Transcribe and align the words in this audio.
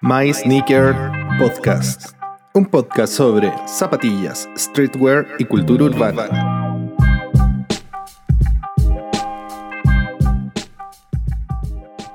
My 0.00 0.32
Sneaker 0.32 0.94
Podcast. 1.38 2.12
Un 2.52 2.66
podcast 2.66 3.14
sobre 3.14 3.52
zapatillas, 3.66 4.48
streetwear 4.56 5.26
y 5.38 5.44
cultura 5.44 5.84
urbana. 5.84 6.28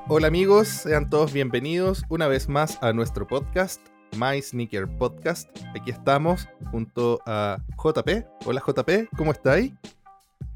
Hola 0.08 0.28
amigos, 0.28 0.68
sean 0.68 1.10
todos 1.10 1.34
bienvenidos 1.34 2.04
una 2.10 2.28
vez 2.28 2.48
más 2.48 2.78
a 2.82 2.94
nuestro 2.94 3.28
podcast, 3.28 3.82
My 4.18 4.42
Sneaker 4.42 4.88
Podcast. 4.88 5.50
Aquí 5.80 5.92
estamos 5.92 6.48
junto 6.72 7.20
a 7.26 7.58
JP. 7.78 8.26
Hola 8.46 8.64
JP, 8.66 9.10
¿cómo 9.18 9.32
estáis? 9.32 9.74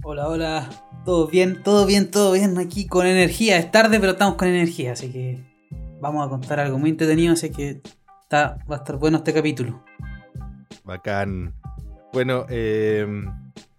Hola, 0.04 0.28
hola. 0.28 0.70
Todo 1.06 1.28
bien, 1.28 1.62
todo 1.64 1.86
bien, 1.86 2.10
todo 2.10 2.32
bien. 2.32 2.58
Aquí 2.58 2.88
con 2.88 3.06
energía. 3.06 3.58
Es 3.58 3.72
tarde, 3.72 4.00
pero 4.00 4.14
estamos 4.14 4.36
con 4.36 4.48
energía, 4.48 4.94
así 4.94 5.12
que 5.12 5.44
vamos 6.00 6.26
a 6.26 6.30
contar 6.30 6.60
algo 6.60 6.80
muy 6.80 6.92
entretenido, 6.92 7.34
así 7.34 7.50
que 7.50 7.82
está, 8.22 8.58
va 8.70 8.76
a 8.76 8.80
estar 8.80 8.98
bueno 8.98 9.18
este 9.18 9.34
capítulo. 9.34 9.84
Bacán. 10.86 11.54
Bueno, 12.14 12.46
eh, 12.50 13.06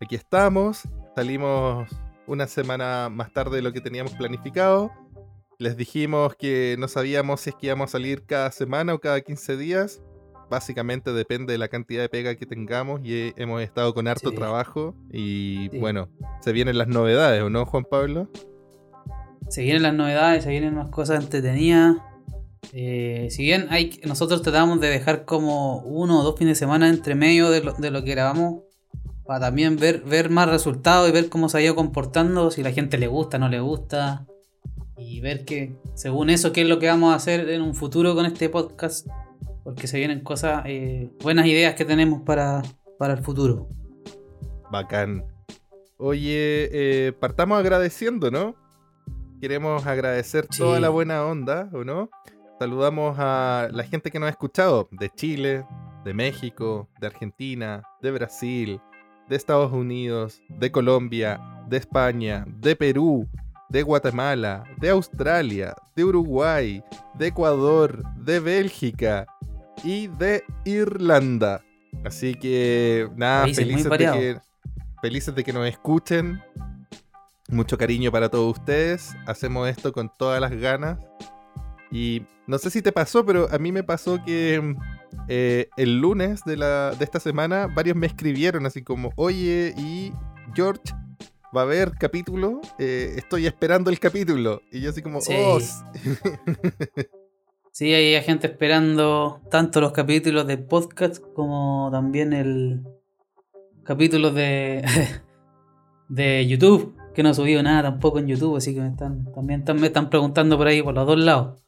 aquí 0.01 0.17
estamos. 0.17 0.83
Salimos 1.15 1.89
una 2.27 2.47
semana 2.47 3.09
más 3.09 3.33
tarde 3.33 3.57
de 3.57 3.63
lo 3.63 3.73
que 3.73 3.81
teníamos 3.81 4.13
planificado. 4.15 4.91
Les 5.59 5.77
dijimos 5.77 6.35
que 6.37 6.77
no 6.79 6.89
sabíamos 6.89 7.41
si 7.41 7.51
es 7.51 7.57
que 7.57 7.67
íbamos 7.67 7.91
a 7.91 7.93
salir 7.93 8.27
cada 8.27 8.51
semana 8.51 8.93
o 8.93 8.99
cada 8.99 9.21
15 9.21 9.57
días. 9.57 10.03
Básicamente 10.51 11.13
depende 11.13 11.53
de 11.53 11.59
la 11.59 11.69
cantidad 11.69 12.03
de 12.03 12.09
pega 12.09 12.35
que 12.35 12.47
tengamos 12.47 13.01
y 13.05 13.33
hemos 13.37 13.63
estado 13.63 13.95
con 13.95 14.07
harto 14.09 14.31
Sí. 14.31 14.37
trabajo. 14.37 14.95
Y 15.13 15.69
Sí. 15.73 15.79
bueno, 15.79 16.09
se 16.41 16.53
vienen 16.53 16.79
las 16.79 16.89
novedades, 16.89 17.43
¿o 17.43 17.51
no, 17.51 17.65
Juan 17.67 17.85
Pablo? 17.91 18.29
Se 19.49 19.63
vienen 19.63 19.83
las 19.83 19.95
novedades, 19.95 20.45
se 20.45 20.51
vienen 20.51 20.75
más 20.75 20.89
cosas 20.91 21.23
entretenidas. 21.23 21.97
Eh, 22.73 23.29
si 23.31 23.43
bien 23.43 23.67
hay, 23.71 24.01
nosotros 24.05 24.43
tratamos 24.43 24.81
de 24.81 24.89
dejar 24.89 25.25
como 25.27 25.79
uno 25.81 26.21
o 26.21 26.23
dos 26.25 26.39
fines 26.39 26.53
de 26.59 26.59
semana 26.61 26.89
entre 26.89 27.15
medio 27.15 27.51
de 27.51 27.63
lo, 27.63 27.73
de 27.75 27.91
lo 27.91 28.03
que 28.05 28.13
grabamos 28.13 28.63
para 29.27 29.41
también 29.41 29.77
ver, 29.77 30.01
ver 30.03 30.31
más 30.31 30.49
resultados 30.49 31.09
y 31.09 31.13
ver 31.13 31.29
cómo 31.29 31.49
se 31.49 31.59
ha 31.59 31.63
ido 31.63 31.75
comportando, 31.75 32.51
si 32.51 32.63
la 32.63 32.73
gente 32.73 32.99
le 32.99 33.07
gusta, 33.07 33.39
no 33.39 33.49
le 33.49 33.61
gusta. 33.61 34.27
Y 34.97 35.21
ver 35.21 35.45
que, 35.45 35.75
según 35.95 36.31
eso, 36.31 36.53
qué 36.53 36.63
es 36.63 36.69
lo 36.69 36.79
que 36.79 36.87
vamos 36.89 37.13
a 37.13 37.17
hacer 37.17 37.49
en 37.51 37.63
un 37.63 37.75
futuro 37.75 38.15
con 38.15 38.27
este 38.27 38.49
podcast. 38.49 39.07
Porque 39.65 39.87
se 39.87 39.99
vienen 39.99 40.21
cosas, 40.21 40.63
eh, 40.67 41.11
buenas 41.23 41.47
ideas 41.47 41.75
que 41.75 41.85
tenemos 41.85 42.21
para, 42.23 42.63
para 42.99 43.15
el 43.15 43.25
futuro. 43.25 43.69
Bacán. 44.71 45.25
Oye, 45.97 46.69
eh, 46.73 47.13
partamos 47.13 47.59
agradeciendo, 47.59 48.31
¿no? 48.31 48.55
Queremos 49.41 49.87
agradecer 49.87 50.47
Sí. 50.51 50.59
toda 50.59 50.81
la 50.81 50.89
buena 50.91 51.25
onda, 51.25 51.69
¿o 51.73 51.85
no? 51.85 52.11
Saludamos 52.59 53.17
a 53.19 53.69
la 53.73 53.85
gente 53.85 54.11
que 54.11 54.19
nos 54.19 54.27
ha 54.29 54.31
escuchado 54.31 54.89
de 54.91 55.11
Chile, 55.11 55.65
de 56.05 56.15
México, 56.15 56.89
de 57.01 57.07
Argentina, 57.07 57.83
de 58.03 58.11
Brasil, 58.11 58.81
de 59.29 59.37
Estados 59.37 59.73
Unidos, 59.73 60.41
de 60.49 60.71
Colombia, 60.71 61.41
de 61.69 61.79
España, 61.79 62.45
de 62.61 62.77
Perú, 62.77 63.27
de 63.71 63.83
Guatemala, 63.83 64.65
de 64.79 64.91
Australia, 64.91 65.75
de 65.97 66.05
Uruguay, 66.05 66.83
de 67.15 67.29
Ecuador, 67.29 68.03
de 68.17 68.41
Bélgica 68.41 69.27
y 69.83 70.07
de 70.09 70.45
Irlanda. 70.65 71.65
Así 72.05 72.35
que 72.35 73.09
nada, 73.17 73.43
Países 73.43 73.65
felices 73.65 73.91
de 73.91 73.99
que, 73.99 74.39
felices 75.01 75.35
de 75.35 75.45
que 75.45 75.53
nos 75.53 75.67
escuchen. 75.69 76.41
Mucho 77.49 77.77
cariño 77.77 78.11
para 78.11 78.29
todos 78.29 78.59
ustedes. 78.59 79.15
Hacemos 79.27 79.69
esto 79.69 79.93
con 79.93 80.11
todas 80.19 80.41
las 80.41 80.53
ganas. 80.53 80.99
Y 81.91 82.23
no 82.47 82.59
sé 82.59 82.71
si 82.71 82.83
te 82.83 82.91
pasó, 82.91 83.25
pero 83.25 83.49
a 83.53 83.59
mí 83.59 83.71
me 83.71 83.85
pasó 83.85 84.23
que 84.25 84.75
eh, 85.29 85.69
el 85.77 86.01
lunes 86.01 86.43
de, 86.45 86.57
la, 86.57 86.91
de 86.93 87.05
esta 87.05 87.21
semana 87.21 87.69
varios 87.69 87.97
me 87.97 88.07
escribieron 88.07 88.67
así 88.67 88.83
como, 88.83 89.13
oye, 89.17 89.75
y 89.77 90.13
George, 90.55 90.83
va 91.57 91.61
a 91.61 91.65
haber 91.65 91.93
capítulo, 91.93 92.61
Eh, 92.79 93.15
estoy 93.17 93.47
esperando 93.47 93.91
el 93.91 94.01
capítulo. 94.01 94.63
Y 94.73 94.81
yo 94.81 94.91
así 94.91 95.03
como, 95.03 95.21
Sí. 95.21 95.35
oh, 95.37 95.59
Sí, 97.77 97.93
hay 97.93 98.23
gente 98.23 98.47
esperando 98.47 99.41
tanto 99.51 99.81
los 99.81 99.91
capítulos 99.91 100.47
de 100.47 100.59
podcast 100.59 101.21
como 101.35 101.89
también 101.91 102.33
el 102.33 102.85
capítulo 103.83 104.31
de, 104.31 104.85
de 106.09 106.47
YouTube, 106.47 106.95
que 107.17 107.25
no 107.25 107.31
he 107.31 107.35
subido 107.35 107.61
nada 107.65 107.83
tampoco 107.91 108.21
en 108.21 108.29
YouTube, 108.29 108.57
así 108.59 108.75
que 108.77 108.81
me 108.81 108.91
están, 108.91 109.25
también 109.35 109.65
me 109.81 109.89
están 109.89 110.09
preguntando 110.09 110.57
por 110.57 110.69
ahí 110.69 110.83
por 110.85 110.95
los 110.95 111.05
dos 111.05 111.19
lados. 111.19 111.61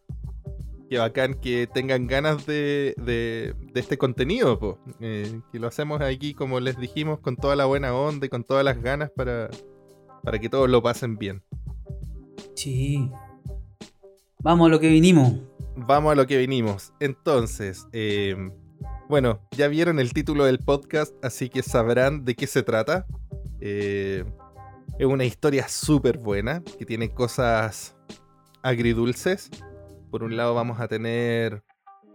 qué 0.89 0.99
bacán 0.99 1.35
que 1.41 1.67
tengan 1.67 2.07
ganas 2.07 2.47
de, 2.47 2.95
de- 2.99 3.55
de 3.73 3.81
este 3.81 3.99
contenido, 3.99 4.61
po. 4.61 4.79
Eh, 5.01 5.41
que 5.51 5.59
lo 5.59 5.67
hacemos 5.67 6.01
aquí, 6.03 6.35
como 6.35 6.61
les 6.61 6.79
dijimos, 6.79 7.19
con 7.19 7.35
toda 7.35 7.57
la 7.57 7.65
buena 7.65 7.93
onda 7.93 8.27
y 8.27 8.29
con 8.29 8.45
todas 8.45 8.65
las 8.65 8.81
ganas 8.81 9.11
para, 9.11 9.51
para 10.23 10.39
que 10.39 10.49
todos 10.49 10.71
lo 10.71 10.81
pasen 10.85 11.17
bien. 11.19 11.43
Sí. 12.55 13.11
Vamos 14.39 14.69
a 14.69 14.71
lo 14.71 14.79
que 14.79 14.89
vinimos. 14.89 15.33
Vamos 15.77 16.13
a 16.13 16.15
lo 16.15 16.27
que 16.27 16.39
vinimos. 16.39 16.93
Entonces, 17.01 17.87
eh, 17.93 18.35
bueno, 19.09 19.41
ya 19.53 19.69
vieron 19.69 20.01
el 20.01 20.13
título 20.13 20.45
del 20.45 20.59
podcast, 20.59 21.15
así 21.25 21.49
que 21.49 21.63
sabrán 21.63 22.25
de 22.25 22.35
qué 22.35 22.47
se 22.47 22.63
trata. 22.63 23.07
Eh, 23.61 24.25
es 24.99 25.07
una 25.07 25.25
historia 25.25 25.69
súper 25.69 26.19
buena, 26.19 26.63
que 26.79 26.87
tiene 26.87 27.11
cosas 27.11 27.95
agridulces. 28.63 29.51
Por 30.11 30.23
un 30.23 30.37
lado 30.37 30.55
vamos 30.55 30.81
a 30.81 30.89
tener 30.89 31.63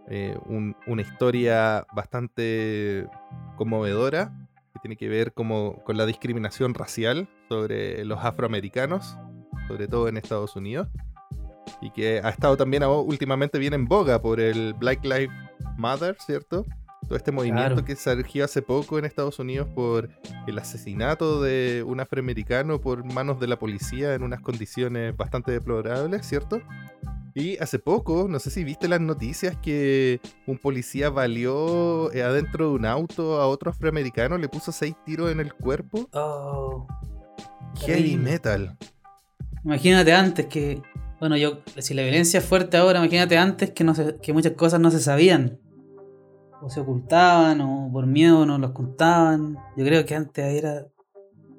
eh, 0.08 0.36
un- 0.46 0.76
una 0.88 1.02
historia 1.02 1.86
bastante 1.94 3.06
conmovedora, 3.56 4.32
que 4.74 4.80
tiene 4.80 4.96
que 4.96 5.08
ver 5.08 5.32
como 5.32 5.82
con 5.84 5.96
la 5.96 6.06
discriminación 6.06 6.74
racial 6.74 7.28
sobre 7.48 8.04
los 8.04 8.18
afroamericanos, 8.24 9.16
sobre 9.68 9.86
todo 9.86 10.08
en 10.08 10.16
Estados 10.16 10.56
Unidos 10.56 10.88
y 11.82 11.90
que 11.90 12.20
ha 12.22 12.28
estado 12.30 12.56
también 12.56 12.84
últimamente 12.84 13.58
bien 13.58 13.74
en 13.74 13.86
boga 13.86 14.22
por 14.22 14.40
el 14.40 14.72
Black 14.74 15.04
Lives 15.04 15.30
Matter, 15.76 16.16
¿cierto? 16.24 16.64
Todo 17.08 17.16
este 17.16 17.32
movimiento 17.32 17.72
Claro. 17.74 17.84
que 17.84 17.96
surgió 17.96 18.44
hace 18.44 18.62
poco 18.62 18.98
en 18.98 19.04
Estados 19.04 19.38
Unidos 19.40 19.68
por 19.74 20.08
el 20.46 20.58
asesinato 20.58 21.42
de 21.42 21.84
un 21.86 21.98
afroamericano 22.00 22.80
por 22.80 23.04
manos 23.04 23.40
de 23.40 23.48
la 23.48 23.58
policía 23.58 24.14
en 24.14 24.22
unas 24.22 24.40
condiciones 24.40 25.16
bastante 25.16 25.50
deplorables, 25.50 26.24
¿cierto? 26.24 26.62
Y 27.34 27.56
hace 27.58 27.78
poco, 27.78 28.26
no 28.28 28.38
sé 28.38 28.50
si 28.50 28.62
viste 28.62 28.86
las 28.88 29.00
noticias 29.00 29.56
que 29.56 30.20
un 30.46 30.58
policía 30.58 31.08
valió 31.10 32.12
eh, 32.12 32.22
adentro 32.22 32.68
de 32.68 32.74
un 32.76 32.84
auto 32.86 33.40
a 33.40 33.46
otro 33.48 33.70
afroamericano, 33.70 34.38
le 34.38 34.48
puso 34.48 34.70
seis 34.70 34.94
tiros 35.04 35.32
en 35.32 35.40
el 35.40 35.52
cuerpo. 35.54 36.08
Oh, 36.12 36.86
Heavy 37.80 38.16
metal. 38.16 38.76
imagínate 39.64 40.12
antes 40.12 40.46
que, 40.46 40.82
bueno, 41.22 41.36
yo, 41.36 41.60
si 41.78 41.94
la 41.94 42.02
violencia 42.02 42.38
es 42.40 42.44
fuerte 42.44 42.76
ahora, 42.76 42.98
imagínate 42.98 43.38
antes 43.38 43.70
que, 43.70 43.84
no 43.84 43.94
se- 43.94 44.16
que 44.20 44.32
muchas 44.32 44.54
cosas 44.54 44.80
no 44.80 44.90
se 44.90 44.98
sabían. 44.98 45.60
O 46.60 46.68
se 46.68 46.80
ocultaban, 46.80 47.60
o 47.60 47.88
por 47.92 48.06
miedo 48.08 48.44
no 48.44 48.58
los 48.58 48.72
contaban. 48.72 49.56
Yo 49.76 49.84
creo 49.84 50.04
que 50.04 50.16
antes 50.16 50.44
era 50.44 50.88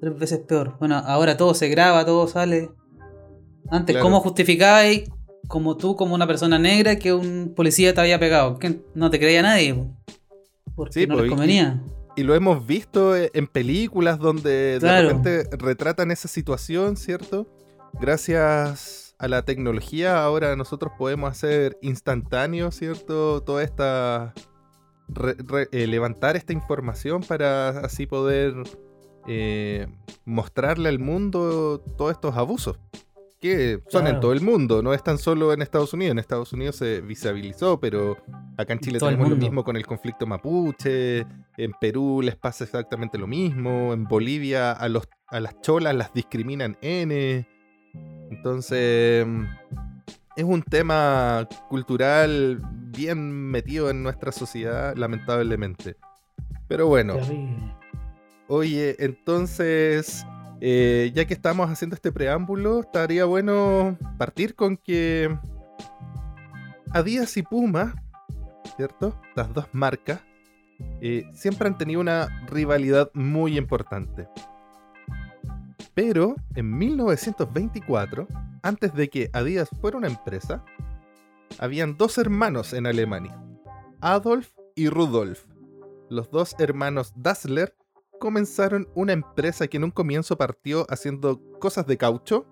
tres 0.01 0.19
veces 0.19 0.39
peor. 0.39 0.75
Bueno, 0.79 0.97
ahora 0.97 1.37
todo 1.37 1.53
se 1.53 1.69
graba, 1.69 2.05
todo 2.05 2.27
sale. 2.27 2.71
Antes, 3.69 3.93
Claro. 3.93 4.03
¿cómo 4.03 4.19
justificabais 4.19 5.09
como 5.47 5.77
tú, 5.77 5.95
como 5.95 6.13
una 6.13 6.27
persona 6.27 6.59
negra, 6.59 6.97
que 6.97 7.13
un 7.13 7.53
policía 7.55 7.93
te 7.93 8.01
había 8.01 8.19
pegado? 8.19 8.59
Que 8.59 8.81
no 8.95 9.09
te 9.09 9.17
creía 9.17 9.41
nadie. 9.43 9.73
po. 9.75 9.87
Porque 10.75 10.99
Sí, 11.01 11.07
no 11.07 11.15
po, 11.15 11.21
les 11.21 11.29
convenía. 11.29 11.81
Y 12.17 12.23
lo 12.23 12.35
hemos 12.35 12.67
visto 12.67 13.15
eh, 13.15 13.31
en 13.33 13.47
películas 13.47 14.19
donde 14.19 14.75
Claro. 14.81 15.07
de 15.07 15.13
repente 15.13 15.57
retratan 15.57 16.11
esa 16.11 16.27
situación, 16.27 16.97
¿cierto? 16.97 17.47
Gracias 18.01 18.99
a 19.23 19.27
la 19.27 19.43
tecnología 19.43 20.23
ahora 20.23 20.55
nosotros 20.55 20.91
podemos 20.97 21.31
hacer 21.31 21.77
instantáneo, 21.81 22.71
¿cierto? 22.71 23.41
Toda 23.41 23.63
esta... 23.63 24.33
re- 25.07 25.37
re- 25.37 25.69
eh, 25.71 25.87
levantar 25.87 26.35
esta 26.35 26.53
información 26.53 27.21
para 27.23 27.69
así 27.69 28.05
poder 28.05 28.53
eh, 29.27 29.87
mostrarle 30.25 30.89
al 30.89 30.99
mundo 30.99 31.81
todos 31.97 32.11
estos 32.11 32.35
abusos. 32.35 32.77
Que 33.39 33.81
son 33.89 34.07
en 34.07 34.21
todo 34.21 34.31
el 34.31 34.39
mundo, 34.39 34.81
no 34.81 34.93
es 34.93 35.03
tan 35.03 35.17
solo 35.17 35.51
en 35.51 35.61
Estados 35.61 35.93
Unidos. 35.93 36.13
En 36.13 36.19
Estados 36.19 36.53
Unidos 36.53 36.77
se 36.77 37.01
visibilizó, 37.01 37.77
pero 37.77 38.15
acá 38.57 38.71
en 38.71 38.79
Chile 38.79 38.99
todo 38.99 39.09
tenemos 39.09 39.29
lo 39.29 39.35
mismo 39.35 39.65
con 39.65 39.75
el 39.75 39.85
conflicto 39.85 40.25
mapuche, 40.25 41.25
en 41.57 41.73
Perú 41.81 42.21
les 42.23 42.37
pasa 42.37 42.63
exactamente 42.63 43.17
lo 43.17 43.27
mismo, 43.27 43.91
en 43.91 44.05
Bolivia 44.05 44.71
a, 44.71 44.87
los, 44.87 45.09
a 45.27 45.41
las 45.41 45.59
cholas 45.59 45.93
las 45.93 46.13
discriminan 46.13 46.77
N. 46.79 47.45
Entonces, 48.35 49.27
es 50.35 50.43
un 50.43 50.63
tema 50.63 51.47
cultural 51.69 52.59
bien 52.95 53.31
metido 53.51 53.89
en 53.89 54.01
nuestra 54.01 54.31
sociedad, 54.31 54.95
lamentablemente. 54.95 55.95
Pero 56.67 56.87
bueno, 56.87 57.15
oye, 58.47 58.95
entonces, 58.99 60.25
eh, 60.61 61.11
ya 61.13 61.25
que 61.25 61.33
estamos 61.35 61.69
haciendo 61.69 61.95
este 61.95 62.11
preámbulo, 62.11 62.79
estaría 62.81 63.25
bueno 63.25 63.97
partir 64.17 64.55
con 64.55 64.77
que 64.77 65.37
Adidas 66.91 67.37
y 67.37 67.43
Puma, 67.43 67.93
¿cierto? 68.75 69.19
Las 69.35 69.53
dos 69.53 69.67
marcas 69.73 70.21
eh, 71.01 71.25
siempre 71.33 71.67
han 71.67 71.77
tenido 71.77 72.01
una 72.01 72.27
rivalidad 72.47 73.11
muy 73.13 73.57
importante. 73.57 74.27
Pero 75.93 76.35
en 76.55 76.77
1924, 76.77 78.27
antes 78.63 78.93
de 78.93 79.09
que 79.09 79.29
Adidas 79.33 79.69
fuera 79.79 79.97
una 79.97 80.07
empresa, 80.07 80.63
habían 81.59 81.97
dos 81.97 82.17
hermanos 82.17 82.73
en 82.73 82.87
Alemania, 82.87 83.39
Adolf 84.01 84.49
y 84.75 84.89
Rudolf. 84.89 85.45
Los 86.09 86.31
dos 86.31 86.55
hermanos 86.59 87.13
Dassler 87.15 87.75
comenzaron 88.19 88.87
una 88.95 89.13
empresa 89.13 89.67
que 89.67 89.77
en 89.77 89.83
un 89.83 89.91
comienzo 89.91 90.37
partió 90.37 90.85
haciendo 90.89 91.41
cosas 91.59 91.85
de 91.85 91.97
caucho 91.97 92.45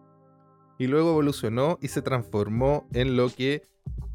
y 0.78 0.88
luego 0.88 1.12
evolucionó 1.12 1.78
y 1.82 1.88
se 1.88 2.02
transformó 2.02 2.88
en 2.94 3.16
lo 3.16 3.30
que 3.30 3.64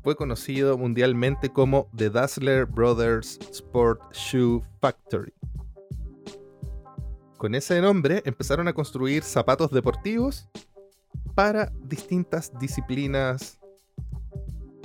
fue 0.02 0.16
conocido 0.16 0.78
mundialmente 0.78 1.52
como 1.52 1.90
The 1.96 2.10
Dassler 2.10 2.66
Brothers 2.66 3.38
Sport 3.50 4.00
Shoe 4.12 4.62
Factory. 4.80 5.35
Con 7.36 7.54
ese 7.54 7.80
nombre 7.82 8.22
empezaron 8.24 8.66
a 8.66 8.72
construir 8.72 9.22
zapatos 9.22 9.70
deportivos 9.70 10.48
para 11.34 11.70
distintas 11.82 12.58
disciplinas, 12.58 13.60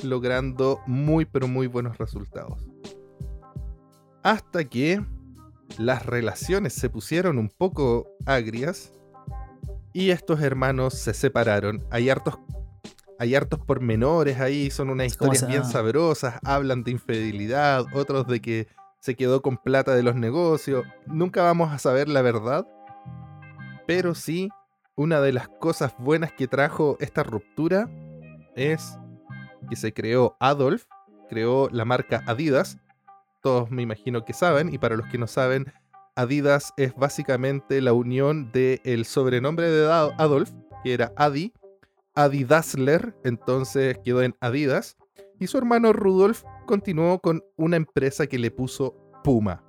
logrando 0.04 0.82
muy 0.86 1.24
pero 1.24 1.48
muy 1.48 1.68
buenos 1.68 1.98
resultados. 1.98 2.60
Hasta 4.22 4.66
que 4.66 5.04
las 5.78 6.06
relaciones 6.06 6.74
se 6.74 6.90
pusieron 6.90 7.38
un 7.38 7.48
poco 7.48 8.10
agrias 8.26 8.92
y 9.94 10.10
estos 10.10 10.42
hermanos 10.42 10.96
se 10.96 11.14
separaron. 11.14 11.82
Hay 11.90 12.10
hartos 12.10 12.38
hay 13.18 13.36
hartos 13.36 13.60
pormenores 13.60 14.40
ahí, 14.40 14.72
son 14.72 14.90
unas 14.90 15.06
historias 15.06 15.48
bien 15.48 15.64
sabrosas, 15.64 16.40
hablan 16.44 16.84
de 16.84 16.90
infidelidad, 16.90 17.86
otros 17.94 18.26
de 18.26 18.42
que 18.42 18.68
se 19.02 19.16
quedó 19.16 19.42
con 19.42 19.58
plata 19.58 19.96
de 19.96 20.04
los 20.04 20.16
negocios. 20.16 20.86
Nunca 21.08 21.44
vamos 21.44 21.74
a 21.74 21.80
saber 21.80 22.08
la 22.08 22.22
verdad, 22.22 22.68
pero 23.88 24.16
sí, 24.16 24.50
una 24.96 25.20
de 25.20 25.34
las 25.34 25.50
cosas 25.50 25.94
buenas 25.98 26.32
que 26.32 26.48
trajo 26.48 26.98
esta 27.00 27.24
ruptura 27.24 27.90
es 28.56 28.98
que 29.70 29.76
se 29.76 29.94
creó 29.94 30.38
Adolf, 30.40 30.86
creó 31.30 31.68
la 31.72 31.84
marca 31.84 32.24
Adidas. 32.28 32.78
Todos 33.42 33.72
me 33.72 33.82
imagino 33.82 34.24
que 34.24 34.34
saben, 34.34 34.72
y 34.74 34.78
para 34.78 34.96
los 34.96 35.08
que 35.08 35.18
no 35.18 35.28
saben, 35.28 35.74
Adidas 36.16 36.72
es 36.78 36.94
básicamente 36.96 37.82
la 37.82 37.94
unión 37.94 38.52
del 38.52 39.06
sobrenombre 39.06 39.70
de 39.72 39.92
Adolf, 39.92 40.52
que 40.84 40.94
era 40.94 41.12
Adi, 41.18 41.54
Adidasler, 42.14 43.16
entonces 43.24 43.98
quedó 44.04 44.22
en 44.22 44.36
Adidas, 44.42 44.98
y 45.40 45.48
su 45.48 45.58
hermano 45.58 45.92
Rudolf 45.92 46.44
continuó 46.72 47.20
con 47.20 47.44
una 47.58 47.76
empresa 47.76 48.28
que 48.28 48.40
le 48.40 48.50
puso 48.50 48.96
Puma. 49.26 49.62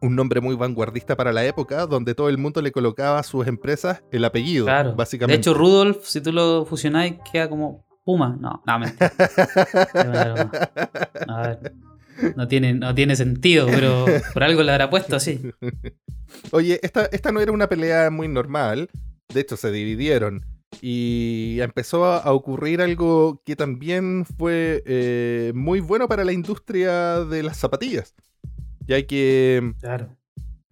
Un 0.00 0.16
nombre 0.16 0.40
muy 0.40 0.56
vanguardista 0.56 1.14
para 1.14 1.32
la 1.32 1.44
época, 1.44 1.86
donde 1.86 2.16
todo 2.16 2.28
el 2.28 2.38
mundo 2.38 2.60
le 2.60 2.72
colocaba 2.72 3.20
a 3.20 3.22
sus 3.22 3.46
empresas 3.46 4.02
el 4.10 4.24
apellido, 4.24 4.66
básicamente. 4.96 5.36
De 5.36 5.38
hecho, 5.38 5.54
Rudolf, 5.54 6.04
si 6.04 6.20
tú 6.20 6.32
lo 6.32 6.66
fusionáis, 6.66 7.18
queda 7.30 7.48
como 7.48 7.86
Puma. 8.04 8.36
No, 8.40 8.64
no, 8.66 8.78
mentira. 8.80 9.12
no 12.34 12.48
tiene, 12.48 12.74
no 12.74 12.96
tiene 12.96 13.14
sentido, 13.14 13.66
pero 13.66 14.04
por 14.34 14.42
algo 14.42 14.64
le 14.64 14.72
habrá 14.72 14.90
puesto 14.90 15.14
así. 15.14 15.52
Oye, 16.50 16.80
esta, 16.82 17.04
esta 17.12 17.30
no 17.30 17.40
era 17.40 17.52
una 17.52 17.68
pelea 17.68 18.10
muy 18.10 18.26
normal. 18.26 18.90
De 19.32 19.40
hecho, 19.40 19.56
se 19.56 19.70
dividieron. 19.70 20.44
Y 20.80 21.58
empezó 21.60 22.06
a 22.06 22.32
ocurrir 22.32 22.80
algo 22.80 23.40
que 23.44 23.56
también 23.56 24.24
fue 24.24 24.82
eh, 24.86 25.52
muy 25.54 25.80
bueno 25.80 26.08
para 26.08 26.24
la 26.24 26.32
industria 26.32 27.24
de 27.24 27.42
las 27.42 27.58
zapatillas. 27.58 28.14
Ya 28.86 29.06
que 29.06 29.74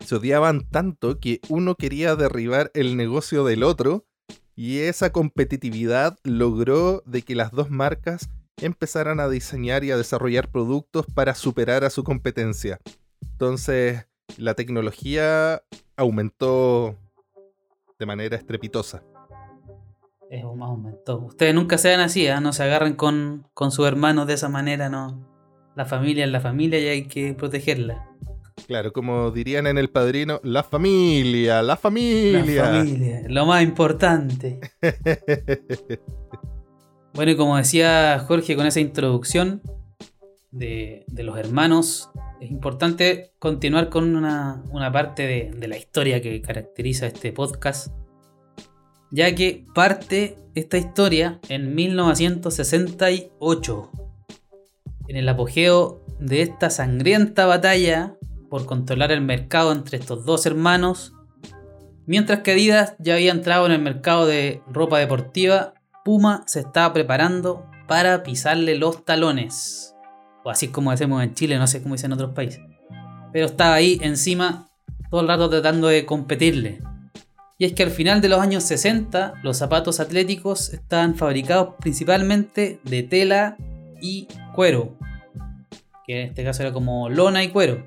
se 0.05 0.15
odiaban 0.15 0.69
tanto 0.69 1.21
que 1.21 1.41
uno 1.49 1.75
quería 1.75 2.17
derribar 2.17 2.71
el 2.75 2.97
negocio 2.97 3.45
del 3.45 3.63
otro. 3.63 4.07
Y 4.57 4.81
esa 4.81 5.11
competitividad 5.11 6.19
logró 6.25 7.03
de 7.07 7.23
que 7.23 7.35
las 7.35 7.51
dos 7.53 7.71
marcas 7.71 8.29
empezaran 8.59 9.21
a 9.21 9.29
diseñar 9.29 9.85
y 9.85 9.91
a 9.91 9.97
desarrollar 9.97 10.51
productos 10.51 11.07
para 11.07 11.35
superar 11.35 11.85
a 11.85 11.91
su 11.91 12.05
competencia. 12.05 12.79
Entonces, 13.23 14.07
la 14.37 14.55
tecnología 14.55 15.63
aumentó 15.97 16.97
de 17.99 18.07
manera 18.07 18.37
estrepitosa 18.37 19.03
es 20.31 20.45
un 20.45 20.63
aumento. 20.63 21.19
Ustedes 21.19 21.55
nunca 21.55 21.77
sean 21.77 22.01
así, 22.01 22.27
¿eh? 22.27 22.41
no 22.41 22.53
se 22.53 22.63
agarren 22.63 22.95
con, 22.95 23.49
con 23.53 23.73
sus 23.73 23.87
hermanos 23.87 24.29
de 24.29 24.35
esa 24.35 24.49
manera, 24.49 24.89
no. 24.89 25.29
La 25.75 25.85
familia 25.85 26.25
es 26.25 26.31
la 26.31 26.41
familia 26.41 26.79
y 26.79 26.87
hay 26.87 27.07
que 27.07 27.35
protegerla. 27.35 28.07
Claro, 28.67 28.93
como 28.93 29.31
dirían 29.33 29.67
en 29.67 29.79
El 29.79 29.91
Padrino, 29.91 30.41
la 30.45 30.63
familia, 30.63 31.63
la 31.63 31.77
familia. 31.77 32.63
La 32.63 32.79
familia, 32.79 33.23
lo 33.27 33.47
más 33.47 33.63
importante. 33.63 34.61
bueno, 37.15 37.33
y 37.33 37.37
como 37.37 37.57
decía 37.57 38.25
Jorge 38.27 38.55
con 38.55 38.67
esa 38.67 38.81
introducción 38.81 39.63
de, 40.53 41.05
de 41.09 41.23
los 41.25 41.39
hermanos, 41.39 42.11
es 42.41 42.51
importante 42.51 43.33
continuar 43.39 43.89
con 43.89 44.15
una, 44.15 44.63
una 44.71 44.93
parte 44.93 45.27
de, 45.27 45.51
de 45.57 45.69
la 45.69 45.77
historia 45.77 46.21
que 46.21 46.41
caracteriza 46.41 47.07
este 47.07 47.33
podcast 47.33 47.89
ya 49.11 49.35
que 49.35 49.67
parte 49.75 50.37
esta 50.55 50.79
historia 50.79 51.41
en 51.49 51.75
1968, 51.75 53.91
en 55.09 55.17
el 55.17 55.29
apogeo 55.29 56.05
de 56.19 56.43
esta 56.43 56.71
sangrienta 56.71 57.47
batalla 57.47 58.15
por 58.49 58.67
controlar 58.67 59.13
el 59.13 59.21
mercado 59.21 59.73
entre 59.73 59.99
estos 59.99 60.25
dos 60.25 60.47
hermanos, 60.47 61.13
mientras 62.07 62.41
que 62.41 62.53
Adidas 62.53 62.95
ya 62.99 63.15
había 63.15 63.33
entrado 63.33 63.67
en 63.67 63.73
el 63.73 63.81
mercado 63.81 64.27
de 64.27 64.63
ropa 64.69 64.99
deportiva, 64.99 65.75
Puma 66.05 66.45
se 66.47 66.61
estaba 66.61 66.93
preparando 66.93 67.67
para 67.87 68.23
pisarle 68.23 68.77
los 68.77 69.05
talones, 69.05 69.95
o 70.45 70.51
así 70.51 70.69
como 70.69 70.91
decimos 70.91 71.23
en 71.23 71.35
Chile, 71.35 71.59
no 71.59 71.67
sé 71.67 71.83
cómo 71.83 71.95
dicen 71.95 72.11
en 72.11 72.15
otros 72.15 72.35
países, 72.35 72.61
pero 73.33 73.47
estaba 73.47 73.75
ahí 73.75 73.99
encima 74.03 74.69
todo 75.11 75.21
el 75.21 75.29
rato 75.29 75.51
tratando 75.51 75.89
de 75.89 76.07
competirle. 76.07 76.81
Y 77.61 77.67
es 77.67 77.75
que 77.75 77.83
al 77.83 77.91
final 77.91 78.23
de 78.23 78.31
los 78.31 78.41
años 78.41 78.65
60 78.65 79.35
los 79.43 79.59
zapatos 79.59 80.01
atléticos 80.01 80.71
estaban 80.71 81.15
fabricados 81.15 81.75
principalmente 81.79 82.81
de 82.85 83.03
tela 83.03 83.59
y 84.01 84.29
cuero, 84.55 84.97
que 86.07 86.23
en 86.23 86.29
este 86.29 86.43
caso 86.43 86.63
era 86.63 86.73
como 86.73 87.11
lona 87.11 87.45
y 87.45 87.49
cuero. 87.49 87.85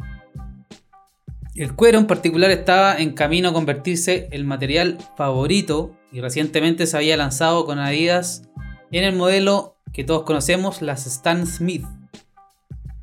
El 1.55 1.73
cuero 1.73 1.97
en 1.97 2.05
particular 2.05 2.51
estaba 2.51 2.95
en 2.99 3.13
camino 3.13 3.49
a 3.49 3.53
convertirse 3.53 4.27
el 4.31 4.45
material 4.45 4.99
favorito 5.17 5.97
y 6.11 6.21
recientemente 6.21 6.85
se 6.85 6.95
había 6.95 7.17
lanzado 7.17 7.65
con 7.65 7.79
Adidas 7.79 8.43
en 8.91 9.03
el 9.05 9.15
modelo 9.15 9.79
que 9.91 10.03
todos 10.03 10.21
conocemos, 10.21 10.83
las 10.83 11.07
Stan 11.07 11.47
Smith. 11.47 11.85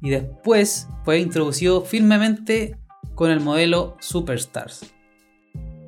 Y 0.01 0.11
después 0.11 0.87
fue 1.05 1.19
introducido 1.19 1.83
firmemente 1.83 2.79
con 3.17 3.33
el 3.33 3.41
modelo 3.41 3.97
Superstars. 3.99 5.00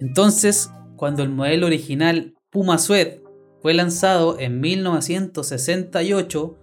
Entonces, 0.03 0.69
cuando 0.97 1.23
el 1.23 1.29
modelo 1.29 1.67
original 1.69 2.35
Puma 2.51 2.79
Sweat 2.79 3.21
fue 3.61 3.73
lanzado 3.73 4.37
en 4.41 4.61
1968, 4.61 6.59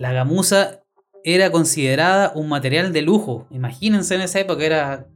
la 0.00 0.12
gamuza 0.12 0.80
era 1.22 1.52
considerada 1.52 2.32
un 2.34 2.48
material 2.48 2.92
de 2.92 3.02
lujo. 3.02 3.46
Imagínense 3.50 4.16
en 4.16 4.22
esa 4.22 4.40
época 4.40 4.64
era 4.64 5.06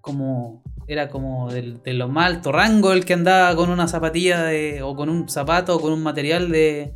como 0.00 0.62
era 0.86 1.08
como 1.08 1.50
de, 1.50 1.80
lo 1.92 2.06
más 2.06 2.26
alto 2.26 2.52
rango 2.52 2.92
el 2.92 3.04
que 3.04 3.14
andaba 3.14 3.56
con 3.56 3.70
una 3.70 3.88
zapatilla 3.88 4.44
de, 4.44 4.80
o 4.82 4.94
con 4.94 5.08
un 5.08 5.28
zapato 5.28 5.74
o 5.74 5.80
con 5.80 5.92
un 5.92 6.04
material 6.04 6.52
de, 6.52 6.94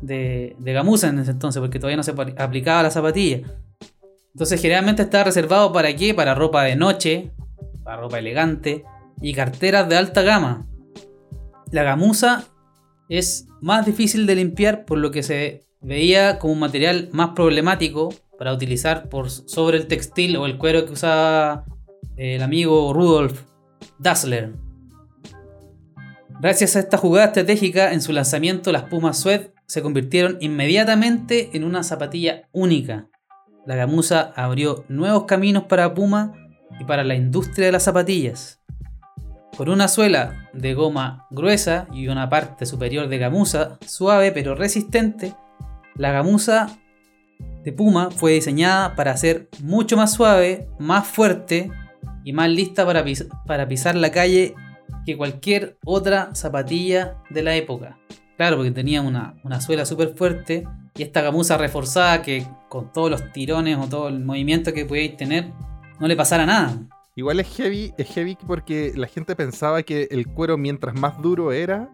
de, 0.00 0.54
de 0.60 0.72
gamuza 0.72 1.08
en 1.08 1.18
ese 1.18 1.32
entonces, 1.32 1.58
porque 1.58 1.80
todavía 1.80 1.96
no 1.96 2.04
se 2.04 2.14
aplicaba 2.36 2.84
la 2.84 2.92
zapatilla. 2.92 3.40
Entonces 4.32 4.62
generalmente 4.62 5.02
estaba 5.02 5.24
reservado 5.24 5.72
para 5.72 5.92
qué? 5.96 6.14
Para 6.14 6.36
ropa 6.36 6.62
de 6.62 6.76
noche, 6.76 7.32
para 7.82 7.96
ropa 7.96 8.20
elegante, 8.20 8.84
y 9.20 9.34
carteras 9.34 9.88
de 9.88 9.96
alta 9.96 10.22
gama. 10.22 10.66
La 11.70 11.82
gamuza 11.82 12.44
es 13.08 13.46
más 13.60 13.86
difícil 13.86 14.26
de 14.26 14.36
limpiar 14.36 14.84
por 14.84 14.98
lo 14.98 15.10
que 15.10 15.22
se 15.22 15.62
veía 15.80 16.38
como 16.38 16.54
un 16.54 16.60
material 16.60 17.08
más 17.12 17.30
problemático 17.30 18.14
para 18.38 18.52
utilizar 18.52 19.08
por 19.08 19.30
sobre 19.30 19.76
el 19.76 19.86
textil 19.86 20.36
o 20.36 20.46
el 20.46 20.58
cuero 20.58 20.86
que 20.86 20.92
usaba 20.92 21.64
eh, 22.16 22.36
el 22.36 22.42
amigo 22.42 22.92
Rudolf 22.92 23.42
Dassler. 23.98 24.52
Gracias 26.40 26.76
a 26.76 26.80
esta 26.80 26.98
jugada 26.98 27.26
estratégica 27.26 27.92
en 27.92 28.00
su 28.00 28.12
lanzamiento 28.12 28.70
las 28.70 28.84
Pumas 28.84 29.18
Sweat 29.18 29.50
se 29.66 29.82
convirtieron 29.82 30.38
inmediatamente 30.40 31.50
en 31.52 31.64
una 31.64 31.82
zapatilla 31.82 32.48
única. 32.52 33.08
La 33.66 33.76
gamuza 33.76 34.32
abrió 34.34 34.84
nuevos 34.88 35.24
caminos 35.24 35.64
para 35.64 35.92
Puma 35.92 36.32
y 36.80 36.84
para 36.84 37.04
la 37.04 37.16
industria 37.16 37.66
de 37.66 37.72
las 37.72 37.82
zapatillas. 37.82 38.57
Con 39.58 39.70
una 39.70 39.88
suela 39.88 40.48
de 40.52 40.72
goma 40.74 41.26
gruesa 41.30 41.88
y 41.92 42.06
una 42.06 42.28
parte 42.28 42.64
superior 42.64 43.08
de 43.08 43.18
gamuza 43.18 43.76
suave 43.84 44.30
pero 44.30 44.54
resistente, 44.54 45.34
La 45.96 46.12
gamuza 46.12 46.78
de 47.64 47.72
Puma 47.72 48.12
fue 48.12 48.34
diseñada 48.34 48.94
para 48.94 49.16
ser 49.16 49.48
mucho 49.60 49.96
más 49.96 50.12
suave, 50.12 50.68
más 50.78 51.08
fuerte 51.08 51.72
y 52.22 52.32
más 52.32 52.48
lista 52.50 52.86
para, 52.86 53.66
pisar 53.66 53.96
la 53.96 54.12
calle 54.12 54.54
que 55.04 55.16
cualquier 55.16 55.76
otra 55.84 56.32
zapatilla 56.36 57.16
de 57.28 57.42
la 57.42 57.56
época. 57.56 57.98
Claro, 58.36 58.58
porque 58.58 58.70
tenía 58.70 59.02
una, 59.02 59.34
una 59.42 59.60
suela 59.60 59.84
súper 59.84 60.14
fuerte 60.14 60.68
y 60.94 61.02
esta 61.02 61.20
gamuza 61.20 61.58
reforzada 61.58 62.22
que 62.22 62.46
con 62.68 62.92
todos 62.92 63.10
los 63.10 63.32
tirones 63.32 63.76
o 63.76 63.88
todo 63.88 64.06
el 64.06 64.20
movimiento 64.20 64.72
que 64.72 64.86
podíais 64.86 65.16
tener 65.16 65.50
no 65.98 66.06
le 66.06 66.14
pasara 66.14 66.46
nada. 66.46 66.78
Igual 67.18 67.40
es 67.40 67.48
heavy, 67.56 67.92
es 67.98 68.06
heavy 68.10 68.38
porque 68.46 68.92
la 68.94 69.08
gente 69.08 69.34
pensaba 69.34 69.82
que 69.82 70.06
el 70.12 70.28
cuero 70.28 70.56
mientras 70.56 70.94
más 70.94 71.20
duro 71.20 71.50
era, 71.50 71.90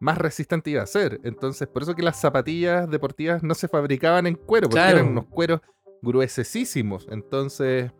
más 0.00 0.16
resistente 0.16 0.70
iba 0.70 0.82
a 0.82 0.86
ser. 0.86 1.20
Entonces, 1.24 1.68
por 1.68 1.82
eso 1.82 1.94
que 1.94 2.02
las 2.02 2.18
zapatillas 2.18 2.88
deportivas 2.90 3.42
no 3.42 3.52
se 3.52 3.68
fabricaban 3.68 4.26
en 4.26 4.34
cuero, 4.34 4.70
porque 4.70 4.88
eran 4.88 5.08
unos 5.08 5.26
cueros 5.26 5.60
gruesísimos. 6.00 7.06
Entonces, 7.10 7.92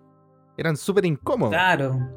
eran 0.56 0.78
súper 0.78 1.04
incómodos. 1.04 1.52
Claro. 1.52 2.08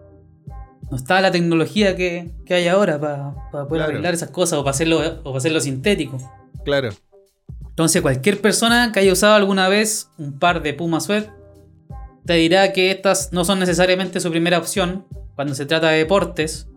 No 0.89 0.95
estaba 0.95 1.19
la 1.19 1.31
tecnología 1.31 1.97
que, 1.97 2.33
hay 2.49 2.67
ahora 2.69 2.97
para 2.97 3.67
poder 3.67 3.83
arreglar 3.83 4.13
esas 4.13 4.29
cosas 4.29 4.57
o 4.57 4.63
para 4.63 4.71
hacerlo, 4.71 5.01
o 5.19 5.23
para 5.25 5.37
hacerlo 5.37 5.59
sintético. 5.59 6.17
Claro. 6.63 6.91
Entonces, 7.67 8.01
cualquier 8.01 8.39
persona 8.39 8.93
que 8.93 9.01
haya 9.01 9.11
usado 9.11 9.33
alguna 9.33 9.67
vez 9.67 10.09
un 10.17 10.39
par 10.39 10.61
de 10.61 10.73
Puma 10.73 11.01
Sweat 11.01 11.34
te 12.25 12.33
dirá 12.33 12.73
que 12.73 12.91
estas 12.91 13.31
no 13.31 13.45
son 13.45 13.59
necesariamente 13.59 14.19
su 14.19 14.31
primera 14.31 14.57
opción 14.57 15.05
cuando 15.35 15.53
se 15.53 15.65
trata 15.65 15.89
de 15.89 15.99
deportes 15.99 16.67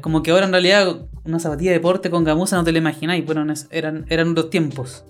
como 0.00 0.22
que 0.22 0.30
ahora 0.30 0.46
en 0.46 0.52
realidad 0.52 1.08
una 1.24 1.40
zapatilla 1.40 1.70
de 1.70 1.78
deporte 1.78 2.10
con 2.10 2.24
gamuza 2.24 2.56
no 2.56 2.64
te 2.64 2.72
la 2.72 2.78
imagináis, 2.78 3.24
bueno, 3.24 3.52
eran, 3.70 4.06
eran 4.08 4.30
otros 4.30 4.50
tiempos. 4.50 5.04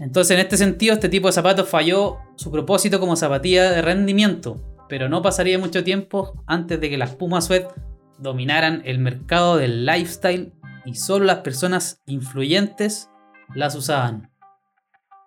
Entonces 0.00 0.32
en 0.32 0.40
este 0.40 0.56
sentido 0.56 0.94
este 0.94 1.08
tipo 1.08 1.26
de 1.26 1.32
zapatos 1.32 1.68
falló 1.68 2.18
su 2.36 2.50
propósito 2.50 2.98
como 2.98 3.14
zapatilla 3.14 3.70
de 3.70 3.82
rendimiento, 3.82 4.56
pero 4.88 5.08
no 5.08 5.20
pasaría 5.20 5.58
mucho 5.58 5.84
tiempo 5.84 6.42
antes 6.46 6.80
de 6.80 6.88
que 6.88 6.96
las 6.96 7.14
Puma 7.14 7.40
Sweat 7.40 7.70
dominaran 8.18 8.82
el 8.84 8.98
mercado 8.98 9.56
del 9.56 9.84
lifestyle 9.84 10.52
y 10.86 10.94
solo 10.94 11.26
las 11.26 11.38
personas 11.38 12.00
influyentes 12.06 13.10
las 13.54 13.74
usaban. 13.74 14.30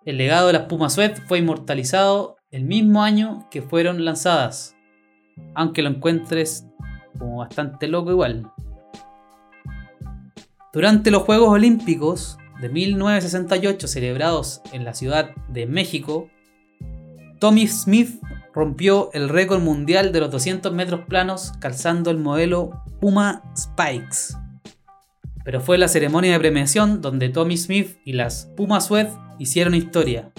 El 0.04 0.18
legado 0.18 0.48
de 0.48 0.54
las 0.54 0.62
Puma 0.62 0.90
Sweat 0.90 1.20
fue 1.26 1.38
inmortalizado 1.38 2.35
el 2.50 2.64
mismo 2.64 3.02
año 3.02 3.48
que 3.50 3.62
fueron 3.62 4.04
lanzadas, 4.04 4.76
aunque 5.54 5.82
lo 5.82 5.90
encuentres 5.90 6.66
como 7.18 7.38
bastante 7.38 7.88
loco 7.88 8.10
igual. 8.10 8.50
Durante 10.72 11.10
los 11.10 11.22
Juegos 11.22 11.48
Olímpicos 11.48 12.38
de 12.60 12.68
1968 12.68 13.88
celebrados 13.88 14.62
en 14.72 14.84
la 14.84 14.94
Ciudad 14.94 15.34
de 15.48 15.66
México, 15.66 16.28
Tommy 17.38 17.66
Smith 17.66 18.20
rompió 18.54 19.10
el 19.12 19.28
récord 19.28 19.60
mundial 19.60 20.12
de 20.12 20.20
los 20.20 20.30
200 20.30 20.72
metros 20.72 21.02
planos 21.06 21.52
calzando 21.60 22.10
el 22.10 22.18
modelo 22.18 22.82
Puma 23.00 23.42
Spikes. 23.56 24.36
Pero 25.44 25.60
fue 25.60 25.78
la 25.78 25.88
ceremonia 25.88 26.32
de 26.32 26.38
premiación 26.38 27.02
donde 27.02 27.28
Tommy 27.28 27.56
Smith 27.56 27.98
y 28.04 28.14
las 28.14 28.46
Puma 28.56 28.80
Sweat 28.80 29.10
hicieron 29.38 29.74
historia, 29.74 30.32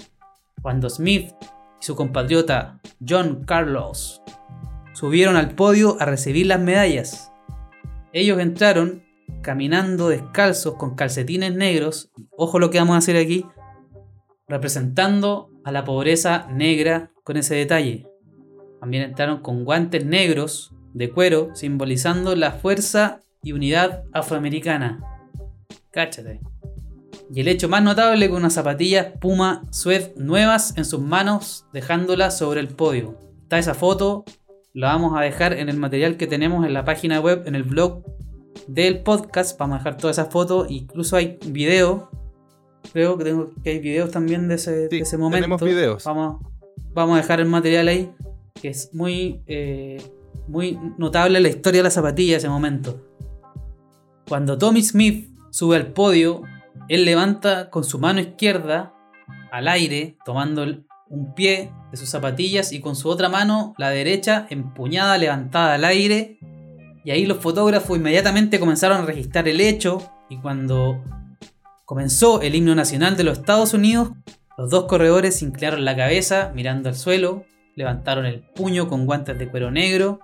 cuando 0.62 0.90
Smith 0.90 1.32
y 1.80 1.84
su 1.84 1.96
compatriota 1.96 2.80
John 3.06 3.44
Carlos 3.44 4.22
subieron 4.92 5.36
al 5.36 5.54
podio 5.54 5.96
a 6.00 6.06
recibir 6.06 6.46
las 6.46 6.60
medallas. 6.60 7.32
Ellos 8.12 8.40
entraron 8.40 9.04
caminando 9.42 10.08
descalzos 10.08 10.74
con 10.74 10.96
calcetines 10.96 11.54
negros, 11.54 12.10
ojo 12.36 12.58
lo 12.58 12.70
que 12.70 12.78
vamos 12.78 12.94
a 12.94 12.98
hacer 12.98 13.16
aquí, 13.16 13.46
representando 14.48 15.50
a 15.64 15.70
la 15.70 15.84
pobreza 15.84 16.48
negra 16.50 17.12
con 17.22 17.36
ese 17.36 17.54
detalle. 17.54 18.06
También 18.80 19.04
entraron 19.04 19.40
con 19.40 19.64
guantes 19.64 20.04
negros 20.04 20.72
de 20.94 21.10
cuero, 21.10 21.54
simbolizando 21.54 22.34
la 22.34 22.52
fuerza 22.52 23.20
y 23.42 23.52
unidad 23.52 24.04
afroamericana. 24.12 25.00
Cáchate. 25.90 26.40
Y 27.32 27.40
el 27.40 27.48
hecho 27.48 27.68
más 27.68 27.82
notable 27.82 28.28
con 28.28 28.38
unas 28.38 28.54
zapatillas 28.54 29.08
Puma 29.20 29.62
Sued 29.70 30.14
nuevas 30.16 30.74
en 30.76 30.84
sus 30.84 31.00
manos, 31.00 31.66
dejándolas 31.72 32.38
sobre 32.38 32.60
el 32.60 32.68
podio. 32.68 33.18
Está 33.42 33.58
esa 33.58 33.74
foto 33.74 34.24
la 34.78 34.92
vamos 34.92 35.18
a 35.18 35.22
dejar 35.22 35.54
en 35.54 35.68
el 35.68 35.76
material 35.76 36.16
que 36.16 36.28
tenemos 36.28 36.64
en 36.64 36.72
la 36.72 36.84
página 36.84 37.20
web, 37.20 37.42
en 37.46 37.56
el 37.56 37.64
blog 37.64 38.04
del 38.68 39.02
podcast. 39.02 39.58
Vamos 39.58 39.74
a 39.74 39.78
dejar 39.78 39.96
todas 39.96 40.18
esas 40.18 40.32
fotos. 40.32 40.70
Incluso 40.70 41.16
hay 41.16 41.36
video. 41.46 42.08
Creo 42.92 43.18
que, 43.18 43.24
tengo, 43.24 43.50
que 43.64 43.70
hay 43.70 43.78
videos 43.80 44.12
también 44.12 44.46
de 44.46 44.54
ese, 44.54 45.18
momento. 45.18 45.44
Tenemos 45.44 45.62
videos. 45.62 46.04
Vamos, 46.04 46.42
vamos 46.92 47.18
a 47.18 47.22
dejar 47.22 47.40
el 47.40 47.48
material 47.48 47.88
ahí. 47.88 48.12
Que 48.54 48.68
es 48.68 48.90
muy, 48.92 49.42
eh, 49.48 50.00
muy 50.46 50.78
notable 50.96 51.40
la 51.40 51.48
historia 51.48 51.80
de 51.80 51.84
la 51.84 51.90
zapatilla 51.90 52.34
de 52.34 52.38
ese 52.38 52.48
momento. 52.48 53.04
Cuando 54.28 54.58
Tommy 54.58 54.82
Smith 54.82 55.28
sube 55.50 55.74
al 55.74 55.88
podio, 55.88 56.42
él 56.88 57.04
levanta 57.04 57.70
con 57.70 57.84
su 57.84 57.98
mano 57.98 58.20
izquierda 58.20 58.94
al 59.52 59.68
aire, 59.68 60.16
tomando 60.24 60.64
un 61.10 61.34
pie 61.34 61.72
de 61.90 61.96
sus 61.96 62.08
zapatillas 62.08 62.72
y 62.72 62.80
con 62.80 62.96
su 62.96 63.08
otra 63.08 63.28
mano, 63.28 63.74
la 63.78 63.90
derecha, 63.90 64.46
empuñada, 64.50 65.18
levantada 65.18 65.74
al 65.74 65.84
aire. 65.84 66.38
Y 67.04 67.10
ahí 67.10 67.26
los 67.26 67.38
fotógrafos 67.38 67.96
inmediatamente 67.96 68.60
comenzaron 68.60 68.98
a 68.98 69.06
registrar 69.06 69.48
el 69.48 69.60
hecho 69.60 70.10
y 70.28 70.38
cuando 70.38 71.02
comenzó 71.84 72.42
el 72.42 72.54
himno 72.54 72.74
nacional 72.74 73.16
de 73.16 73.24
los 73.24 73.38
Estados 73.38 73.72
Unidos, 73.72 74.10
los 74.58 74.70
dos 74.70 74.84
corredores 74.84 75.40
inclinaron 75.42 75.84
la 75.84 75.96
cabeza 75.96 76.52
mirando 76.54 76.88
al 76.88 76.96
suelo, 76.96 77.44
levantaron 77.76 78.26
el 78.26 78.40
puño 78.40 78.88
con 78.88 79.06
guantes 79.06 79.38
de 79.38 79.48
cuero 79.48 79.70
negro, 79.70 80.20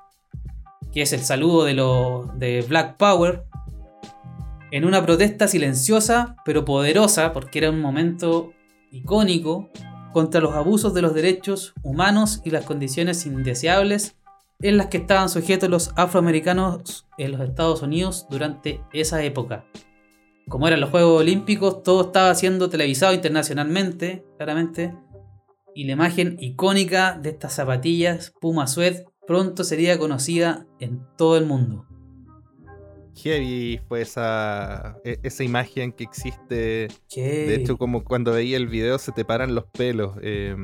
que 0.92 1.02
es 1.02 1.12
el 1.12 1.20
saludo 1.20 1.64
de, 1.64 1.74
lo, 1.74 2.30
de 2.34 2.62
Black 2.68 2.96
Power, 2.96 3.44
en 4.74 4.84
una 4.84 5.06
protesta 5.06 5.46
silenciosa 5.46 6.34
pero 6.44 6.64
poderosa 6.64 7.32
porque 7.32 7.60
era 7.60 7.70
un 7.70 7.80
momento 7.80 8.54
icónico 8.90 9.70
contra 10.12 10.40
los 10.40 10.52
abusos 10.54 10.92
de 10.94 11.00
los 11.00 11.14
derechos 11.14 11.74
humanos 11.84 12.40
y 12.44 12.50
las 12.50 12.64
condiciones 12.64 13.24
indeseables 13.24 14.16
en 14.58 14.76
las 14.76 14.88
que 14.88 14.96
estaban 14.96 15.28
sujetos 15.28 15.70
los 15.70 15.92
afroamericanos 15.94 17.06
en 17.18 17.30
los 17.30 17.40
Estados 17.42 17.82
Unidos 17.82 18.26
durante 18.28 18.80
esa 18.92 19.22
época. 19.22 19.64
Como 20.48 20.66
eran 20.66 20.80
los 20.80 20.90
Juegos 20.90 21.20
Olímpicos, 21.20 21.84
todo 21.84 22.06
estaba 22.06 22.34
siendo 22.34 22.68
televisado 22.68 23.14
internacionalmente, 23.14 24.26
claramente, 24.38 24.92
y 25.72 25.84
la 25.84 25.92
imagen 25.92 26.36
icónica 26.40 27.16
de 27.16 27.30
estas 27.30 27.52
zapatillas 27.52 28.32
Puma 28.40 28.66
Suede 28.66 29.04
pronto 29.24 29.62
sería 29.62 30.00
conocida 30.00 30.66
en 30.80 31.06
todo 31.16 31.36
el 31.36 31.46
mundo 31.46 31.86
heavy 33.14 33.80
fue 33.88 34.02
esa, 34.02 34.96
e, 35.04 35.18
esa 35.22 35.44
imagen 35.44 35.92
que 35.92 36.04
existe. 36.04 36.88
De 37.14 37.54
hecho, 37.54 37.76
como 37.76 38.04
cuando 38.04 38.32
veía 38.32 38.56
el 38.56 38.68
video 38.68 38.98
se 38.98 39.12
te 39.12 39.24
paran 39.24 39.54
los 39.54 39.64
pelos. 39.66 40.16
Eh, 40.22 40.56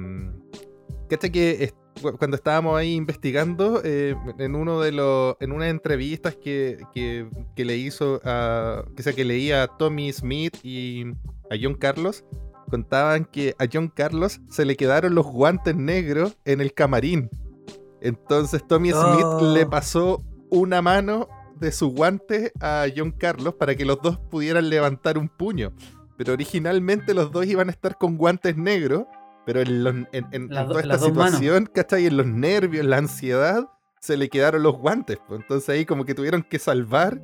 que 1.09 1.73
cuando 2.19 2.37
estábamos 2.37 2.79
ahí 2.79 2.95
investigando, 2.95 3.81
eh, 3.85 4.15
en 4.39 4.55
uno 4.55 4.81
de 4.81 4.93
los, 4.93 5.37
en 5.41 5.53
unas 5.53 5.69
entrevistas 5.69 6.37
que, 6.37 6.79
que, 6.95 7.65
le 7.65 7.77
hizo 7.77 8.21
a, 8.25 8.85
que, 8.97 9.03
sea, 9.03 9.13
que 9.13 9.25
leía 9.25 9.65
a 9.65 9.67
Tommy 9.77 10.13
Smith 10.13 10.57
y 10.63 11.05
a 11.51 11.57
John 11.61 11.75
Carlos, 11.75 12.25
contaban 12.71 13.25
que 13.25 13.55
a 13.59 13.67
John 13.71 13.89
Carlos 13.89 14.41
se 14.49 14.65
le 14.65 14.77
quedaron 14.77 15.15
los 15.15 15.27
guantes 15.27 15.77
negros 15.77 16.37
en 16.45 16.61
el 16.61 16.73
camarín. 16.73 17.29
Entonces 18.01 18.67
Tommy 18.67 18.93
Smith 18.93 19.43
le 19.55 19.65
oh. 19.65 19.71
pasó 19.71 20.25
una 20.49 20.81
mano 20.81 21.29
de 21.61 21.73
su 21.73 21.91
guante 21.91 22.53
a 22.61 22.87
John 22.95 23.13
Carlos 23.13 23.55
para 23.55 23.75
que 23.75 23.85
los 23.85 24.01
dos 24.03 24.19
pudieran 24.19 24.71
levantar 24.71 25.19
un 25.19 25.29
puño. 25.29 25.73
Pero 26.17 26.33
originalmente 26.33 27.15
los 27.15 27.31
dos 27.31 27.47
iban 27.47 27.69
a 27.69 27.73
estar 27.73 27.97
con 27.97 28.17
guantes 28.17 28.57
negros, 28.57 29.05
pero 29.47 29.61
en, 29.61 30.07
toda 30.49 30.81
esta 30.81 30.99
situación, 30.99 31.67
¿cachai? 31.67 32.07
En 32.07 32.17
los 32.17 32.27
nervios, 32.27 32.85
en 32.85 32.91
la 32.91 32.99
ansiedad, 32.99 33.69
se 34.01 34.17
le 34.17 34.29
quedaron 34.29 34.63
los 34.63 34.77
guantes. 34.77 35.19
Entonces 35.31 35.69
ahí 35.69 35.85
como 35.85 36.05
que 36.05 36.15
tuvieron 36.15 36.43
que 36.43 36.59
salvar 36.59 37.21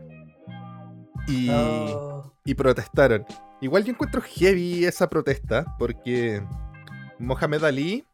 y, 1.27 1.51
oh. 1.51 2.33
y 2.45 2.55
protestaron. 2.55 3.25
Igual 3.61 3.85
yo 3.85 3.93
encuentro 3.93 4.21
heavy 4.21 4.85
esa 4.85 5.09
protesta 5.09 5.77
porque 5.79 6.43
Mohamed 7.19 7.65
Ali 7.65 8.05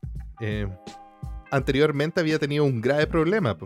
eh, 0.40 0.68
anteriormente 1.50 2.20
había 2.20 2.38
tenido 2.38 2.64
un 2.64 2.80
grave 2.80 3.06
problema. 3.06 3.56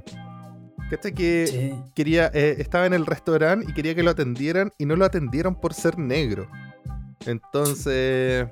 ¿Cachai? 0.90 1.12
Que 1.12 1.74
quería, 1.94 2.30
eh, 2.32 2.56
estaba 2.58 2.86
en 2.86 2.94
el 2.94 3.06
restaurante 3.06 3.66
y 3.68 3.74
quería 3.74 3.94
que 3.94 4.02
lo 4.02 4.10
atendieran 4.10 4.72
y 4.78 4.86
no 4.86 4.96
lo 4.96 5.04
atendieron 5.04 5.54
por 5.60 5.74
ser 5.74 5.98
negro. 5.98 6.48
Entonces, 7.26 8.46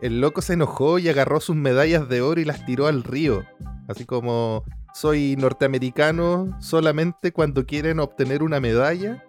el 0.00 0.20
loco 0.20 0.40
se 0.40 0.54
enojó 0.54 0.98
y 0.98 1.08
agarró 1.08 1.40
sus 1.40 1.56
medallas 1.56 2.08
de 2.08 2.22
oro 2.22 2.40
y 2.40 2.44
las 2.44 2.64
tiró 2.64 2.86
al 2.86 3.02
río. 3.02 3.44
Así 3.88 4.04
como, 4.04 4.64
soy 4.94 5.36
norteamericano 5.36 6.56
solamente 6.60 7.32
cuando 7.32 7.66
quieren 7.66 8.00
obtener 8.00 8.42
una 8.42 8.60
medalla 8.60 9.24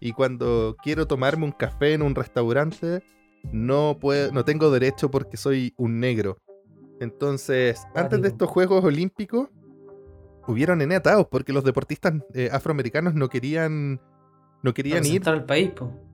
y 0.00 0.12
cuando 0.12 0.76
quiero 0.82 1.06
tomarme 1.06 1.44
un 1.44 1.52
café 1.52 1.94
en 1.94 2.02
un 2.02 2.14
restaurante 2.14 3.02
no, 3.52 3.98
puedo, 4.00 4.32
no 4.32 4.44
tengo 4.44 4.70
derecho 4.70 5.10
porque 5.10 5.36
soy 5.36 5.74
un 5.76 6.00
negro. 6.00 6.38
Entonces, 7.00 7.80
antes 7.94 8.20
de 8.20 8.28
estos 8.28 8.48
Juegos 8.48 8.84
Olímpicos, 8.84 9.48
hubieron 10.48 10.82
enetados 10.82 11.26
porque 11.30 11.52
los 11.52 11.64
deportistas 11.64 12.14
eh, 12.34 12.48
afroamericanos 12.52 13.14
no 13.14 13.28
querían, 13.28 14.00
no 14.62 14.74
querían 14.74 15.04
ir. 15.06 15.28
al 15.28 15.44
país, 15.44 15.72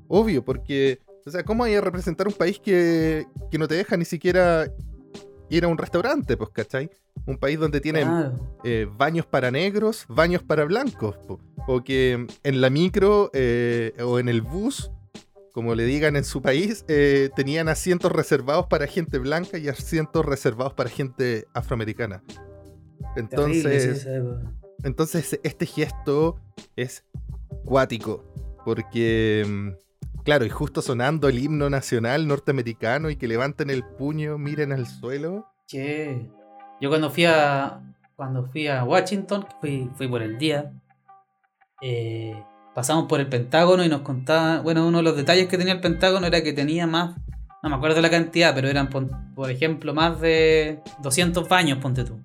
Obvio, 0.08 0.44
porque, 0.44 1.00
o 1.24 1.30
sea, 1.30 1.44
¿cómo 1.44 1.64
hay 1.64 1.74
a 1.74 1.80
representar 1.80 2.28
un 2.28 2.34
país 2.34 2.58
que, 2.58 3.26
que 3.50 3.58
no 3.58 3.66
te 3.66 3.74
deja 3.74 3.96
ni 3.96 4.04
siquiera 4.04 4.70
ir 5.48 5.64
a 5.64 5.68
un 5.68 5.78
restaurante, 5.78 6.36
pues, 6.36 6.50
¿cachai? 6.50 6.90
Un 7.26 7.38
país 7.38 7.58
donde 7.58 7.80
tienen 7.80 8.32
eh, 8.64 8.86
baños 8.90 9.24
para 9.24 9.50
negros, 9.50 10.04
baños 10.08 10.42
para 10.42 10.64
blancos, 10.64 11.16
o 11.66 11.82
que 11.82 12.26
en 12.42 12.60
la 12.60 12.70
micro 12.70 13.30
eh, 13.32 13.94
o 14.02 14.18
en 14.18 14.28
el 14.28 14.42
bus 14.42 14.90
como 15.54 15.76
le 15.76 15.84
digan 15.84 16.16
en 16.16 16.24
su 16.24 16.42
país, 16.42 16.84
eh, 16.88 17.30
tenían 17.36 17.68
asientos 17.68 18.10
reservados 18.10 18.66
para 18.66 18.88
gente 18.88 19.20
blanca 19.20 19.56
y 19.56 19.68
asientos 19.68 20.26
reservados 20.26 20.74
para 20.74 20.90
gente 20.90 21.46
afroamericana. 21.54 22.24
Entonces, 23.16 24.06
entonces 24.82 25.40
este 25.42 25.66
gesto 25.66 26.38
es 26.76 27.04
cuático, 27.64 28.24
porque, 28.64 29.44
mm, 29.46 30.22
claro, 30.24 30.44
y 30.44 30.50
justo 30.50 30.82
sonando 30.82 31.28
el 31.28 31.38
himno 31.38 31.70
nacional 31.70 32.26
norteamericano 32.26 33.10
y 33.10 33.16
que 33.16 33.28
levanten 33.28 33.70
el 33.70 33.84
puño, 33.84 34.38
miren 34.38 34.72
al 34.72 34.86
suelo. 34.86 35.46
¿Qué? 35.68 36.28
Yo 36.80 36.88
cuando 36.88 37.10
fui 37.10 37.24
a, 37.24 37.80
cuando 38.16 38.44
fui 38.46 38.66
a 38.66 38.84
Washington, 38.84 39.46
fui, 39.60 39.88
fui 39.94 40.08
por 40.08 40.22
el 40.22 40.38
día, 40.38 40.72
eh, 41.80 42.34
pasamos 42.74 43.06
por 43.06 43.20
el 43.20 43.28
Pentágono 43.28 43.84
y 43.84 43.88
nos 43.88 44.02
contaba, 44.02 44.60
bueno, 44.60 44.86
uno 44.86 44.98
de 44.98 45.04
los 45.04 45.16
detalles 45.16 45.48
que 45.48 45.56
tenía 45.56 45.74
el 45.74 45.80
Pentágono 45.80 46.26
era 46.26 46.42
que 46.42 46.52
tenía 46.52 46.86
más, 46.86 47.16
no 47.62 47.70
me 47.70 47.76
acuerdo 47.76 48.00
la 48.02 48.10
cantidad, 48.10 48.54
pero 48.54 48.68
eran, 48.68 48.90
por 48.90 49.50
ejemplo, 49.50 49.94
más 49.94 50.20
de 50.20 50.80
200 51.02 51.48
baños, 51.48 51.78
ponte 51.78 52.04
tú. 52.04 52.20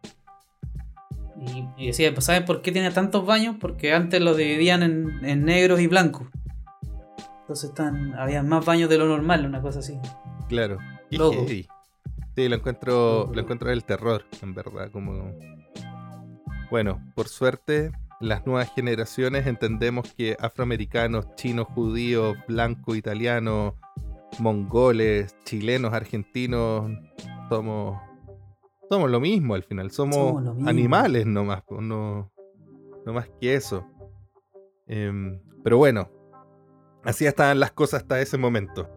Y, 1.80 1.88
decía, 1.88 2.14
pues 2.14 2.26
¿saben 2.26 2.46
por 2.46 2.62
qué 2.62 2.72
tiene 2.72 2.92
tantos 2.92 3.26
baños? 3.26 3.56
Porque 3.60 3.94
antes 3.94 4.22
los 4.22 4.36
dividían 4.38 4.84
en, 4.84 5.46
negros 5.46 5.80
y 5.80 5.88
blancos. 5.88 6.28
Entonces 7.42 7.70
están, 7.70 8.14
había 8.16 8.44
más 8.44 8.66
baños 8.66 8.90
de 8.90 8.98
lo 8.98 9.08
normal, 9.08 9.46
una 9.46 9.62
cosa 9.62 9.80
así. 9.80 9.98
Claro. 10.50 10.78
Sí, 11.10 11.18
lo 12.48 12.56
encuentro, 12.56 13.32
lo 13.34 13.42
encuentro 13.42 13.72
el 13.72 13.84
terror, 13.84 14.26
en 14.42 14.54
verdad, 14.54 14.92
como... 14.92 15.34
Bueno, 16.70 17.02
por 17.16 17.28
suerte 17.28 17.92
las 18.20 18.46
nuevas 18.46 18.72
generaciones 18.76 19.48
entendemos 19.48 20.14
que 20.14 20.36
afroamericanos, 20.40 21.34
chinos, 21.36 21.68
judíos, 21.74 22.38
blancos, 22.48 22.98
italianos, 22.98 23.76
mongoles, 24.40 25.36
chilenos, 25.46 25.94
argentinos, 25.94 26.92
somos, 27.48 27.98
somos 28.90 29.10
lo 29.10 29.20
mismo 29.20 29.54
al 29.54 29.64
final, 29.64 29.92
somos, 29.92 30.44
animales 30.66 31.26
nomás, 31.26 31.64
no, 31.70 32.32
no 33.06 33.14
más 33.14 33.30
que 33.40 33.54
eso. 33.54 33.86
Em, 34.88 35.40
pero 35.64 35.78
bueno, 35.78 36.10
así 37.04 37.26
estaban 37.26 37.60
las 37.60 37.72
cosas 37.72 38.02
hasta 38.02 38.20
ese 38.20 38.38
momento. 38.38 38.90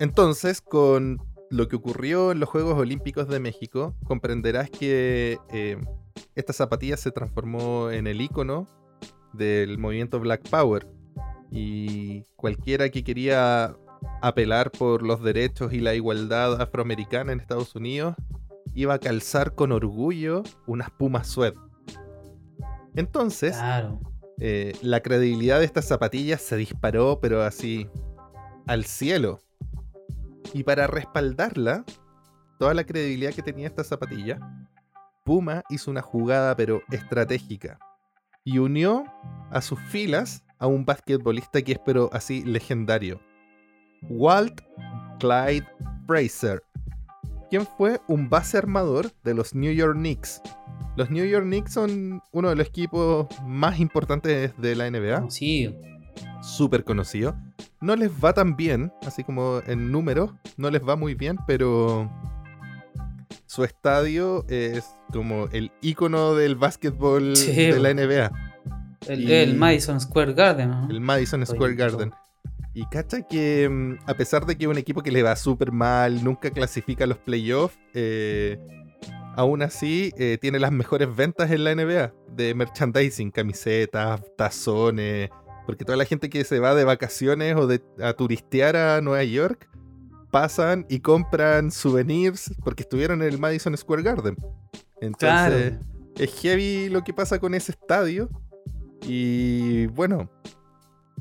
Entonces, 0.00 0.60
con 0.60 1.18
lo 1.50 1.68
que 1.68 1.76
ocurrió 1.76 2.32
en 2.32 2.40
los 2.40 2.48
Juegos 2.48 2.74
Olímpicos 2.74 3.28
de 3.28 3.38
México, 3.38 3.94
comprenderás 4.04 4.70
que 4.70 5.38
em, 5.50 5.80
esta 6.34 6.52
zapatilla 6.52 6.96
se 6.96 7.12
transformó 7.12 7.90
en 7.90 8.06
el 8.06 8.20
icono 8.20 8.66
del 9.32 9.78
movimiento 9.78 10.18
Black 10.18 10.48
Power. 10.48 10.88
Y 11.52 12.24
cualquiera 12.36 12.88
que 12.90 13.04
quería 13.04 13.76
apelar 14.22 14.70
por 14.70 15.02
los 15.02 15.22
derechos 15.22 15.72
y 15.72 15.80
la 15.80 15.94
igualdad 15.94 16.60
afroamericana 16.60 17.32
en 17.32 17.40
Estados 17.40 17.74
Unidos 17.74 18.14
iba 18.74 18.94
a 18.94 18.98
calzar 18.98 19.54
con 19.54 19.72
orgullo 19.72 20.42
unas 20.66 20.90
Pumas 20.90 21.26
Suede. 21.26 21.56
Entonces, 22.94 23.56
eh, 24.38 24.72
la 24.82 25.00
credibilidad 25.00 25.58
de 25.58 25.64
estas 25.64 25.86
zapatillas 25.86 26.40
se 26.40 26.56
disparó, 26.56 27.20
pero 27.20 27.42
así 27.42 27.88
al 28.66 28.84
cielo. 28.84 29.38
Y 30.52 30.64
para 30.64 30.86
respaldarla, 30.86 31.84
toda 32.58 32.74
la 32.74 32.84
credibilidad 32.84 33.32
que 33.32 33.42
tenía 33.42 33.66
esta 33.66 33.84
zapatilla, 33.84 34.38
Puma 35.24 35.62
hizo 35.68 35.90
una 35.90 36.02
jugada 36.02 36.56
pero 36.56 36.82
estratégica 36.90 37.78
y 38.44 38.58
unió 38.58 39.04
a 39.50 39.60
sus 39.60 39.78
filas 39.78 40.44
a 40.58 40.66
un 40.66 40.84
basquetbolista 40.84 41.62
que 41.62 41.72
es 41.72 41.78
pero 41.84 42.10
así 42.12 42.42
legendario. 42.42 43.20
Walt 44.02 44.60
Clyde 45.18 45.66
Fraser, 46.06 46.62
quien 47.50 47.66
fue 47.66 48.00
un 48.06 48.30
base 48.30 48.56
armador 48.56 49.10
de 49.24 49.34
los 49.34 49.54
New 49.54 49.72
York 49.72 49.96
Knicks. 49.96 50.40
Los 50.96 51.10
New 51.10 51.24
York 51.24 51.44
Knicks 51.44 51.72
son 51.72 52.22
uno 52.32 52.48
de 52.48 52.56
los 52.56 52.66
equipos 52.66 53.26
más 53.44 53.80
importantes 53.80 54.52
de 54.56 54.76
la 54.76 54.88
NBA. 54.88 55.30
Sí. 55.30 55.74
Súper 56.40 56.84
conocido. 56.84 57.36
No 57.80 57.96
les 57.96 58.10
va 58.12 58.32
tan 58.32 58.56
bien, 58.56 58.92
así 59.06 59.24
como 59.24 59.60
en 59.66 59.90
números, 59.90 60.32
no 60.56 60.70
les 60.70 60.86
va 60.86 60.96
muy 60.96 61.14
bien, 61.14 61.38
pero 61.46 62.10
su 63.46 63.64
estadio 63.64 64.44
es 64.48 64.84
como 65.12 65.48
el 65.52 65.72
icono 65.80 66.34
del 66.34 66.54
básquetbol 66.54 67.34
de 67.34 67.80
la 67.80 67.92
NBA. 67.92 68.30
El, 69.08 69.56
Madison 69.56 70.00
Square 70.00 70.34
Garden. 70.34 70.72
El 70.88 71.00
Madison 71.00 71.44
Square 71.44 71.74
Garden. 71.74 72.12
Y 72.72 72.86
cacha 72.86 73.22
que 73.22 73.68
mm, 73.68 73.98
a 74.06 74.14
pesar 74.14 74.46
de 74.46 74.56
que 74.56 74.64
es 74.64 74.70
un 74.70 74.78
equipo 74.78 75.02
que 75.02 75.10
le 75.10 75.22
va 75.22 75.34
súper 75.36 75.72
mal, 75.72 76.22
nunca 76.22 76.50
clasifica 76.50 77.04
a 77.04 77.06
los 77.06 77.18
playoffs, 77.18 77.78
eh, 77.94 78.58
aún 79.36 79.62
así 79.62 80.12
eh, 80.16 80.38
tiene 80.40 80.58
las 80.58 80.72
mejores 80.72 81.14
ventas 81.14 81.50
en 81.50 81.64
la 81.64 81.74
NBA 81.74 82.12
de 82.28 82.54
merchandising, 82.54 83.30
camisetas, 83.30 84.20
tazones, 84.36 85.30
porque 85.66 85.84
toda 85.84 85.96
la 85.96 86.04
gente 86.04 86.30
que 86.30 86.44
se 86.44 86.58
va 86.60 86.74
de 86.74 86.84
vacaciones 86.84 87.56
o 87.56 87.66
de, 87.66 87.82
a 88.02 88.12
turistear 88.12 88.76
a 88.76 89.00
Nueva 89.00 89.24
York 89.24 89.68
pasan 90.30 90.86
y 90.88 91.00
compran 91.00 91.70
souvenirs 91.70 92.52
porque 92.64 92.82
estuvieron 92.82 93.22
en 93.22 93.28
el 93.28 93.38
Madison 93.38 93.76
Square 93.76 94.02
Garden. 94.02 94.36
Entonces, 95.00 95.74
es 96.16 96.40
heavy 96.40 96.88
lo 96.88 97.02
que 97.02 97.12
pasa 97.12 97.38
con 97.38 97.54
ese 97.54 97.72
estadio. 97.72 98.28
Y 99.02 99.86
bueno, 99.86 100.30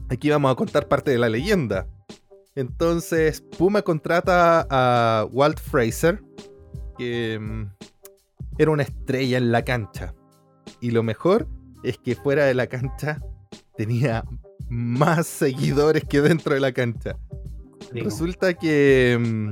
aquí 0.10 0.30
vamos 0.30 0.52
a 0.52 0.56
contar 0.56 0.88
parte 0.88 1.12
de 1.12 1.17
la 1.17 1.30
leyenda. 1.30 1.88
Entonces, 2.56 3.41
Puma 3.41 3.82
contrata 3.84 4.67
a 4.69 5.26
Walt 5.32 5.60
Fraser, 5.60 6.22
que 6.98 7.39
mm, 7.39 7.65
era 8.58 8.72
una 8.72 8.84
estrella 8.84 9.38
en 9.38 9.52
la 9.52 9.63
cancha. 9.63 10.13
Y 10.82 10.91
lo 10.91 11.04
mejor 11.04 11.48
es 11.84 11.98
que 11.98 12.15
fuera 12.15 12.45
de 12.45 12.54
la 12.54 12.67
cancha 12.67 13.17
tenía 13.78 14.26
más 14.67 15.28
seguidores 15.28 16.04
que 16.04 16.22
dentro 16.22 16.54
de 16.54 16.60
la 16.60 16.74
cancha. 16.74 17.17
Resulta 17.93 18.54
que 18.54 19.17
mm, 19.19 19.52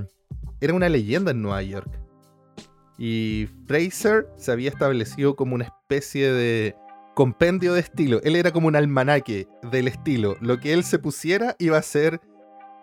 era 0.60 0.74
una 0.74 0.90
leyenda 0.90 1.32
en 1.32 1.42
Nueva 1.42 1.62
York. 1.64 1.90
Y 2.98 3.48
Fraser 3.68 4.28
se 4.38 4.52
había 4.52 4.70
establecido 4.70 5.36
como 5.36 5.56
una 5.56 5.66
especie 5.66 6.32
de 6.32 6.76
compendio 7.18 7.74
de 7.74 7.80
estilo. 7.80 8.22
Él 8.24 8.36
era 8.36 8.52
como 8.52 8.68
un 8.68 8.76
almanaque 8.76 9.48
del 9.72 9.88
estilo. 9.88 10.38
Lo 10.40 10.60
que 10.60 10.72
él 10.72 10.84
se 10.84 11.00
pusiera 11.00 11.56
iba 11.58 11.76
a 11.76 11.82
ser 11.82 12.22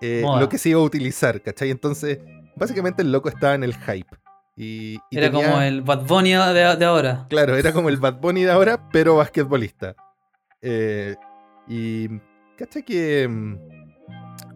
eh, 0.00 0.24
lo 0.24 0.48
que 0.48 0.58
se 0.58 0.70
iba 0.70 0.80
a 0.80 0.82
utilizar, 0.82 1.40
¿cachai? 1.40 1.70
Entonces, 1.70 2.18
básicamente 2.56 3.02
el 3.02 3.12
loco 3.12 3.28
estaba 3.28 3.54
en 3.54 3.62
el 3.62 3.76
hype. 3.76 4.08
Y, 4.56 4.98
era 5.12 5.30
como 5.30 5.60
el 5.60 5.82
Bad 5.82 6.08
Bunny 6.08 6.32
de, 6.32 6.84
ahora. 6.84 7.26
Claro, 7.30 7.56
era 7.56 7.72
como 7.72 7.88
el 7.88 7.96
Bad 7.98 8.18
Bunny 8.20 8.42
de 8.42 8.50
ahora, 8.50 8.88
pero 8.90 9.14
basquetbolista. 9.14 9.94
Eh, 10.62 11.14
y, 11.68 12.08
¿cachai? 12.58 12.82
Que 12.84 13.28
mm, 13.28 13.58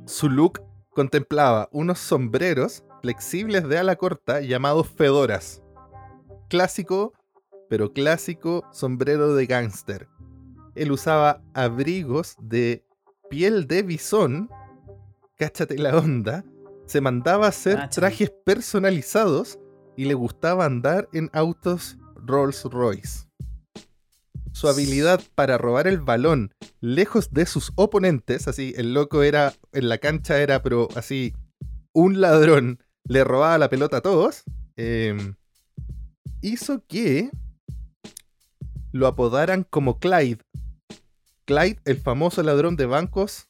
su 0.06 0.28
look 0.28 0.60
contemplaba 0.90 1.68
unos 1.70 2.00
sombreros 2.00 2.82
flexibles 3.00 3.68
de 3.68 3.78
ala 3.78 3.94
corta 3.94 4.40
llamados 4.40 4.88
fedoras. 4.88 5.62
Clásico, 6.48 7.12
pero 7.68 7.92
clásico 7.92 8.64
sombrero 8.72 9.34
de 9.34 9.46
gángster. 9.46 10.08
Él 10.74 10.92
usaba 10.92 11.42
abrigos 11.54 12.36
de 12.40 12.84
piel 13.30 13.66
de 13.66 13.82
bisón, 13.82 14.48
cáchate 15.36 15.78
la 15.78 15.96
onda, 15.96 16.44
se 16.86 17.00
mandaba 17.00 17.46
a 17.46 17.50
hacer 17.50 17.88
trajes 17.90 18.32
personalizados 18.44 19.58
y 19.96 20.04
le 20.06 20.14
gustaba 20.14 20.64
andar 20.64 21.08
en 21.12 21.28
autos 21.32 21.98
Rolls 22.16 22.64
Royce. 22.64 23.26
Su 24.52 24.68
habilidad 24.68 25.20
para 25.34 25.58
robar 25.58 25.86
el 25.86 26.00
balón 26.00 26.52
lejos 26.80 27.32
de 27.32 27.46
sus 27.46 27.72
oponentes, 27.76 28.48
así, 28.48 28.74
el 28.76 28.94
loco 28.94 29.22
era, 29.22 29.54
en 29.72 29.88
la 29.88 29.98
cancha 29.98 30.40
era, 30.40 30.62
pero 30.62 30.88
así, 30.96 31.34
un 31.92 32.20
ladrón 32.20 32.82
le 33.04 33.24
robaba 33.24 33.58
la 33.58 33.68
pelota 33.68 33.98
a 33.98 34.00
todos, 34.00 34.44
em, 34.76 35.34
hizo 36.40 36.84
que 36.86 37.30
lo 38.92 39.06
apodaran 39.06 39.64
como 39.64 39.98
Clyde. 39.98 40.38
Clyde, 41.44 41.80
el 41.84 41.96
famoso 41.96 42.42
ladrón 42.42 42.76
de 42.76 42.86
bancos 42.86 43.48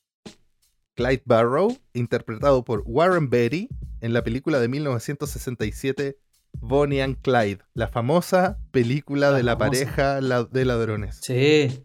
Clyde 0.95 1.23
Barrow, 1.25 1.79
interpretado 1.93 2.65
por 2.65 2.83
Warren 2.85 3.31
Beatty 3.31 3.69
en 4.01 4.13
la 4.13 4.25
película 4.25 4.59
de 4.59 4.69
1967 4.69 6.19
Bonnie 6.61 7.03
and 7.03 7.21
Clyde, 7.21 7.61
la 7.75 7.89
famosa 7.89 8.59
película 8.73 9.31
de 9.31 9.43
la 9.43 9.57
pareja 9.59 10.21
de 10.21 10.65
ladrones. 10.65 11.21
Sí. 11.23 11.85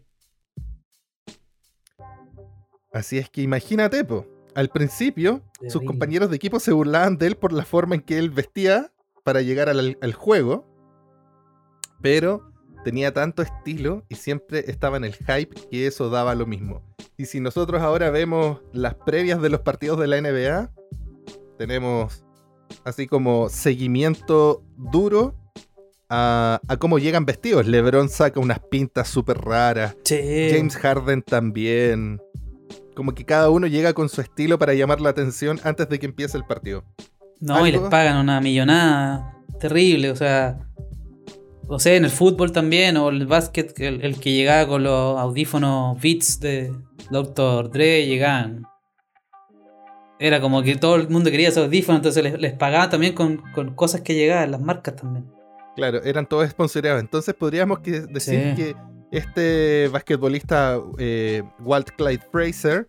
Así 2.92 3.18
es 3.18 3.28
que 3.28 3.42
imagínate, 3.42 4.04
po. 4.04 4.26
Al 4.54 4.68
principio, 4.68 5.42
sus 5.68 5.82
compañeros 5.82 6.30
de 6.30 6.36
equipo 6.36 6.60
se 6.60 6.72
burlaban 6.72 7.18
de 7.18 7.26
él 7.26 7.36
por 7.36 7.52
la 7.52 7.64
forma 7.64 7.96
en 7.96 8.02
que 8.02 8.18
él 8.18 8.30
vestía 8.30 8.92
para 9.24 9.42
llegar 9.42 9.68
al, 9.68 10.12
juego. 10.12 10.64
Pero 12.00 12.52
tenía 12.84 13.12
tanto 13.12 13.42
estilo 13.42 14.04
y 14.08 14.14
siempre 14.14 14.64
estaba 14.68 14.96
en 14.96 15.04
el 15.04 15.14
hype 15.14 15.54
que 15.70 15.86
eso 15.86 16.10
daba 16.10 16.34
lo 16.34 16.46
mismo. 16.46 16.82
Y 17.16 17.26
si 17.26 17.40
nosotros 17.40 17.82
ahora 17.82 18.10
vemos 18.10 18.60
las 18.72 18.94
previas 18.94 19.40
de 19.42 19.48
los 19.48 19.60
partidos 19.60 19.98
de 19.98 20.06
la 20.06 20.20
NBA, 20.20 20.70
tenemos 21.58 22.24
así 22.84 23.06
como 23.06 23.48
seguimiento 23.48 24.62
duro 24.76 25.34
a, 26.10 26.60
cómo 26.78 26.98
llegan 26.98 27.24
vestidos. 27.24 27.66
LeBron 27.66 28.08
saca 28.08 28.40
unas 28.40 28.60
pintas 28.60 29.08
súper 29.08 29.38
raras. 29.38 29.96
James 30.06 30.76
Harden 30.76 31.22
también. 31.22 32.20
Como 32.94 33.14
que 33.14 33.24
cada 33.24 33.50
uno 33.50 33.66
llega 33.66 33.92
con 33.92 34.08
su 34.08 34.20
estilo 34.20 34.58
para 34.58 34.74
llamar 34.74 35.00
la 35.00 35.10
atención 35.10 35.58
antes 35.64 35.88
de 35.88 35.98
que 35.98 36.06
empiece 36.06 36.36
el 36.36 36.44
partido. 36.44 36.84
No, 37.40 37.66
y 37.66 37.72
les 37.72 37.80
pagan 37.80 38.18
una 38.18 38.40
millonada 38.40 39.36
terrible, 39.58 40.10
o 40.10 40.16
sea. 40.16 40.58
O 41.66 41.78
sea, 41.78 41.94
en 41.94 42.04
el 42.04 42.10
fútbol 42.10 42.52
también, 42.52 42.96
o 42.96 43.08
el 43.08 43.26
básquet, 43.26 43.78
el, 43.80 44.18
que 44.20 44.32
llegaba 44.32 44.66
con 44.66 44.84
los 44.84 45.18
audífonos 45.18 46.00
Beats 46.00 46.40
de 46.40 46.72
Dr. 47.10 47.70
Dre, 47.70 48.06
llegaban. 48.06 48.64
Era 50.18 50.40
como 50.40 50.62
que 50.62 50.76
todo 50.76 50.96
el 50.96 51.08
mundo 51.08 51.30
quería 51.30 51.48
esos 51.48 51.64
audífonos, 51.64 52.00
entonces 52.00 52.22
les, 52.22 52.40
les 52.40 52.52
pagaban 52.52 52.90
también 52.90 53.14
con, 53.14 53.42
cosas 53.74 54.02
que 54.02 54.14
llegaban, 54.14 54.50
las 54.50 54.60
marcas 54.60 54.96
también. 54.96 55.26
Claro, 55.76 56.02
eran 56.04 56.26
todos 56.26 56.48
sponsoreados. 56.50 57.00
Entonces 57.00 57.34
podríamos 57.34 57.82
decir 57.82 58.54
que 58.54 58.76
este 59.10 59.88
basquetbolista 59.88 60.80
eh, 60.98 61.42
Walt 61.60 61.90
Clyde 61.96 62.22
Fraser 62.30 62.88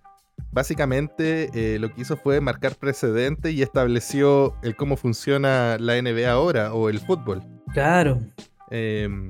básicamente 0.52 1.50
eh, 1.54 1.80
lo 1.80 1.94
que 1.94 2.02
hizo 2.02 2.18
fue 2.18 2.40
marcar 2.42 2.76
precedente 2.76 3.52
y 3.52 3.62
estableció 3.62 4.56
el 4.64 4.76
cómo 4.76 4.98
funciona 4.98 5.78
la 5.80 6.02
NBA 6.02 6.30
ahora 6.32 6.74
o 6.74 6.90
el 6.90 7.00
fútbol. 7.00 7.44
Claro. 7.74 8.22
Em, 8.70 9.30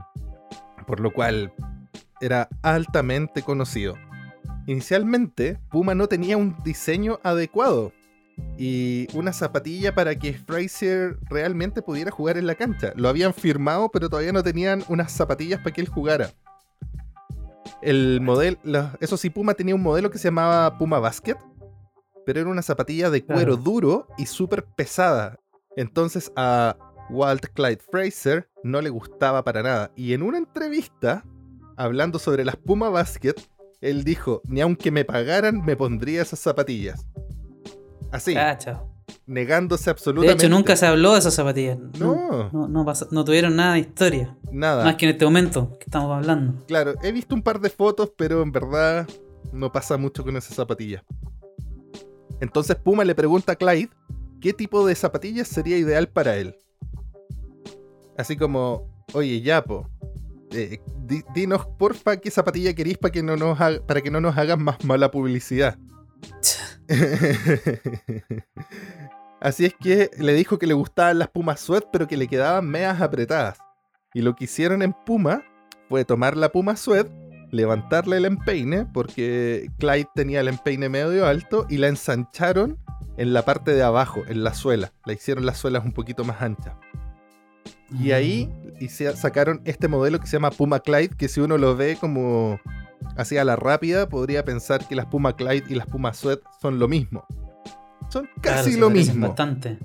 por 0.87 0.99
lo 0.99 1.11
cual 1.11 1.53
era 2.21 2.49
altamente 2.61 3.41
conocido. 3.41 3.95
Inicialmente, 4.67 5.59
Puma 5.69 5.95
no 5.95 6.07
tenía 6.07 6.37
un 6.37 6.55
diseño 6.63 7.19
adecuado 7.23 7.91
y 8.57 9.07
una 9.13 9.31
zapatilla 9.31 9.93
para 9.93 10.15
que 10.15 10.33
Fraser 10.33 11.17
realmente 11.29 11.81
pudiera 11.81 12.11
jugar 12.11 12.37
en 12.37 12.47
la 12.47 12.55
cancha. 12.55 12.93
Lo 12.95 13.09
habían 13.09 13.33
firmado, 13.33 13.89
pero 13.89 14.09
todavía 14.09 14.33
no 14.33 14.43
tenían 14.43 14.83
unas 14.87 15.11
zapatillas 15.11 15.59
para 15.59 15.71
que 15.71 15.81
él 15.81 15.87
jugara 15.87 16.31
el 17.85 18.19
modelo, 18.21 18.57
eso 18.99 19.15
sí, 19.15 19.29
Puma 19.29 19.53
tenía 19.53 19.75
un 19.75 19.83
modelo 19.83 20.09
que 20.09 20.17
se 20.17 20.27
llamaba 20.29 20.77
Puma 20.77 20.99
Basket, 20.99 21.37
pero 22.25 22.41
era 22.41 22.49
una 22.49 22.63
zapatilla 22.63 23.11
de 23.11 23.23
cuero 23.23 23.57
duro 23.57 24.07
y 24.17 24.25
súper 24.25 24.65
pesada. 24.65 25.39
Entonces 25.77 26.31
a 26.35 26.75
Walt 27.09 27.45
Clyde 27.53 27.81
Fraser 27.91 28.49
no 28.65 28.81
le 28.81 28.89
gustaba 28.89 29.43
para 29.43 29.61
nada. 29.61 29.91
Y 29.95 30.13
en 30.13 30.23
una 30.23 30.39
entrevista, 30.39 31.23
hablando 31.77 32.17
sobre 32.17 32.43
las 32.43 32.55
Puma 32.55 32.89
Basket, 32.89 33.35
él 33.79 34.03
dijo, 34.03 34.41
ni 34.47 34.61
aunque 34.61 34.89
me 34.89 35.05
pagaran, 35.05 35.63
me 35.63 35.75
pondría 35.75 36.23
esas 36.23 36.39
zapatillas. 36.39 37.07
Así 38.11 38.35
negándose 39.27 39.89
absolutamente. 39.89 40.43
De 40.43 40.47
hecho, 40.47 40.55
nunca 40.55 40.75
se 40.75 40.85
habló 40.85 41.13
de 41.13 41.19
esas 41.19 41.33
zapatillas. 41.33 41.77
No. 41.99 42.49
No, 42.51 43.25
tuvieron 43.25 43.55
nada 43.55 43.73
de 43.73 43.79
historia. 43.79 44.35
Nada. 44.51 44.83
Más 44.83 44.95
que 44.95 45.05
en 45.05 45.11
este 45.11 45.25
momento 45.25 45.77
que 45.79 45.85
estamos 45.85 46.15
hablando. 46.15 46.65
Claro, 46.67 46.95
he 47.03 47.11
visto 47.11 47.35
un 47.35 47.41
par 47.41 47.59
de 47.59 47.69
fotos, 47.69 48.11
pero 48.15 48.41
en 48.41 48.51
verdad 48.51 49.07
no 49.51 49.71
pasa 49.71 49.97
mucho 49.97 50.23
con 50.23 50.37
esas 50.37 50.55
zapatillas. 50.55 51.03
Entonces 52.39 52.75
Puma 52.75 53.03
le 53.03 53.15
pregunta 53.15 53.53
a 53.53 53.55
Clyde 53.55 53.89
qué 54.41 54.53
tipo 54.53 54.85
de 54.85 54.95
zapatillas 54.95 55.47
sería 55.47 55.77
ideal 55.77 56.07
para 56.07 56.35
él. 56.37 56.55
Así 58.17 58.37
como, 58.37 58.87
oye, 59.13 59.41
Yapo, 59.41 59.89
eh, 60.51 60.79
dinos 61.33 61.65
porfa 61.77 62.17
qué 62.17 62.31
zapatilla 62.31 62.73
queréis 62.73 62.97
para 62.97 63.11
que 63.11 63.21
no 63.21 63.35
nos 63.35 63.57
para 63.81 64.01
que 64.01 64.11
no 64.11 64.21
nos 64.21 64.37
hagan 64.37 64.63
más 64.63 64.83
mala 64.85 65.11
publicidad. 65.11 65.77
Así 69.41 69.65
es 69.65 69.75
que 69.79 70.09
le 70.17 70.33
dijo 70.33 70.57
que 70.57 70.67
le 70.67 70.73
gustaban 70.73 71.19
las 71.19 71.29
Pumas 71.29 71.59
Sweat, 71.59 71.85
pero 71.91 72.07
que 72.07 72.17
le 72.17 72.27
quedaban 72.27 72.67
medias 72.67 73.01
apretadas. 73.01 73.59
Y 74.13 74.21
lo 74.21 74.35
que 74.35 74.45
hicieron 74.45 74.81
en 74.81 74.93
Puma 74.93 75.43
fue 75.89 76.05
tomar 76.05 76.37
la 76.37 76.49
Puma 76.49 76.75
Sweat, 76.75 77.07
levantarle 77.51 78.17
el 78.17 78.25
empeine, 78.25 78.85
porque 78.85 79.69
Clyde 79.77 80.07
tenía 80.15 80.39
el 80.39 80.47
empeine 80.47 80.89
medio 80.89 81.27
alto, 81.27 81.65
y 81.69 81.77
la 81.77 81.89
ensancharon 81.89 82.79
en 83.17 83.33
la 83.33 83.43
parte 83.43 83.73
de 83.73 83.83
abajo, 83.83 84.23
en 84.27 84.43
la 84.43 84.53
suela. 84.53 84.93
La 85.05 85.13
hicieron 85.13 85.45
las 85.45 85.57
suelas 85.57 85.85
un 85.85 85.91
poquito 85.91 86.23
más 86.23 86.41
anchas. 86.41 86.73
Y 87.91 88.11
ahí 88.11 88.49
sacaron 89.15 89.61
este 89.65 89.87
modelo 89.87 90.19
que 90.19 90.27
se 90.27 90.33
llama 90.33 90.51
Puma 90.51 90.79
Clyde, 90.79 91.15
que 91.17 91.27
si 91.27 91.39
uno 91.39 91.57
lo 91.57 91.75
ve 91.75 91.97
como 91.99 92.59
así 93.15 93.37
a 93.37 93.43
la 93.43 93.55
rápida, 93.55 94.09
podría 94.09 94.43
pensar 94.43 94.87
que 94.87 94.95
las 94.95 95.05
Puma 95.05 95.35
Clyde 95.35 95.65
y 95.69 95.75
las 95.75 95.87
Puma 95.87 96.13
Sweat 96.13 96.39
son 96.61 96.79
lo 96.79 96.87
mismo. 96.87 97.25
Son 98.09 98.27
casi 98.41 98.77
lo 98.77 98.89
mismo. 98.89 99.27
Bastante. 99.27 99.77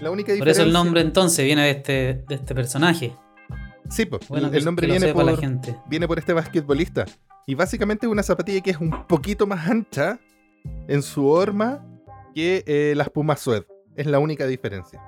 La 0.00 0.10
única 0.10 0.32
diferencia... 0.32 0.38
Por 0.40 0.48
eso 0.48 0.62
el 0.62 0.72
nombre 0.72 1.00
entonces 1.00 1.44
viene 1.44 1.62
de 1.62 1.70
este, 1.70 2.24
de 2.28 2.34
este 2.34 2.54
personaje. 2.54 3.12
Sí, 3.90 4.04
pues. 4.04 4.22
el 4.30 4.64
nombre 4.64 4.86
viene, 4.86 5.12
por, 5.12 5.24
la 5.24 5.36
gente. 5.36 5.76
viene 5.88 6.08
por 6.08 6.18
este 6.18 6.32
basquetbolista. 6.32 7.06
Y 7.46 7.54
básicamente 7.54 8.06
es 8.06 8.12
una 8.12 8.22
zapatilla 8.22 8.60
que 8.60 8.70
es 8.70 8.78
un 8.78 9.06
poquito 9.06 9.46
más 9.46 9.68
ancha 9.68 10.18
en 10.88 11.02
su 11.02 11.26
horma 11.26 11.84
que 12.34 12.64
eh, 12.66 12.94
las 12.96 13.08
Puma 13.10 13.36
Sweat. 13.36 13.64
Es 13.94 14.06
la 14.06 14.18
única 14.18 14.46
diferencia. 14.46 15.00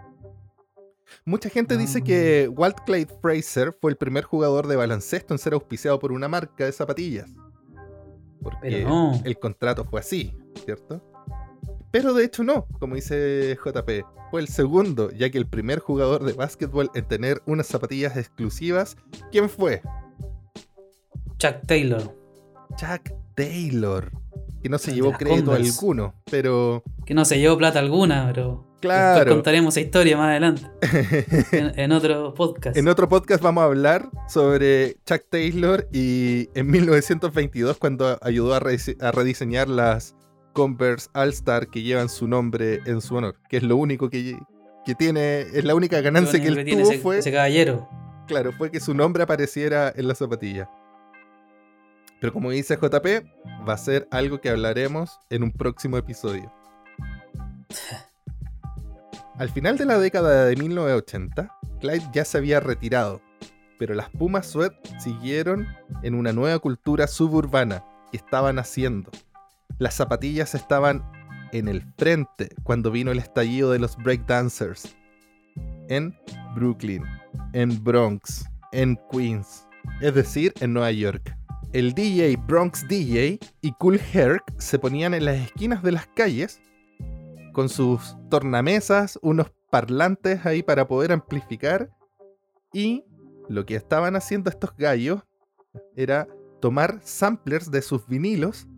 Mucha 1.25 1.49
gente 1.49 1.77
dice 1.77 2.03
que 2.03 2.47
ah. 2.49 2.51
Walt 2.51 2.79
Clyde 2.87 3.15
Fraser 3.21 3.77
fue 3.81 3.91
el 3.91 3.97
primer 3.97 4.25
jugador 4.25 4.67
de 4.67 4.77
baloncesto 4.77 5.35
en 5.35 5.39
ser 5.39 5.53
auspiciado 5.53 5.99
por 5.99 6.13
una 6.13 6.29
marca 6.29 6.65
de 6.65 6.73
zapatillas. 6.73 7.31
Porque 8.43 8.87
el 9.25 9.39
contrato 9.39 9.85
fue 9.85 10.01
así, 10.01 10.37
¿cierto? 10.65 11.03
Pero 11.91 12.13
de 12.13 12.25
hecho 12.25 12.45
no, 12.45 12.67
como 12.79 12.95
dice 12.95 13.59
JP, 13.65 14.05
fue 14.31 14.41
el 14.41 14.49
segundo, 14.49 15.11
ya 15.11 15.31
que 15.31 15.39
el 15.39 15.47
primer 15.47 15.79
jugador 15.79 16.25
de 16.25 16.35
básquetbol 16.35 16.91
en 16.95 17.07
tener 17.09 17.43
unas 17.47 17.67
zapatillas 17.67 18.17
exclusivas, 18.17 18.97
¿quién 19.33 19.49
fue? 19.49 19.83
Chuck 21.39 21.67
Taylor. 21.67 22.15
Chuck 22.77 23.13
Taylor. 23.35 24.13
Que 24.63 24.69
no 24.69 24.79
se 24.79 24.93
llevó 24.93 25.13
crédito 25.13 25.53
alguno, 25.53 26.15
pero... 26.31 26.83
Que 27.07 27.15
no 27.15 27.25
se 27.25 27.39
llevó 27.39 27.57
plata 27.57 27.79
alguna, 27.79 28.31
pero... 28.35 28.68
Claro. 28.81 29.33
contaremos 29.33 29.77
esa 29.77 29.85
historia 29.85 30.17
más 30.17 30.31
adelante. 30.31 30.63
en, 31.53 31.91
otro 31.93 32.33
podcast. 32.35 32.77
En 32.77 32.87
otro 32.89 33.09
podcast 33.09 33.43
vamos 33.43 33.63
a 33.63 33.65
hablar 33.65 34.09
sobre 34.29 34.97
Chuck 35.05 35.23
Taylor 35.31 35.89
y 35.93 36.49
en 36.55 36.71
1922 36.71 37.79
cuando 37.79 38.19
ayudó 38.23 38.55
a, 38.55 38.61
rediseñar 38.61 39.69
las 39.69 40.15
Converse 40.53 41.09
All 41.15 41.31
Star 41.31 41.69
que 41.69 41.83
llevan 41.83 42.09
su 42.09 42.29
nombre 42.29 42.81
en 42.87 43.01
su 43.01 43.17
honor. 43.17 43.37
Que 43.49 43.57
es 43.57 43.63
lo 43.65 43.77
único 43.77 44.11
que, 44.11 44.37
tiene, 44.97 45.41
es 45.41 45.65
la 45.65 45.75
única 45.75 46.01
ganancia 46.01 46.41
que 46.41 46.49
él 46.49 46.65
tuvo 46.65 46.93
fue... 47.01 47.19
Ese 47.19 47.33
caballero. 47.33 47.89
Claro, 48.29 48.53
fue 48.53 48.71
que 48.71 48.79
su 48.79 48.95
nombre 48.95 49.23
apareciera 49.25 49.93
en 49.97 50.07
la 50.07 50.15
zapatilla. 50.15 50.71
Pero 52.21 52.33
como 52.33 52.51
dice 52.51 52.77
JP, 52.77 53.07
va 53.69 53.73
a 53.73 53.79
ser 53.79 54.07
algo 54.11 54.41
que 54.41 54.51
hablaremos 54.51 55.19
en 55.31 55.43
un 55.43 55.53
próximo 55.53 55.97
episodio. 55.97 56.53
Al 59.39 59.51
final 59.51 59.79
de 59.79 59.85
la 59.85 59.99
década 59.99 60.47
de 60.47 60.57
1980, 60.57 61.49
Clyde 61.81 62.11
ya 62.13 62.25
se 62.25 62.39
había 62.39 62.59
retirado, 62.59 63.23
pero 63.79 63.95
las 63.95 64.11
Pumas 64.11 64.49
Sweat 64.49 64.75
siguieron 64.99 65.69
en 66.03 66.17
una 66.17 66.33
nueva 66.33 66.59
cultura 66.59 67.07
suburbana 67.07 67.85
que 68.11 68.17
estaban 68.17 68.59
haciendo. 68.59 69.13
Las 69.79 69.95
zapatillas 69.95 70.57
estaban 70.57 71.09
en 71.53 71.69
el 71.69 71.85
frente 71.97 72.49
cuando 72.65 72.91
vino 72.91 73.13
el 73.13 73.21
estallido 73.21 73.71
de 73.71 73.79
los 73.79 73.97
breakdancers 73.97 74.97
en 75.89 76.19
Brooklyn, 76.57 77.05
en 77.53 77.85
Bronx, 77.85 78.45
en 78.73 78.99
Queens, 79.13 79.69
es 80.01 80.17
decir, 80.17 80.53
en 80.59 80.73
Nueva 80.73 80.91
York. 80.91 81.33
El 81.73 81.93
DJ 81.93 82.37
Bronx 82.45 82.89
DJ 82.89 83.39
y 83.61 83.73
Cool 83.79 84.01
Herc 84.13 84.43
se 84.59 84.81
ponían 84.81 85.15
en 85.15 85.27
las 85.27 85.37
esquinas 85.37 85.85
de 85.85 85.93
las 85.93 86.09
calles 86.09 86.61
con 87.59 87.69
sus 87.69 88.17
tornamesas, 88.31 89.19
unos 89.21 89.51
parlantes 89.69 90.47
ahí 90.47 90.63
para 90.63 90.87
poder 90.87 91.11
amplificar. 91.11 91.91
Y 92.73 93.05
lo 93.49 93.67
que 93.67 93.75
estaban 93.75 94.15
haciendo 94.15 94.49
estos 94.49 94.77
gallos 94.77 95.23
era 95.97 96.29
tomar 96.61 97.01
samplers 97.03 97.73
de 97.73 97.83
sus 97.83 98.07
vinilos 98.07 98.69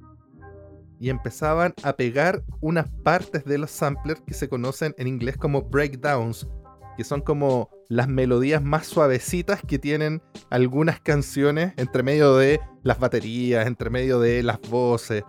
y 0.98 1.10
empezaban 1.10 1.74
a 1.82 1.92
pegar 1.92 2.42
unas 2.62 2.88
partes 3.04 3.44
de 3.44 3.58
los 3.58 3.70
samplers 3.70 4.22
que 4.22 4.32
se 4.32 4.48
conocen 4.48 4.94
en 4.96 5.08
inglés 5.08 5.36
como 5.36 5.60
breakdowns, 5.60 6.48
que 6.96 7.04
son 7.04 7.20
como 7.20 7.68
las 7.90 8.08
melodías 8.08 8.62
más 8.62 8.86
suavecitas 8.86 9.60
que 9.60 9.78
tienen 9.78 10.22
algunas 10.48 11.00
canciones 11.00 11.74
entre 11.76 12.02
medio 12.02 12.34
de 12.34 12.60
las 12.82 12.98
baterías, 12.98 13.66
entre 13.66 13.90
medio 13.90 14.20
de 14.20 14.42
las 14.42 14.58
voces. 14.70 15.22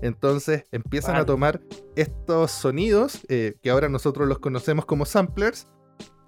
Entonces 0.00 0.64
empiezan 0.72 1.16
a 1.16 1.26
tomar 1.26 1.60
estos 1.96 2.50
sonidos, 2.50 3.20
eh, 3.28 3.54
que 3.62 3.70
ahora 3.70 3.88
nosotros 3.88 4.26
los 4.28 4.38
conocemos 4.38 4.86
como 4.86 5.04
samplers, 5.04 5.68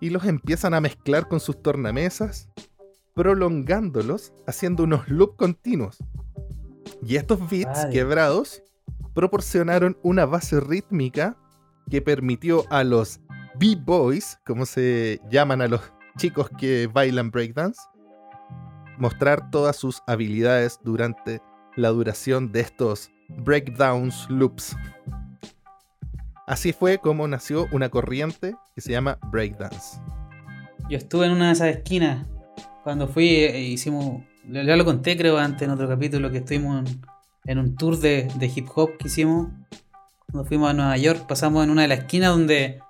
y 0.00 0.10
los 0.10 0.24
empiezan 0.26 0.74
a 0.74 0.80
mezclar 0.80 1.28
con 1.28 1.40
sus 1.40 1.62
tornamesas, 1.62 2.50
prolongándolos, 3.14 4.34
haciendo 4.46 4.82
unos 4.84 5.08
loops 5.08 5.36
continuos. 5.36 5.98
Y 7.02 7.16
estos 7.16 7.48
beats 7.48 7.86
quebrados 7.86 8.62
proporcionaron 9.14 9.96
una 10.02 10.26
base 10.26 10.60
rítmica 10.60 11.36
que 11.90 12.02
permitió 12.02 12.64
a 12.70 12.84
los 12.84 13.20
B-Boys, 13.58 14.38
como 14.44 14.66
se 14.66 15.20
llaman 15.30 15.62
a 15.62 15.68
los 15.68 15.80
chicos 16.18 16.50
que 16.58 16.88
bailan 16.92 17.30
breakdance, 17.30 17.80
mostrar 18.98 19.50
todas 19.50 19.76
sus 19.76 20.02
habilidades 20.06 20.78
durante 20.82 21.40
la 21.76 21.88
duración 21.88 22.52
de 22.52 22.60
estos 22.60 23.10
breakdowns 23.28 24.26
loops. 24.28 24.76
Así 26.46 26.72
fue 26.72 26.98
como 26.98 27.26
nació 27.26 27.66
una 27.72 27.88
corriente 27.88 28.54
que 28.74 28.80
se 28.80 28.92
llama 28.92 29.18
breakdance. 29.30 29.98
Yo 30.90 30.98
estuve 30.98 31.26
en 31.26 31.32
una 31.32 31.46
de 31.46 31.52
esas 31.52 31.68
esquinas 31.68 32.26
cuando 32.82 33.08
fui 33.08 33.28
e 33.28 33.60
hicimos, 33.62 34.22
ya 34.46 34.76
lo 34.76 34.84
conté 34.84 35.16
creo 35.16 35.38
antes 35.38 35.62
en 35.62 35.70
otro 35.70 35.88
capítulo 35.88 36.30
que 36.30 36.38
estuvimos 36.38 36.84
en, 37.46 37.58
un 37.58 37.76
tour 37.76 37.98
de, 37.98 38.28
de, 38.36 38.46
hip 38.54 38.68
hop 38.74 38.98
que 38.98 39.08
hicimos. 39.08 39.48
Cuando 40.30 40.46
fuimos 40.46 40.68
a 40.68 40.74
Nueva 40.74 40.96
York 40.98 41.26
pasamos 41.26 41.64
en 41.64 41.70
una 41.70 41.82
de 41.82 41.88
las 41.88 42.00
esquinas 42.00 42.30
donde 42.30 42.80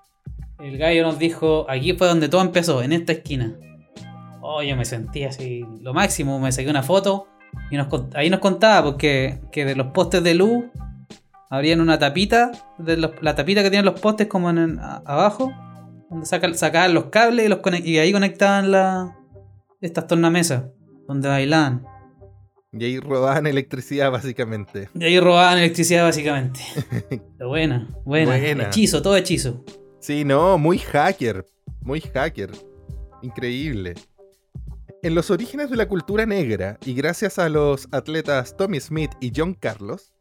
el 0.58 0.78
gallo 0.78 1.04
nos 1.04 1.18
dijo, 1.18 1.66
aquí 1.70 1.92
fue 1.92 2.08
donde 2.08 2.28
todo 2.28 2.40
empezó, 2.40 2.82
en 2.82 2.92
esta 2.92 3.12
esquina. 3.12 3.54
Oh, 4.40 4.62
yo 4.62 4.76
me 4.76 4.84
sentí 4.84 5.22
así, 5.24 5.64
lo 5.80 5.94
máximo, 5.94 6.40
me 6.40 6.50
saqué 6.50 6.68
una 6.68 6.82
foto 6.82 7.28
y 7.70 7.76
ahí 8.14 8.30
nos 8.30 8.40
contaba 8.40 8.84
porque 8.84 9.40
que 9.50 9.64
de 9.64 9.74
los 9.74 9.88
postes 9.88 10.22
de 10.22 10.34
luz 10.34 10.64
abrían 11.50 11.80
una 11.80 11.98
tapita, 11.98 12.50
de 12.78 12.96
la 12.96 13.34
tapita 13.34 13.62
que 13.62 13.70
tienen 13.70 13.84
los 13.84 14.00
postes 14.00 14.26
como 14.26 14.50
en, 14.50 14.78
abajo, 14.80 15.52
donde 16.10 16.26
sacaban 16.26 16.94
los 16.94 17.06
cables 17.06 17.46
y, 17.46 17.48
los 17.48 17.60
y 17.84 17.98
ahí 17.98 18.12
conectaban 18.12 18.70
la, 18.70 19.16
estas 19.80 20.06
tornamesas, 20.06 20.64
donde 21.06 21.28
bailaban. 21.28 21.86
Y 22.72 22.84
ahí 22.84 22.98
robaban 22.98 23.46
electricidad 23.46 24.10
básicamente. 24.10 24.88
Y 24.94 25.04
ahí 25.04 25.20
robaban 25.20 25.58
electricidad 25.58 26.02
básicamente. 26.04 26.60
buena, 27.38 27.88
buena, 28.04 28.36
buena. 28.36 28.64
Hechizo, 28.64 29.00
todo 29.00 29.16
hechizo. 29.16 29.64
Sí, 30.00 30.24
no, 30.24 30.58
muy 30.58 30.78
hacker. 30.78 31.46
Muy 31.82 32.00
hacker. 32.00 32.50
Increíble. 33.22 33.94
En 35.04 35.14
los 35.14 35.30
orígenes 35.30 35.68
de 35.68 35.76
la 35.76 35.86
cultura 35.86 36.24
negra, 36.24 36.78
y 36.86 36.94
gracias 36.94 37.38
a 37.38 37.50
los 37.50 37.88
atletas 37.92 38.56
Tommy 38.56 38.80
Smith 38.80 39.10
y 39.20 39.32
John 39.36 39.52
Carlos, 39.52 40.14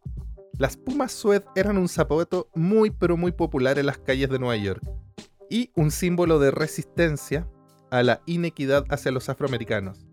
las 0.58 0.76
Pumas 0.76 1.14
Sued 1.14 1.42
eran 1.56 1.78
un 1.78 1.88
zapato 1.88 2.50
muy 2.54 2.90
pero 2.90 3.16
muy 3.16 3.32
popular 3.32 3.80
en 3.80 3.86
las 3.86 3.98
calles 3.98 4.30
de 4.30 4.40
Nueva 4.40 4.58
York, 4.58 4.84
y 5.50 5.72
un 5.78 5.90
símbolo 5.90 6.38
de 6.38 6.52
resistencia 6.52 7.48
a 7.92 8.04
la 8.04 8.24
inequidad 8.26 8.84
hacia 8.90 9.14
los 9.14 9.30
afroamericanos. 9.30 10.06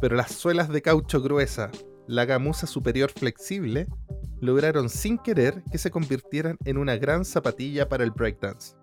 Pero 0.00 0.16
las 0.16 0.32
suelas 0.32 0.70
de 0.70 0.80
caucho 0.80 1.20
gruesa, 1.20 1.70
la 2.06 2.24
gamuza 2.24 2.66
superior 2.66 3.10
flexible, 3.10 3.86
lograron 4.40 4.88
sin 4.88 5.18
querer 5.18 5.62
que 5.70 5.76
se 5.76 5.90
convirtieran 5.90 6.56
en 6.64 6.78
una 6.78 6.96
gran 6.96 7.26
zapatilla 7.26 7.90
para 7.90 8.04
el 8.04 8.10
breakdance. 8.10 8.74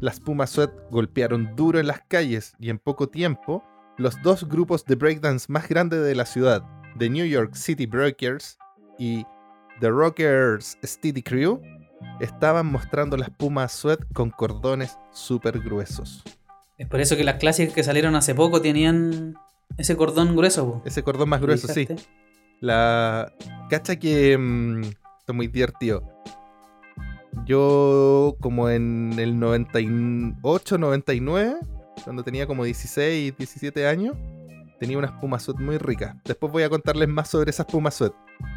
Las 0.00 0.20
Pumas 0.20 0.48
Sweat 0.48 0.72
golpearon 0.90 1.54
duro 1.54 1.78
en 1.78 1.86
las 1.86 2.00
calles 2.08 2.54
y 2.58 2.70
en 2.70 2.78
poco 2.78 3.10
tiempo, 3.10 3.62
los 3.98 4.22
dos 4.22 4.48
grupos 4.48 4.84
de 4.84 4.94
breakdance 4.94 5.46
más 5.48 5.68
grandes 5.68 6.02
de 6.02 6.14
la 6.14 6.24
ciudad, 6.24 6.62
The 6.98 7.10
New 7.10 7.26
York 7.26 7.54
City 7.54 7.84
Breakers 7.84 8.56
y 8.96 9.26
The 9.80 9.90
Rockers 9.90 10.78
Steady 10.84 11.22
Crew, 11.22 11.60
estaban 12.20 12.66
mostrando 12.66 13.16
las 13.16 13.30
Pumas 13.30 13.72
Sweat 13.72 14.00
con 14.12 14.30
cordones 14.30 14.96
súper 15.10 15.58
gruesos. 15.60 16.22
Es 16.78 16.86
por 16.86 17.00
eso 17.00 17.16
que 17.16 17.24
las 17.24 17.36
clásicas 17.36 17.74
que 17.74 17.82
salieron 17.82 18.14
hace 18.14 18.36
poco 18.36 18.62
tenían 18.62 19.34
ese 19.76 19.96
cordón 19.96 20.36
grueso. 20.36 20.80
Ese 20.84 21.02
cordón 21.02 21.28
más 21.28 21.40
grueso, 21.40 21.66
sí. 21.66 21.88
La. 22.60 23.32
Cacha 23.68 23.96
que. 23.96 24.38
Mm, 24.38 24.82
está 25.18 25.32
muy 25.32 25.48
divertido. 25.48 26.08
Yo, 27.44 28.36
como 28.40 28.70
en 28.70 29.14
el 29.18 29.38
98, 29.38 30.78
99, 30.78 31.56
cuando 32.04 32.22
tenía 32.22 32.46
como 32.46 32.64
16, 32.64 33.36
17 33.36 33.86
años, 33.86 34.16
tenía 34.78 34.98
una 34.98 35.08
espuma 35.08 35.38
sweat 35.38 35.60
muy 35.60 35.78
rica. 35.78 36.20
Después 36.24 36.52
voy 36.52 36.62
a 36.62 36.68
contarles 36.68 37.08
más 37.08 37.28
sobre 37.28 37.50
esa 37.50 37.62
espuma 37.62 37.90
sweat. 37.90 38.12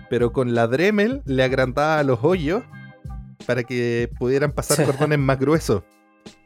Pero 0.09 0.31
con 0.31 0.53
la 0.53 0.67
Dremel 0.67 1.21
le 1.25 1.43
agrandaba 1.43 2.03
los 2.03 2.19
hoyos 2.23 2.63
para 3.45 3.63
que 3.63 4.09
pudieran 4.19 4.51
pasar 4.51 4.85
cordones 4.85 5.19
más 5.19 5.39
gruesos. 5.39 5.83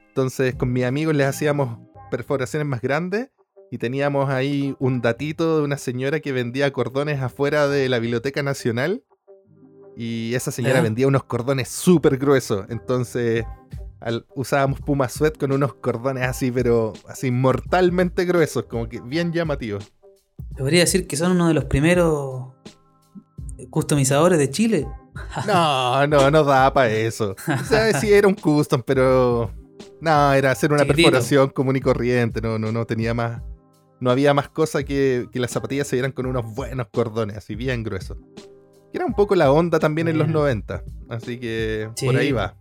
Entonces, 0.09 0.55
con 0.55 0.71
mis 0.71 0.85
amigos 0.85 1.15
les 1.15 1.27
hacíamos 1.27 1.79
perforaciones 2.09 2.67
más 2.67 2.81
grandes 2.81 3.29
y 3.71 3.77
teníamos 3.77 4.29
ahí 4.29 4.75
un 4.79 5.01
datito 5.01 5.57
de 5.57 5.63
una 5.63 5.77
señora 5.77 6.19
que 6.19 6.31
vendía 6.31 6.71
cordones 6.71 7.21
afuera 7.21 7.67
de 7.67 7.89
la 7.89 7.99
Biblioteca 7.99 8.43
Nacional 8.43 9.03
y 9.97 10.33
esa 10.35 10.51
señora 10.51 10.81
vendía 10.81 11.07
unos 11.07 11.23
cordones 11.23 11.69
súper 11.69 12.17
gruesos. 12.17 12.65
Entonces 12.69 13.45
usábamos 14.35 14.79
Puma 14.81 15.09
Sweat 15.09 15.37
con 15.37 15.51
unos 15.51 15.75
cordones 15.75 16.27
así, 16.27 16.51
pero 16.51 16.93
así 17.07 17.31
mortalmente 17.31 18.25
gruesos, 18.25 18.65
como 18.65 18.87
que 18.87 19.01
bien 19.01 19.31
llamativos. 19.31 19.91
Podría 20.57 20.81
decir 20.81 21.07
que 21.07 21.17
son 21.17 21.31
uno 21.31 21.47
de 21.47 21.53
los 21.53 21.65
primeros 21.65 22.53
customizadores 23.69 24.37
de 24.37 24.49
Chile. 24.49 24.87
no, 25.47 26.07
no, 26.07 26.31
no 26.31 26.43
da 26.43 26.73
para 26.73 26.89
eso. 26.89 27.35
O 27.61 27.63
sea, 27.65 27.99
sí 27.99 28.11
era 28.13 28.27
un 28.27 28.35
custom, 28.35 28.83
pero. 28.85 29.51
No, 30.01 30.33
era 30.33 30.51
hacer 30.51 30.71
una 30.71 30.85
perforación 30.85 31.49
común 31.49 31.77
y 31.77 31.81
corriente. 31.81 32.41
No, 32.41 32.59
no, 32.59 32.71
no 32.71 32.85
tenía 32.85 33.13
más. 33.13 33.41
No 33.99 34.11
había 34.11 34.33
más 34.33 34.49
cosa 34.49 34.83
que, 34.83 35.27
que 35.31 35.39
las 35.39 35.51
zapatillas 35.51 35.87
se 35.87 35.95
vieran 35.95 36.11
con 36.11 36.25
unos 36.25 36.53
buenos 36.53 36.87
cordones, 36.91 37.37
así 37.37 37.55
bien 37.55 37.81
gruesos 37.81 38.17
era 38.95 39.05
un 39.05 39.13
poco 39.13 39.35
la 39.35 39.51
onda 39.51 39.79
también 39.79 40.07
en 40.07 40.17
los 40.17 40.27
90. 40.27 40.83
Así 41.09 41.37
que 41.37 41.89
por 42.01 42.15
ahí 42.15 42.31
va. 42.31 42.55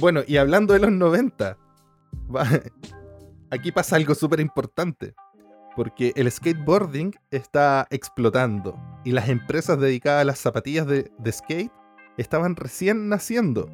Bueno, 0.00 0.22
y 0.26 0.36
hablando 0.36 0.74
de 0.74 0.80
los 0.80 0.92
90, 0.92 1.56
aquí 3.50 3.72
pasa 3.72 3.96
algo 3.96 4.14
súper 4.14 4.40
importante. 4.40 5.14
Porque 5.76 6.12
el 6.14 6.30
skateboarding 6.30 7.14
está 7.32 7.88
explotando 7.90 8.78
y 9.04 9.10
las 9.10 9.28
empresas 9.28 9.80
dedicadas 9.80 10.22
a 10.22 10.24
las 10.24 10.38
zapatillas 10.38 10.86
de, 10.86 11.10
de 11.18 11.32
skate 11.32 11.72
estaban 12.16 12.54
recién 12.54 13.08
naciendo 13.08 13.68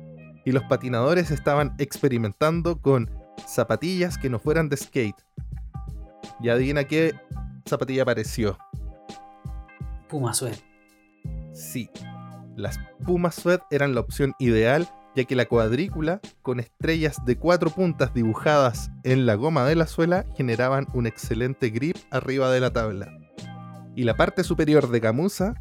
y 0.47 0.53
los 0.53 0.63
patinadores 0.65 1.31
estaban 1.31 1.75
experimentando 1.77 2.81
con 2.81 3.11
zapatillas 3.47 4.17
que 4.17 4.31
no 4.31 4.39
fueran 4.39 4.71
de 4.71 4.79
skate. 4.79 5.23
Y 6.41 6.49
adivina 6.49 6.85
qué 6.85 7.15
zapatilla 7.69 8.03
apareció. 8.03 8.57
Puma 10.09 10.33
Sweat. 10.33 10.59
Sí, 11.53 11.91
las 12.57 12.79
Pumas 13.05 13.35
Sweat 13.35 13.63
eran 13.71 13.95
la 13.95 14.01
opción 14.01 14.35
ideal, 14.39 14.89
ya 15.21 15.27
que 15.27 15.37
la 15.37 15.47
cuadrícula, 15.47 16.21
con 16.43 16.61
estrellas 16.61 17.25
de 17.25 17.37
cuatro 17.37 17.71
puntas 17.71 18.15
dibujadas 18.15 18.91
en 19.05 19.27
la 19.27 19.35
goma 19.35 19.65
de 19.65 19.77
la 19.77 19.87
suela, 19.87 20.25
generaban 20.37 20.87
un 20.95 21.07
excelente 21.07 21.71
grip 21.71 21.97
arriba 22.11 22.51
de 22.51 22.61
la 22.61 22.73
tabla. 22.73 23.09
Y 23.95 24.05
la 24.05 24.17
parte 24.17 24.45
superior 24.45 24.89
de 24.89 25.01
gamuza 25.01 25.55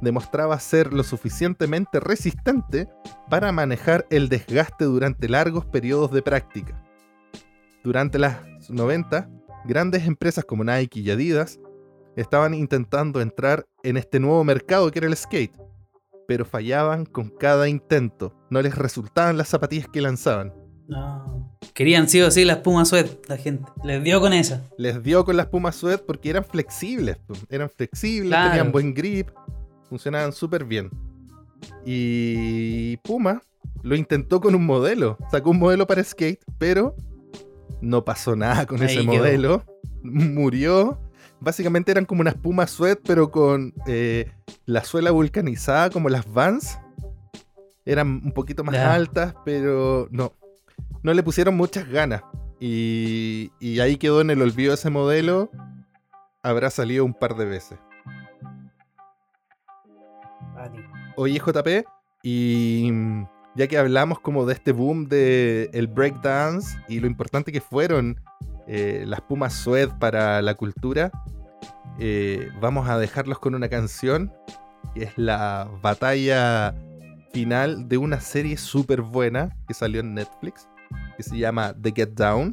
demostraba 0.00 0.58
ser 0.60 0.92
lo 0.92 1.02
suficientemente 1.02 2.00
resistente 2.00 2.88
para 3.30 3.52
manejar 3.52 4.06
el 4.10 4.28
desgaste 4.28 4.84
durante 4.84 5.28
largos 5.28 5.64
periodos 5.64 6.10
de 6.12 6.22
práctica. 6.22 6.82
Durante 7.82 8.18
las 8.18 8.38
90, 8.68 9.28
grandes 9.64 10.06
empresas 10.06 10.44
como 10.44 10.64
Nike 10.64 11.00
y 11.00 11.10
Adidas 11.10 11.58
estaban 12.16 12.54
intentando 12.54 13.20
entrar 13.20 13.66
en 13.82 13.96
este 13.96 14.20
nuevo 14.20 14.42
mercado 14.44 14.90
que 14.90 14.98
era 14.98 15.08
el 15.08 15.16
skate, 15.16 15.56
pero 16.26 16.44
fallaban 16.44 17.06
con 17.06 17.30
cada 17.30 17.68
intento. 17.68 18.34
No 18.50 18.62
les 18.62 18.74
resultaban 18.74 19.36
las 19.36 19.48
zapatillas 19.48 19.88
que 19.88 20.00
lanzaban. 20.00 20.52
No. 20.88 21.56
Querían 21.74 22.08
sí 22.08 22.20
o 22.20 22.30
sí 22.30 22.44
las 22.44 22.58
Puma 22.58 22.84
Sweat, 22.84 23.26
la 23.28 23.36
gente. 23.36 23.70
Les 23.84 24.02
dio 24.02 24.20
con 24.20 24.32
esa. 24.32 24.62
Les 24.78 25.02
dio 25.02 25.24
con 25.24 25.36
las 25.36 25.46
Puma 25.46 25.72
Sweat 25.72 26.02
porque 26.02 26.30
eran 26.30 26.44
flexibles. 26.44 27.18
Eran 27.50 27.68
flexibles, 27.68 28.38
tenían 28.48 28.72
buen 28.72 28.94
grip, 28.94 29.28
funcionaban 29.88 30.32
súper 30.32 30.64
bien. 30.64 30.90
Y 31.84 32.96
Puma 32.98 33.42
lo 33.82 33.96
intentó 33.96 34.40
con 34.40 34.54
un 34.54 34.64
modelo. 34.64 35.18
Sacó 35.30 35.50
un 35.50 35.58
modelo 35.58 35.86
para 35.86 36.02
skate, 36.02 36.42
pero 36.58 36.94
no 37.80 38.04
pasó 38.04 38.36
nada 38.36 38.66
con 38.66 38.82
ese 38.82 39.02
modelo. 39.02 39.64
Murió 40.02 41.00
básicamente 41.40 41.90
eran 41.92 42.04
como 42.04 42.20
unas 42.20 42.34
Puma 42.34 42.66
Sweat, 42.66 43.00
pero 43.04 43.30
con 43.30 43.74
eh, 43.86 44.32
la 44.64 44.84
suela 44.84 45.10
vulcanizada, 45.10 45.90
como 45.90 46.08
las 46.08 46.30
Vans. 46.32 46.78
Eran 47.84 48.20
un 48.24 48.32
poquito 48.32 48.64
más 48.64 48.76
altas, 48.76 49.34
pero 49.44 50.08
no. 50.10 50.32
No 51.02 51.14
le 51.14 51.22
pusieron 51.22 51.56
muchas 51.56 51.88
ganas. 51.88 52.22
Y, 52.58 53.52
y 53.60 53.80
ahí 53.80 53.96
quedó 53.96 54.20
en 54.20 54.30
el 54.30 54.42
olvido 54.42 54.74
ese 54.74 54.90
modelo. 54.90 55.50
Habrá 56.42 56.70
salido 56.70 57.04
un 57.04 57.14
par 57.14 57.36
de 57.36 57.44
veces. 57.44 57.78
Oye, 61.16 61.38
JP, 61.38 61.86
y 62.22 62.90
ya 63.54 63.66
que 63.68 63.78
hablamos 63.78 64.20
como 64.20 64.44
de 64.46 64.54
este 64.54 64.72
boom 64.72 65.08
de 65.08 65.70
el 65.72 65.86
breakdance 65.86 66.76
y 66.88 67.00
lo 67.00 67.06
importante 67.06 67.52
que 67.52 67.60
fueron 67.60 68.20
eh, 68.66 69.04
las 69.06 69.20
Pumas 69.22 69.52
Sued 69.54 69.90
para 69.98 70.40
la 70.42 70.54
cultura, 70.54 71.10
eh, 71.98 72.48
vamos 72.60 72.88
a 72.88 72.98
dejarlos 72.98 73.38
con 73.38 73.54
una 73.54 73.68
canción 73.68 74.32
que 74.94 75.04
es 75.04 75.12
la 75.16 75.68
batalla 75.82 76.74
final 77.32 77.88
de 77.88 77.98
una 77.98 78.20
serie 78.20 78.56
súper 78.56 79.02
buena 79.02 79.56
que 79.68 79.74
salió 79.74 80.00
en 80.00 80.14
Netflix, 80.14 80.68
que 81.16 81.22
se 81.22 81.36
llama 81.38 81.74
The 81.80 81.92
Get 81.94 82.10
Down. 82.14 82.52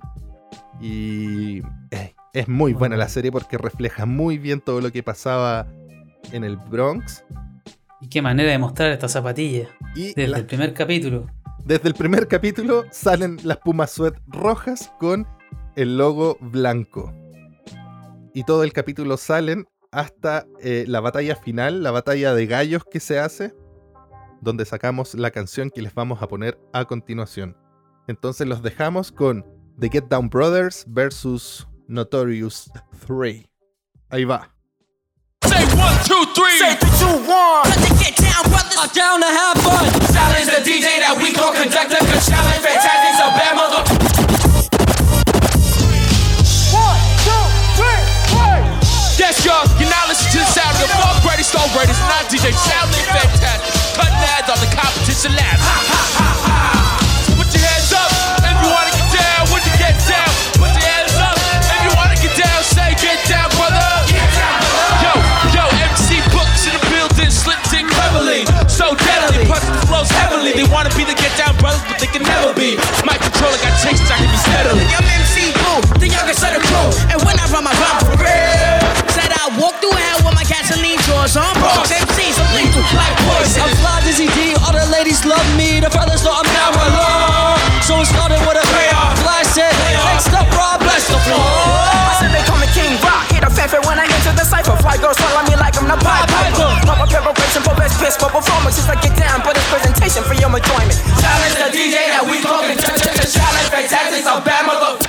Y 0.82 1.60
eh, 1.92 2.14
es 2.34 2.48
muy 2.48 2.74
buena 2.74 2.98
la 2.98 3.08
serie 3.08 3.32
porque 3.32 3.58
refleja 3.58 4.06
muy 4.06 4.38
bien 4.38 4.60
todo 4.62 4.82
lo 4.82 4.92
que 4.92 5.04
pasaba 5.04 5.68
en 6.32 6.44
el 6.44 6.58
Bronx. 6.58 7.24
Y 8.02 8.08
qué 8.10 8.22
manera 8.22 8.52
de 8.52 8.58
mostrar 8.58 8.92
esta 8.92 9.08
zapatilla. 9.08 9.68
Y 9.96 10.08
Desde 10.08 10.28
la- 10.28 10.38
el 10.40 10.46
primer 10.46 10.74
capítulo. 10.74 11.28
Desde 11.66 11.88
el 11.88 11.94
primer 11.96 12.28
capítulo 12.28 12.84
salen 12.92 13.38
las 13.44 13.58
Pumas 13.58 13.92
Sweat 13.92 14.16
rojas 14.28 14.92
con 15.00 15.26
el 15.76 15.98
logo 15.98 16.38
blanco. 16.40 17.14
Y 18.34 18.44
todo 18.44 18.64
el 18.64 18.74
capítulo 18.74 19.18
salen 19.18 19.68
hasta 19.92 20.46
eh, 20.60 20.86
la 20.88 21.00
batalla 21.00 21.36
final, 21.36 21.84
la 21.84 21.92
batalla 21.92 22.34
de 22.34 22.48
gallos 22.48 22.84
que 22.90 23.00
se 23.00 23.20
hace, 23.20 23.54
donde 24.42 24.66
sacamos 24.66 25.14
la 25.14 25.32
canción 25.32 25.70
que 25.70 25.82
les 25.82 25.94
vamos 25.94 26.22
a 26.22 26.28
poner 26.28 26.60
a 26.74 26.86
continuación. 26.86 27.56
Entonces 28.08 28.48
los 28.48 28.62
dejamos 28.62 29.12
con 29.12 29.46
The 29.80 29.90
Get 29.90 30.06
Down 30.10 30.30
Brothers 30.30 30.86
versus 30.88 31.68
Notorious 31.88 32.72
3. 33.08 33.46
Ahí 34.10 34.26
va. 34.26 34.50
Say 35.44 35.66
one, 35.76 35.98
two, 36.06 36.26
three. 36.34 36.58
Say 36.60 36.76
three, 36.78 36.90
two, 37.00 37.30
one. 37.30 37.64
Let 37.70 37.80
the 37.82 38.04
get 38.04 38.16
down, 38.16 38.50
brothers. 38.50 38.78
I'm 38.78 38.90
down 38.94 39.20
to 39.20 39.28
have 39.28 39.58
fun. 39.62 39.86
Challenge 40.14 40.48
the 40.48 40.62
DJ 40.64 41.00
that 41.02 41.18
we 41.22 41.34
gon' 41.34 41.54
conduct 41.54 41.92
a 41.92 42.00
good 42.06 42.22
challenge. 42.22 42.64
Fantastic, 42.64 43.14
so 43.20 43.28
bad 43.38 43.56
mother. 43.56 44.53
Yes, 49.34 49.50
y'all. 49.50 49.66
You 49.82 49.90
now 49.90 50.06
listen 50.06 50.30
to 50.30 50.46
the 50.46 50.46
sound 50.46 50.78
of 50.78 50.86
the 50.86 50.94
funk 50.94 51.18
greatest, 51.26 51.50
star 51.50 51.66
greatest, 51.74 51.98
not 52.06 52.30
DJ. 52.30 52.54
Sounding 52.54 53.02
fantastic. 53.10 53.66
Cutting 53.98 54.22
ads 54.30 54.46
on 54.46 54.62
the 54.62 54.70
competition 54.70 55.34
lab. 55.34 55.58
Ha, 55.58 55.78
ha, 55.90 56.02
ha, 56.22 56.30
ha. 56.38 56.58
So 57.26 57.34
put 57.34 57.50
your 57.50 57.66
hands 57.66 57.90
up 57.98 58.14
if 58.46 58.54
you 58.62 58.70
wanna 58.70 58.94
get 58.94 59.10
down. 59.10 59.42
When 59.50 59.66
you 59.66 59.74
get 59.82 59.98
down, 60.06 60.30
put 60.62 60.70
your 60.70 60.86
hands 60.86 61.18
up 61.18 61.34
if 61.66 61.82
you 61.82 61.92
wanna 61.98 62.14
get 62.22 62.30
down. 62.38 62.62
Say 62.62 62.94
get 63.02 63.18
down, 63.26 63.50
brother. 63.58 63.82
Yo, 65.02 65.18
yo, 65.50 65.66
MC 65.82 66.22
books 66.30 66.70
in 66.70 66.78
the 66.78 66.84
building, 66.94 67.34
slick 67.34 67.58
dick 67.74 67.90
heavily. 67.90 68.46
So 68.70 68.94
deadly, 68.94 69.50
plus 69.50 69.66
the 69.66 69.82
flows 69.90 70.14
heavily. 70.14 70.54
They 70.54 70.70
wanna 70.70 70.94
be 70.94 71.10
the 71.10 71.18
get 71.18 71.34
down 71.42 71.58
brothers, 71.58 71.82
but 71.90 71.98
they 71.98 72.06
can 72.06 72.22
never 72.22 72.54
be. 72.54 72.78
My 73.02 73.18
controller 73.18 73.58
got 73.66 73.74
chased, 73.82 74.06
I 74.14 74.22
can 74.22 74.30
be 74.30 74.38
steadily. 74.46 74.86
The 85.84 85.92
brothers 85.92 86.24
know 86.24 86.32
I'm 86.32 86.48
down 86.48 86.72
alone. 86.80 87.60
So 87.84 88.00
it 88.00 88.08
started 88.08 88.40
with 88.48 88.56
a 88.56 88.64
fly 89.20 89.44
said, 89.44 89.68
next 90.08 90.32
up, 90.32 90.48
Rob, 90.56 90.80
bless 90.80 91.12
the 91.12 91.20
floor. 91.28 91.44
I 91.44 92.16
said 92.24 92.32
they 92.32 92.40
call 92.48 92.56
me 92.56 92.72
King 92.72 92.96
Rock. 93.04 93.28
Hit 93.28 93.44
a 93.44 93.52
fanfare 93.52 93.84
when 93.84 94.00
I 94.00 94.08
enter 94.08 94.32
the 94.32 94.48
cipher. 94.48 94.80
Fly 94.80 94.96
girls 94.96 95.20
swallow 95.20 95.44
me 95.44 95.60
like 95.60 95.76
I'm 95.76 95.92
the 95.92 96.00
Pied 96.00 96.32
Piper. 96.32 96.72
Proper 96.88 97.08
preparation 97.12 97.68
for 97.68 97.76
best 97.76 98.00
piss 98.00 98.16
for 98.16 98.32
performances. 98.32 98.88
I 98.88 98.96
get 99.04 99.12
down, 99.20 99.44
but 99.44 99.60
it's 99.60 99.68
presentation 99.68 100.24
for 100.24 100.40
your 100.40 100.56
enjoyment. 100.56 101.04
Challenge 101.20 101.56
the 101.60 101.68
DJ 101.76 102.16
that 102.16 102.24
we 102.32 102.40
conduct 102.40 103.20
a 103.20 103.28
challenge. 103.28 103.68
Fantastic, 103.68 104.24
so 104.24 104.40
bad 104.40 104.64
mother. 104.64 105.03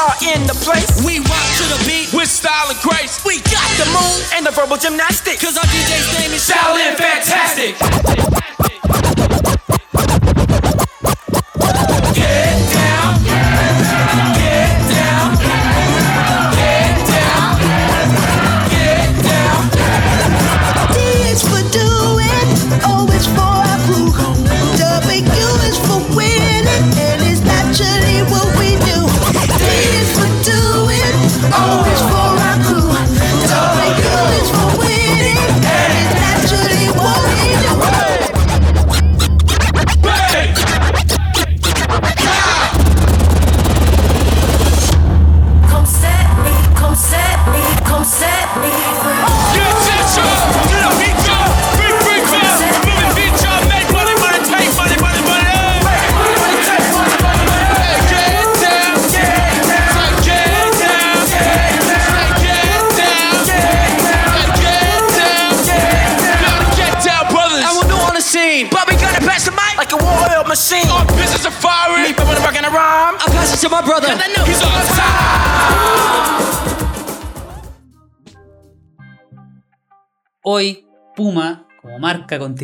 Are 0.00 0.16
in 0.32 0.46
the 0.46 0.56
place. 0.64 0.88
We 1.04 1.18
rock 1.18 1.48
to 1.60 1.64
the 1.68 1.84
beat. 1.84 2.08
With 2.16 2.30
style 2.30 2.70
and 2.70 2.80
grace. 2.80 3.22
We 3.22 3.36
got 3.52 3.68
the 3.76 3.84
move. 3.92 4.32
And 4.32 4.46
the 4.46 4.50
verbal 4.50 4.78
gymnastics. 4.78 5.44
Cause 5.44 5.58
our 5.58 5.64
DJ's 5.68 6.08
name 6.16 6.32
is 6.32 6.48
Shaolin 6.48 6.96
fantastic. 6.96 7.76
Get 7.76 9.49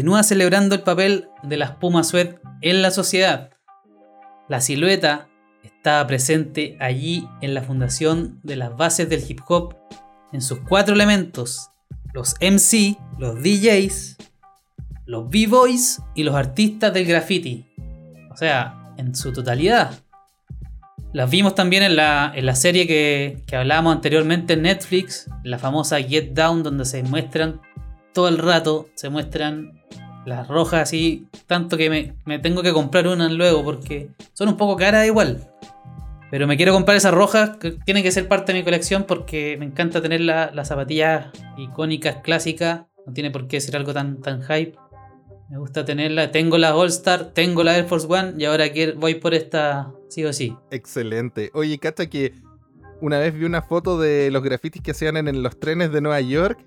continúa 0.06 0.22
celebrando 0.22 0.76
el 0.76 0.82
papel 0.82 1.30
de 1.42 1.56
las 1.56 1.72
Pumas 1.72 2.06
Sued 2.06 2.36
en 2.60 2.80
la 2.80 2.92
sociedad. 2.92 3.50
La 4.48 4.60
silueta 4.60 5.26
estaba 5.64 6.06
presente 6.06 6.76
allí 6.78 7.26
en 7.40 7.54
la 7.54 7.62
fundación 7.62 8.38
de 8.44 8.54
las 8.54 8.76
bases 8.76 9.08
del 9.08 9.24
hip 9.28 9.40
hop 9.48 9.74
en 10.32 10.42
sus 10.42 10.60
cuatro 10.60 10.94
elementos: 10.94 11.70
los 12.14 12.36
MC, 12.40 12.96
los 13.18 13.42
DJs, 13.42 14.16
los 15.06 15.28
B-Boys 15.28 16.00
y 16.14 16.22
los 16.22 16.36
artistas 16.36 16.94
del 16.94 17.04
graffiti. 17.04 17.66
O 18.30 18.36
sea, 18.36 18.94
en 18.98 19.12
su 19.12 19.32
totalidad. 19.32 19.90
Las 21.12 21.28
vimos 21.28 21.56
también 21.56 21.82
en 21.82 21.96
la, 21.96 22.30
en 22.32 22.46
la 22.46 22.54
serie 22.54 22.86
que, 22.86 23.42
que 23.44 23.56
hablábamos 23.56 23.96
anteriormente 23.96 24.52
en 24.52 24.62
Netflix, 24.62 25.28
la 25.42 25.58
famosa 25.58 26.00
Get 26.00 26.32
Down, 26.32 26.62
donde 26.62 26.84
se 26.84 27.02
muestran 27.02 27.60
todo 28.14 28.28
el 28.28 28.38
rato, 28.38 28.88
se 28.94 29.10
muestran 29.10 29.76
las 30.26 30.46
rojas 30.48 30.82
así, 30.82 31.26
tanto 31.46 31.76
que 31.78 31.88
me, 31.88 32.14
me 32.26 32.38
tengo 32.38 32.62
que 32.62 32.72
comprar 32.72 33.06
una 33.08 33.28
luego 33.30 33.64
porque 33.64 34.08
son 34.34 34.48
un 34.48 34.56
poco 34.58 34.76
caras 34.76 35.06
igual. 35.06 35.48
Pero 36.30 36.46
me 36.48 36.56
quiero 36.56 36.72
comprar 36.72 36.96
esas 36.96 37.14
rojas, 37.14 37.56
que 37.58 37.70
tienen 37.84 38.02
que 38.02 38.10
ser 38.10 38.26
parte 38.28 38.52
de 38.52 38.58
mi 38.58 38.64
colección 38.64 39.04
porque 39.04 39.56
me 39.58 39.64
encanta 39.64 40.02
tener 40.02 40.20
la- 40.20 40.50
las 40.52 40.68
zapatillas 40.68 41.28
icónicas, 41.56 42.16
clásicas, 42.22 42.82
no 43.06 43.12
tiene 43.12 43.30
por 43.30 43.46
qué 43.46 43.60
ser 43.60 43.76
algo 43.76 43.94
tan, 43.94 44.20
tan 44.20 44.42
hype. 44.42 44.76
Me 45.48 45.58
gusta 45.58 45.84
tenerla, 45.84 46.32
tengo 46.32 46.58
la 46.58 46.74
All 46.74 46.88
Star, 46.88 47.26
tengo 47.32 47.62
la 47.62 47.76
Air 47.78 47.84
Force 47.86 48.08
One 48.10 48.34
y 48.36 48.44
ahora 48.44 48.68
quiero, 48.72 48.98
voy 48.98 49.14
por 49.14 49.32
esta 49.32 49.92
sí 50.08 50.24
o 50.24 50.32
sí. 50.32 50.56
Excelente. 50.72 51.50
Oye, 51.54 51.78
cacha 51.78 52.06
que 52.06 52.32
una 53.00 53.20
vez 53.20 53.32
vi 53.32 53.44
una 53.44 53.62
foto 53.62 54.00
de 54.00 54.32
los 54.32 54.42
grafitis 54.42 54.82
que 54.82 54.90
hacían 54.90 55.16
en, 55.16 55.28
en 55.28 55.44
los 55.44 55.60
trenes 55.60 55.92
de 55.92 56.00
Nueva 56.00 56.20
York 56.20 56.58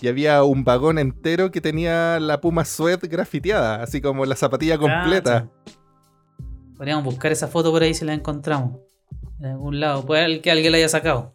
y 0.00 0.08
había 0.08 0.42
un 0.44 0.64
vagón 0.64 0.98
entero 0.98 1.50
que 1.50 1.60
tenía 1.60 2.18
la 2.20 2.40
Puma 2.40 2.64
Sweat 2.64 3.02
grafiteada, 3.04 3.82
así 3.82 4.00
como 4.00 4.24
la 4.26 4.36
zapatilla 4.36 4.78
completa. 4.78 5.48
Podríamos 6.76 7.04
buscar 7.04 7.32
esa 7.32 7.48
foto 7.48 7.70
por 7.72 7.82
ahí 7.82 7.94
si 7.94 8.04
la 8.04 8.12
encontramos. 8.14 8.78
En 9.40 9.46
algún 9.46 9.80
lado. 9.80 10.04
Puede 10.04 10.40
que 10.40 10.50
alguien 10.50 10.72
la 10.72 10.78
haya 10.78 10.88
sacado. 10.88 11.34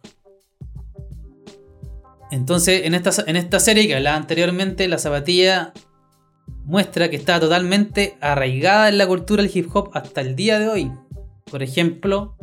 Entonces, 2.30 2.86
en 2.86 2.94
esta, 2.94 3.10
en 3.26 3.36
esta 3.36 3.60
serie 3.60 3.86
que 3.86 3.94
hablaba 3.96 4.16
anteriormente, 4.16 4.88
la 4.88 4.98
zapatilla 4.98 5.72
muestra 6.64 7.10
que 7.10 7.16
está 7.16 7.38
totalmente 7.40 8.16
arraigada 8.20 8.88
en 8.88 8.98
la 8.98 9.06
cultura 9.06 9.42
del 9.42 9.50
hip 9.54 9.68
hop 9.74 9.90
hasta 9.92 10.20
el 10.22 10.34
día 10.34 10.58
de 10.58 10.68
hoy. 10.68 10.92
Por 11.50 11.62
ejemplo, 11.62 12.36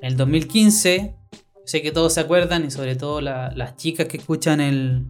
en 0.00 0.08
el 0.12 0.16
2015, 0.16 1.14
sé 1.64 1.82
que 1.82 1.92
todos 1.92 2.12
se 2.12 2.20
acuerdan, 2.20 2.64
y 2.66 2.70
sobre 2.70 2.94
todo 2.96 3.20
la- 3.20 3.50
las 3.54 3.76
chicas 3.76 4.06
que 4.06 4.18
escuchan 4.18 4.60
el. 4.60 5.06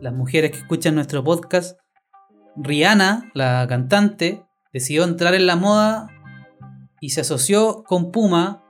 Las 0.00 0.12
mujeres 0.12 0.50
que 0.50 0.58
escuchan 0.58 0.94
nuestro 0.94 1.22
podcast, 1.24 1.78
Rihanna, 2.56 3.30
la 3.34 3.66
cantante, 3.68 4.42
decidió 4.72 5.04
entrar 5.04 5.34
en 5.34 5.46
la 5.46 5.56
moda 5.56 6.08
y 7.00 7.10
se 7.10 7.22
asoció 7.22 7.82
con 7.84 8.12
Puma, 8.12 8.62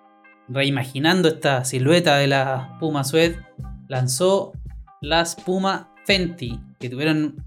reimaginando 0.48 1.28
esta 1.28 1.64
silueta 1.64 2.16
de 2.16 2.26
la 2.26 2.76
Puma 2.80 3.04
Suede, 3.04 3.38
lanzó 3.88 4.52
las 5.00 5.34
Puma 5.34 5.92
Fenty, 6.06 6.60
que 6.78 6.88
tuvieron 6.88 7.44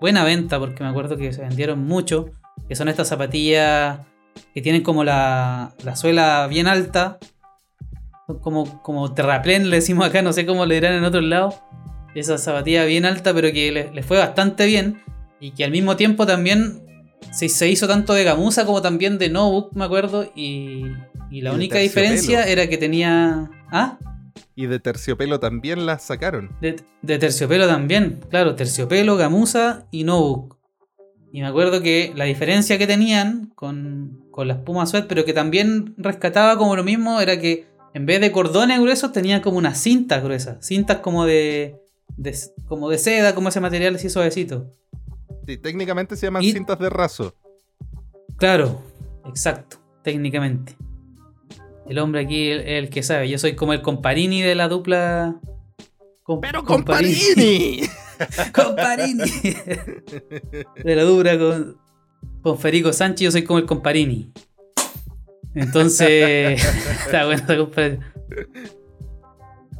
buena 0.00 0.24
venta 0.24 0.58
porque 0.58 0.82
me 0.82 0.90
acuerdo 0.90 1.16
que 1.16 1.32
se 1.32 1.42
vendieron 1.42 1.84
mucho, 1.84 2.26
que 2.68 2.76
son 2.76 2.88
estas 2.88 3.08
zapatillas 3.08 4.00
que 4.52 4.62
tienen 4.62 4.82
como 4.82 5.04
la, 5.04 5.74
la 5.84 5.96
suela 5.96 6.46
bien 6.48 6.66
alta, 6.66 7.18
como, 8.40 8.82
como 8.82 9.12
terraplén 9.12 9.70
le 9.70 9.76
decimos 9.76 10.06
acá, 10.06 10.22
no 10.22 10.32
sé 10.32 10.46
cómo 10.46 10.66
le 10.66 10.76
dirán 10.76 10.94
en 10.94 11.04
otros 11.04 11.24
lados, 11.24 11.56
esa 12.14 12.38
zapatilla 12.38 12.84
bien 12.84 13.04
alta 13.04 13.34
pero 13.34 13.52
que 13.52 13.72
le, 13.72 13.90
le 13.92 14.02
fue 14.02 14.18
bastante 14.18 14.66
bien 14.66 15.02
y 15.40 15.50
que 15.50 15.64
al 15.64 15.70
mismo 15.70 15.96
tiempo 15.96 16.26
también 16.26 16.84
se, 17.32 17.48
se 17.48 17.68
hizo 17.68 17.86
tanto 17.86 18.14
de 18.14 18.24
gamuza 18.24 18.64
como 18.64 18.80
también 18.82 19.18
de 19.18 19.28
notebook, 19.28 19.74
me 19.74 19.84
acuerdo, 19.84 20.30
y, 20.34 20.84
y 21.30 21.40
la 21.40 21.52
Y 21.52 21.54
única 21.54 21.78
diferencia 21.78 22.44
era 22.44 22.68
que 22.68 22.78
tenía... 22.78 23.50
¿Ah? 23.70 23.98
Y 24.56 24.66
de 24.66 24.78
terciopelo 24.78 25.40
también 25.40 25.84
las 25.84 26.04
sacaron. 26.04 26.56
De, 26.60 26.76
de 27.02 27.18
terciopelo 27.18 27.66
también, 27.66 28.20
claro, 28.30 28.54
terciopelo, 28.54 29.16
gamuza 29.16 29.86
y 29.90 30.04
notebook. 30.04 30.56
Y 31.32 31.40
me 31.40 31.48
acuerdo 31.48 31.82
que 31.82 32.12
la 32.14 32.24
diferencia 32.24 32.78
que 32.78 32.86
tenían 32.86 33.52
con, 33.56 34.24
con 34.30 34.46
las 34.46 34.58
Puma 34.58 34.86
Sweat, 34.86 35.08
pero 35.08 35.24
que 35.24 35.32
también 35.32 35.94
rescataba 35.98 36.56
como 36.56 36.76
lo 36.76 36.84
mismo, 36.84 37.20
era 37.20 37.40
que 37.40 37.66
en 37.94 38.06
vez 38.06 38.20
de 38.20 38.30
cordones 38.30 38.80
gruesos 38.80 39.10
tenían 39.10 39.40
como 39.40 39.58
unas 39.58 39.80
cintas 39.80 40.22
gruesas. 40.22 40.64
Cintas 40.64 40.98
como 40.98 41.26
de, 41.26 41.80
de- 42.16 42.36
como 42.66 42.88
de 42.88 42.98
seda, 42.98 43.34
como 43.34 43.48
ese 43.48 43.60
material 43.60 43.94
así 43.96 44.08
suavecito. 44.10 44.70
Sí, 45.46 45.58
técnicamente 45.58 46.16
se 46.16 46.26
llaman 46.26 46.42
Y- 46.42 46.52
cintas 46.52 46.78
de 46.78 46.90
raso. 46.90 47.34
Claro, 48.36 48.80
exacto, 49.26 49.78
técnicamente. 50.02 50.76
El 51.86 51.98
hombre 51.98 52.22
aquí 52.22 52.48
es 52.50 52.62
el, 52.62 52.68
el 52.68 52.90
que 52.90 53.02
sabe. 53.02 53.28
Yo 53.28 53.38
soy 53.38 53.54
como 53.54 53.72
el 53.74 53.82
comparini 53.82 54.40
de 54.42 54.54
la 54.54 54.68
dupla. 54.68 55.36
Com- 56.22 56.40
¡Pero 56.40 56.64
comparini! 56.64 57.82
Comparini. 58.54 59.22
de 60.84 60.96
la 60.96 61.02
dupla 61.02 61.38
con, 61.38 61.76
con 62.40 62.58
Federico 62.58 62.92
Sánchez, 62.92 63.24
yo 63.26 63.30
soy 63.30 63.44
como 63.44 63.58
el 63.58 63.66
comparini. 63.66 64.32
Entonces, 65.54 66.64
está 67.06 67.26
bueno. 67.26 67.68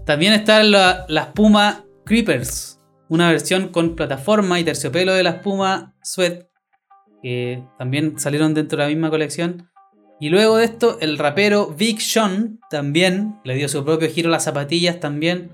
También 0.04 0.34
están 0.34 0.70
la- 0.70 1.06
las 1.08 1.28
Puma 1.28 1.83
Creepers, 2.04 2.78
una 3.08 3.30
versión 3.30 3.68
con 3.68 3.96
plataforma 3.96 4.60
y 4.60 4.64
terciopelo 4.64 5.12
de 5.12 5.22
las 5.22 5.36
Puma 5.36 5.94
Sweat, 6.02 6.46
que 7.22 7.62
también 7.78 8.18
salieron 8.18 8.52
dentro 8.54 8.78
de 8.78 8.84
la 8.84 8.90
misma 8.90 9.10
colección. 9.10 9.70
Y 10.20 10.28
luego 10.28 10.58
de 10.58 10.66
esto, 10.66 10.98
el 11.00 11.18
rapero 11.18 11.74
Big 11.76 12.00
Sean 12.00 12.60
también 12.70 13.36
le 13.44 13.54
dio 13.54 13.68
su 13.68 13.84
propio 13.84 14.08
giro 14.10 14.28
a 14.28 14.32
las 14.32 14.44
zapatillas 14.44 15.00
también. 15.00 15.50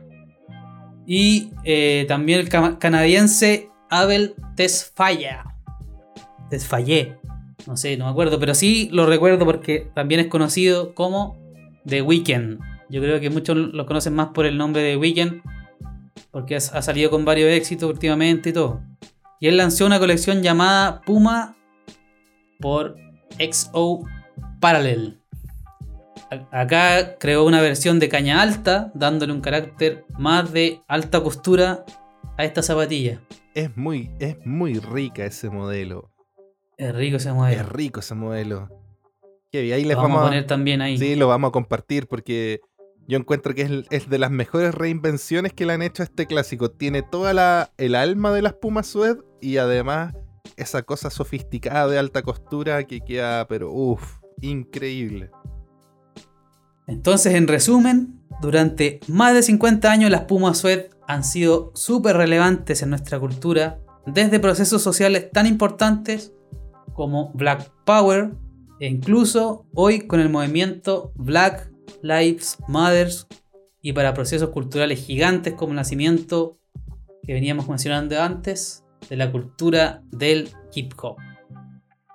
Y 1.07 1.51
eh, 1.65 2.05
también 2.09 2.41
el 2.41 2.49
canadiense 2.79 3.71
Abel 3.89 4.35
Tesfaye. 4.57 5.39
Tesfaye. 6.51 7.17
No 7.67 7.77
sé, 7.77 7.97
no 7.97 8.07
me 8.07 8.11
acuerdo, 8.11 8.39
pero 8.39 8.55
sí 8.55 8.89
lo 8.93 9.07
recuerdo 9.07 9.45
porque 9.45 9.91
también 9.95 10.21
es 10.21 10.27
conocido 10.27 10.95
como 10.95 11.39
The 11.87 12.03
Weeknd. 12.03 12.59
Yo 12.89 13.01
creo 13.01 13.21
que 13.21 13.31
muchos 13.31 13.57
lo 13.57 13.87
conocen 13.87 14.15
más 14.15 14.29
por 14.29 14.47
el 14.47 14.57
nombre 14.57 14.83
de 14.83 14.97
Weeknd, 14.97 15.43
porque 16.31 16.57
ha 16.57 16.61
salido 16.61 17.11
con 17.11 17.25
varios 17.25 17.51
éxitos 17.51 17.91
últimamente 17.91 18.51
y 18.51 18.53
todo. 18.53 18.83
Y 19.41 19.49
él 19.49 19.57
lanzó 19.57 19.87
una 19.87 19.99
colección 19.99 20.43
llamada 20.43 21.01
Puma 21.03 21.57
por 22.61 22.97
XO 23.39 24.05
Parallel. 24.61 25.21
Acá 26.53 27.17
creó 27.19 27.45
una 27.45 27.61
versión 27.61 27.99
de 27.99 28.09
caña 28.09 28.41
alta, 28.41 28.93
dándole 28.95 29.33
un 29.33 29.41
carácter 29.41 30.05
más 30.19 30.53
de 30.53 30.81
alta 30.87 31.23
costura 31.23 31.85
a 32.37 32.45
esta 32.45 32.63
zapatilla. 32.63 33.21
Es 33.55 33.77
muy, 33.77 34.11
es 34.21 34.37
muy 34.45 34.79
rica 34.79 35.25
ese 35.25 35.51
modelo. 35.51 36.13
Es 36.77 36.95
rico 36.95 37.17
ese 37.17 37.33
modelo. 37.33 37.61
Es 37.61 37.69
rico 37.69 38.01
ese 38.01 38.15
modelo. 38.15 38.69
Kevin, 39.51 39.73
ahí 39.73 39.85
les 39.85 39.97
Lo 39.97 40.03
vamos, 40.03 40.17
vamos, 40.19 40.27
a 40.27 40.31
poner 40.31 40.47
también 40.47 40.81
ahí. 40.81 40.97
Sí, 40.97 41.17
lo 41.17 41.27
vamos 41.27 41.49
a 41.49 41.53
compartir 41.53 42.07
porque 42.07 42.61
yo 43.11 43.19
encuentro 43.19 43.55
que 43.57 43.85
es, 43.91 44.09
de 44.09 44.19
las 44.19 44.31
mejores 44.31 44.73
reinvenciones 44.73 45.53
que 45.53 45.67
le 45.67 45.73
han 45.73 45.83
hecho 45.83 46.05
a 46.05 46.07
este 46.07 46.27
clásico. 46.27 46.71
Tiene 46.71 47.03
toda 47.03 47.35
la 47.35 47.73
el 47.77 47.97
alma 47.97 48.33
de 48.33 48.41
las 48.41 48.53
Pumas 48.53 48.87
Sued 48.87 49.19
y 49.41 49.57
además 49.57 50.15
esa 50.57 50.83
cosa 50.83 51.11
sofisticada 51.11 51.89
de 51.89 51.99
alta 51.99 52.23
costura 52.23 52.85
que 52.85 53.01
queda, 53.01 53.49
pero 53.49 53.73
uff, 53.73 54.19
increíble. 54.41 55.33
Entonces, 56.87 57.35
en 57.35 57.49
resumen, 57.49 58.21
durante 58.41 59.01
más 59.09 59.35
de 59.35 59.43
50 59.43 59.91
años 59.91 60.11
las 60.11 60.23
Pumas 60.23 60.59
Suede 60.59 60.91
han 61.09 61.25
sido 61.25 61.73
súper 61.75 62.17
relevantes 62.17 62.83
en 62.83 62.91
nuestra 62.91 63.19
cultura, 63.19 63.81
desde 64.07 64.39
procesos 64.39 64.83
sociales 64.83 65.31
tan 65.33 65.47
importantes 65.47 66.33
como 66.95 67.33
Black 67.35 67.73
Power 67.85 68.35
e 68.79 68.87
incluso 68.87 69.67
hoy 69.75 70.07
con 70.07 70.21
el 70.21 70.31
movimiento 70.31 71.13
Black 71.17 71.70
Lives 72.03 72.59
Matters 72.69 73.27
y 73.83 73.93
para 73.93 74.15
procesos 74.15 74.51
culturales 74.51 75.05
gigantes 75.05 75.55
como 75.55 75.73
el 75.73 75.77
nacimiento 75.77 76.59
que 77.23 77.33
veníamos 77.33 77.69
mencionando 77.69 78.21
antes 78.21 78.85
de 79.09 79.17
la 79.17 79.31
cultura 79.31 80.03
del 80.11 80.51
hip 80.75 80.93
hop. 81.01 81.17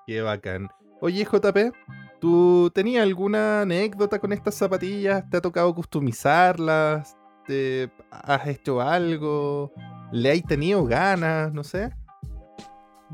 Qué 0.08 0.22
bacán. 0.22 0.68
Oye, 1.02 1.26
JP, 1.26 1.74
¿tú 2.20 2.72
tenías 2.74 3.04
alguna 3.04 3.62
anécdota 3.62 4.20
con 4.20 4.34
estas 4.34 4.56
zapatillas? 4.56 5.28
¿Te 5.30 5.38
ha 5.38 5.42
tocado 5.42 5.74
customizarlas? 5.74 7.16
¿Te 7.48 7.92
has 8.12 8.48
hecho 8.48 8.82
algo? 8.82 9.72
¿Le 10.12 10.32
has 10.32 10.44
tenido 10.44 10.86
ganas? 10.86 11.54
No 11.54 11.64
sé. 11.64 11.92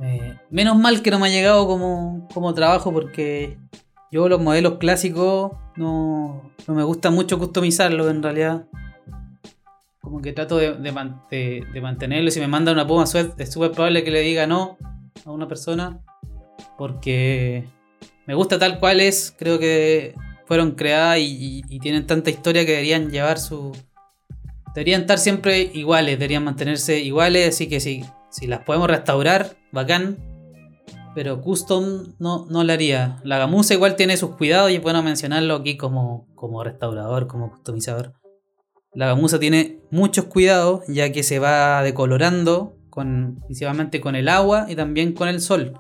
Eh, 0.02 0.38
menos 0.50 0.78
mal 0.78 1.02
que 1.02 1.12
no 1.12 1.20
me 1.20 1.28
ha 1.28 1.32
llegado 1.32 1.68
como, 1.68 2.28
como 2.34 2.54
trabajo 2.54 2.92
porque 2.94 3.58
yo 4.12 4.28
los 4.30 4.42
modelos 4.42 4.78
clásicos 4.78 5.52
no, 5.78 6.52
no 6.68 6.74
me 6.74 6.84
gusta 6.84 7.10
mucho 7.12 7.40
customizarlos 7.40 8.10
en 8.12 8.22
realidad. 8.22 8.68
Como 10.02 10.22
que 10.22 10.34
trato 10.34 10.58
de, 10.58 10.74
de 10.74 10.92
de- 11.30 11.64
de 11.74 12.32
Si 12.32 12.40
me 12.40 12.48
manda 12.48 12.72
una 12.72 12.86
Puma 12.86 13.06
Sweat 13.06 13.40
es 13.40 13.52
súper 13.52 13.72
probable 13.72 14.04
que 14.04 14.12
le 14.12 14.22
diga 14.22 14.48
no 14.48 14.78
a 15.26 15.32
una 15.32 15.48
persona. 15.48 16.00
Porque 16.78 17.66
me 18.26 18.34
gusta 18.36 18.58
tal 18.60 18.80
cual 18.80 19.00
es. 19.00 19.34
Creo 19.38 19.60
que 19.60 20.16
fueron 20.46 20.72
creadas 20.72 21.20
y- 21.20 21.62
y 21.70 21.80
tienen 21.80 22.06
tanta 22.08 22.30
historia 22.30 22.66
que 22.66 22.72
deberían 22.72 23.10
llevar 23.12 23.40
su... 23.40 23.72
Deberían 24.74 25.02
estar 25.02 25.20
siempre 25.20 25.62
iguales, 25.74 26.18
deberían 26.18 26.44
mantenerse 26.44 27.00
iguales. 27.00 27.50
Así 27.56 27.68
que 27.70 27.80
si, 27.80 28.04
si 28.30 28.48
las 28.48 28.62
podemos 28.62 28.90
restaurar, 28.90 29.56
bacán. 29.72 30.18
Pero 31.14 31.42
custom 31.42 32.14
no, 32.20 32.46
no 32.50 32.64
la 32.64 32.74
haría. 32.74 33.20
La 33.24 33.38
gamuza 33.38 33.74
igual 33.74 33.96
tiene 33.96 34.18
sus 34.18 34.36
cuidados 34.36 34.72
y 34.72 34.76
es 34.76 34.82
bueno 34.82 35.04
mencionarlo 35.04 35.56
aquí 35.56 35.76
como, 35.76 36.28
como 36.36 36.64
restaurador, 36.64 37.28
como 37.28 37.52
customizador. 37.52 38.14
La 38.94 39.08
gamuza 39.08 39.40
tiene 39.40 39.80
muchos 39.90 40.26
cuidados 40.26 40.84
ya 40.88 41.12
que 41.12 41.24
se 41.24 41.40
va 41.40 41.82
decolorando 41.84 42.76
con, 42.90 43.42
principalmente 43.46 44.02
con 44.02 44.16
el 44.16 44.28
agua 44.28 44.66
y 44.70 44.76
también 44.76 45.14
con 45.14 45.28
el 45.28 45.42
sol. 45.42 45.80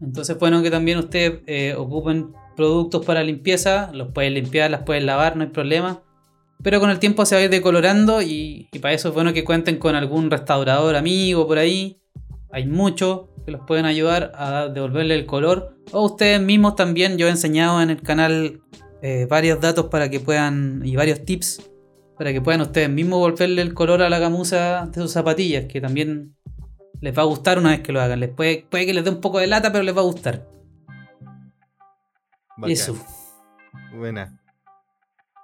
Entonces 0.00 0.38
bueno 0.38 0.62
que 0.62 0.70
también 0.70 0.98
ustedes 0.98 1.40
eh, 1.46 1.74
ocupen 1.76 2.32
productos 2.56 3.04
para 3.04 3.22
limpieza, 3.22 3.90
los 3.92 4.12
pueden 4.12 4.34
limpiar, 4.34 4.70
las 4.70 4.82
pueden 4.82 5.06
lavar, 5.06 5.36
no 5.36 5.44
hay 5.44 5.50
problema. 5.50 6.02
Pero 6.62 6.80
con 6.80 6.90
el 6.90 6.98
tiempo 6.98 7.24
se 7.24 7.36
va 7.36 7.42
a 7.42 7.44
ir 7.44 7.50
decolorando 7.50 8.20
y, 8.20 8.68
y 8.72 8.78
para 8.80 8.94
eso 8.94 9.08
es 9.08 9.14
bueno 9.14 9.32
que 9.32 9.44
cuenten 9.44 9.76
con 9.78 9.94
algún 9.94 10.30
restaurador 10.30 10.96
amigo 10.96 11.46
por 11.46 11.58
ahí. 11.58 12.00
Hay 12.50 12.66
muchos 12.66 13.26
que 13.48 13.52
los 13.52 13.62
pueden 13.66 13.86
ayudar 13.86 14.32
a 14.34 14.68
devolverle 14.68 15.14
el 15.14 15.24
color. 15.24 15.74
O 15.92 16.04
ustedes 16.04 16.38
mismos 16.38 16.76
también, 16.76 17.16
yo 17.16 17.28
he 17.28 17.30
enseñado 17.30 17.80
en 17.80 17.88
el 17.88 18.02
canal 18.02 18.60
eh, 19.00 19.26
varios 19.28 19.58
datos 19.58 19.86
para 19.86 20.10
que 20.10 20.20
puedan 20.20 20.82
y 20.84 20.96
varios 20.96 21.24
tips 21.24 21.70
para 22.18 22.32
que 22.32 22.42
puedan 22.42 22.60
ustedes 22.60 22.90
mismos 22.90 23.20
volverle 23.20 23.62
el 23.62 23.72
color 23.72 24.02
a 24.02 24.10
la 24.10 24.18
gamuza 24.18 24.86
de 24.86 25.00
sus 25.00 25.12
zapatillas, 25.12 25.64
que 25.66 25.80
también 25.80 26.36
les 27.00 27.16
va 27.16 27.22
a 27.22 27.26
gustar 27.26 27.58
una 27.58 27.70
vez 27.70 27.80
que 27.80 27.92
lo 27.92 28.02
hagan. 28.02 28.20
Les 28.20 28.28
puede, 28.28 28.66
puede 28.68 28.84
que 28.84 28.92
les 28.92 29.04
dé 29.04 29.10
un 29.10 29.22
poco 29.22 29.38
de 29.38 29.46
lata, 29.46 29.72
pero 29.72 29.82
les 29.82 29.96
va 29.96 30.00
a 30.00 30.04
gustar. 30.04 30.46
Bacán. 32.58 32.70
Eso. 32.70 32.96
Buena. 33.96 34.42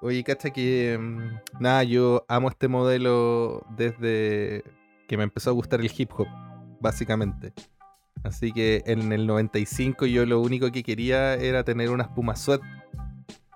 Oye, 0.03 0.23
cacha 0.25 0.51
que. 0.51 0.99
mm, 1.01 1.61
Nada, 1.61 1.85
yo 1.85 2.27
amo 2.29 2.51
este 2.51 2.69
modelo 2.69 3.65
desde 3.79 4.63
que 5.09 5.17
me 5.17 5.23
empezó 5.23 5.49
a 5.49 5.55
gustar 5.55 5.81
el 5.81 5.91
hip 5.97 6.11
hop, 6.19 6.27
básicamente. 6.81 7.55
Así 8.23 8.53
que 8.53 8.83
en 8.87 9.13
el 9.13 9.27
95 9.27 10.07
yo 10.07 10.25
lo 10.25 10.41
único 10.41 10.71
que 10.73 10.83
quería 10.83 11.35
era 11.35 11.65
tener 11.65 11.91
unas 11.91 12.09
Puma 12.09 12.37
Sweat. 12.37 12.61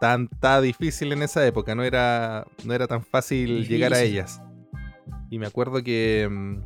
Tan, 0.01 0.29
tan 0.29 0.63
difícil 0.63 1.13
en 1.13 1.23
esa 1.23 1.45
época, 1.45 1.75
no 1.75 1.83
era, 1.83 2.47
no 2.65 2.73
era 2.73 2.87
tan 2.87 3.03
fácil 3.03 3.67
llegar 3.67 3.93
a 3.95 4.01
ellas. 4.01 4.41
Y 5.29 5.39
me 5.39 5.47
acuerdo 5.47 5.83
que 5.83 6.29
mm, 6.31 6.61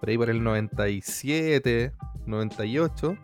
por 0.00 0.08
ahí 0.08 0.18
por 0.18 0.30
el 0.30 0.42
97, 0.42 1.92
98, 2.26 3.16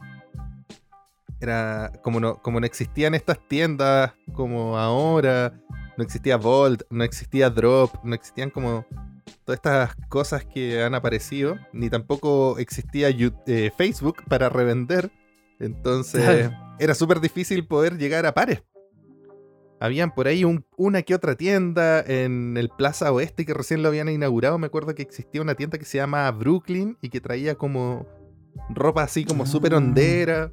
era 1.40 1.92
como 2.02 2.20
no, 2.20 2.40
como 2.40 2.60
no 2.60 2.66
existían 2.66 3.14
estas 3.14 3.38
tiendas 3.48 4.12
como 4.32 4.78
ahora, 4.78 5.52
no 5.96 6.04
existía 6.04 6.36
Volt, 6.36 6.82
no 6.90 7.04
existía 7.04 7.50
Drop, 7.50 7.92
no 8.04 8.14
existían 8.14 8.50
como 8.50 8.86
todas 9.44 9.56
estas 9.58 9.94
cosas 10.08 10.44
que 10.44 10.82
han 10.82 10.94
aparecido, 10.94 11.56
ni 11.72 11.88
tampoco 11.90 12.58
existía 12.58 13.08
eh, 13.10 13.70
Facebook 13.76 14.22
para 14.28 14.48
revender. 14.48 15.10
Entonces 15.58 16.50
era 16.78 16.94
súper 16.94 17.20
difícil 17.20 17.66
poder 17.66 17.98
llegar 17.98 18.26
a 18.26 18.34
pares. 18.34 18.62
Habían 19.80 20.14
por 20.14 20.28
ahí 20.28 20.44
un- 20.44 20.64
una 20.76 21.02
que 21.02 21.14
otra 21.14 21.34
tienda 21.34 22.00
en 22.06 22.56
el 22.56 22.68
Plaza 22.68 23.10
Oeste 23.12 23.44
que 23.44 23.52
recién 23.54 23.82
lo 23.82 23.88
habían 23.88 24.08
inaugurado. 24.08 24.56
Me 24.58 24.66
acuerdo 24.66 24.94
que 24.94 25.02
existía 25.02 25.42
una 25.42 25.54
tienda 25.56 25.76
que 25.78 25.84
se 25.84 25.98
llama 25.98 26.30
Brooklyn 26.30 26.96
y 27.02 27.08
que 27.08 27.20
traía 27.20 27.56
como 27.56 28.06
ropa 28.70 29.02
así 29.02 29.24
como 29.24 29.44
súper 29.44 29.74
Ah. 29.74 29.78
hondera. 29.78 30.52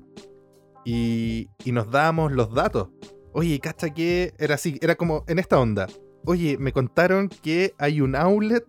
Y, 0.85 1.47
y 1.63 1.71
nos 1.71 1.91
dábamos 1.91 2.31
los 2.31 2.53
datos. 2.53 2.89
Oye, 3.33 3.59
cacha 3.59 3.91
que 3.93 4.33
era 4.39 4.55
así, 4.55 4.79
era 4.81 4.95
como 4.95 5.23
en 5.27 5.37
esta 5.37 5.59
onda. 5.59 5.85
Oye, 6.25 6.57
me 6.57 6.71
contaron 6.73 7.29
que 7.29 7.73
hay 7.77 8.01
un 8.01 8.15
outlet 8.15 8.65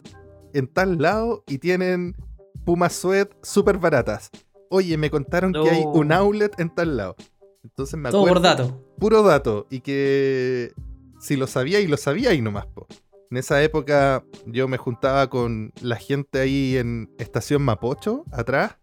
en 0.54 0.66
tal 0.66 0.98
lado 1.00 1.44
y 1.46 1.58
tienen 1.58 2.16
Puma 2.64 2.88
Sweat 2.88 3.30
súper 3.42 3.78
baratas. 3.78 4.30
Oye, 4.70 4.96
me 4.96 5.10
contaron 5.10 5.52
que 5.52 5.68
hay 5.68 5.82
un 5.84 6.12
outlet 6.12 6.58
en 6.60 6.74
tal 6.74 6.96
lado. 6.96 7.16
Entonces 7.62 7.98
me 7.98 8.10
Todo 8.10 8.22
acuerdo 8.26 8.34
por 8.34 8.42
dato. 8.42 8.84
puro 8.98 9.22
dato 9.22 9.66
y 9.70 9.80
que 9.80 10.72
si 11.18 11.36
lo 11.36 11.46
sabía 11.46 11.80
y 11.80 11.86
lo 11.86 11.96
sabía 11.96 12.32
y 12.32 12.40
nomás. 12.40 12.66
Po. 12.66 12.86
En 13.30 13.36
esa 13.36 13.62
época 13.62 14.24
yo 14.46 14.66
me 14.66 14.76
juntaba 14.78 15.28
con 15.28 15.72
la 15.82 15.96
gente 15.96 16.40
ahí 16.40 16.76
en 16.76 17.12
Estación 17.18 17.62
Mapocho, 17.62 18.24
atrás, 18.32 18.78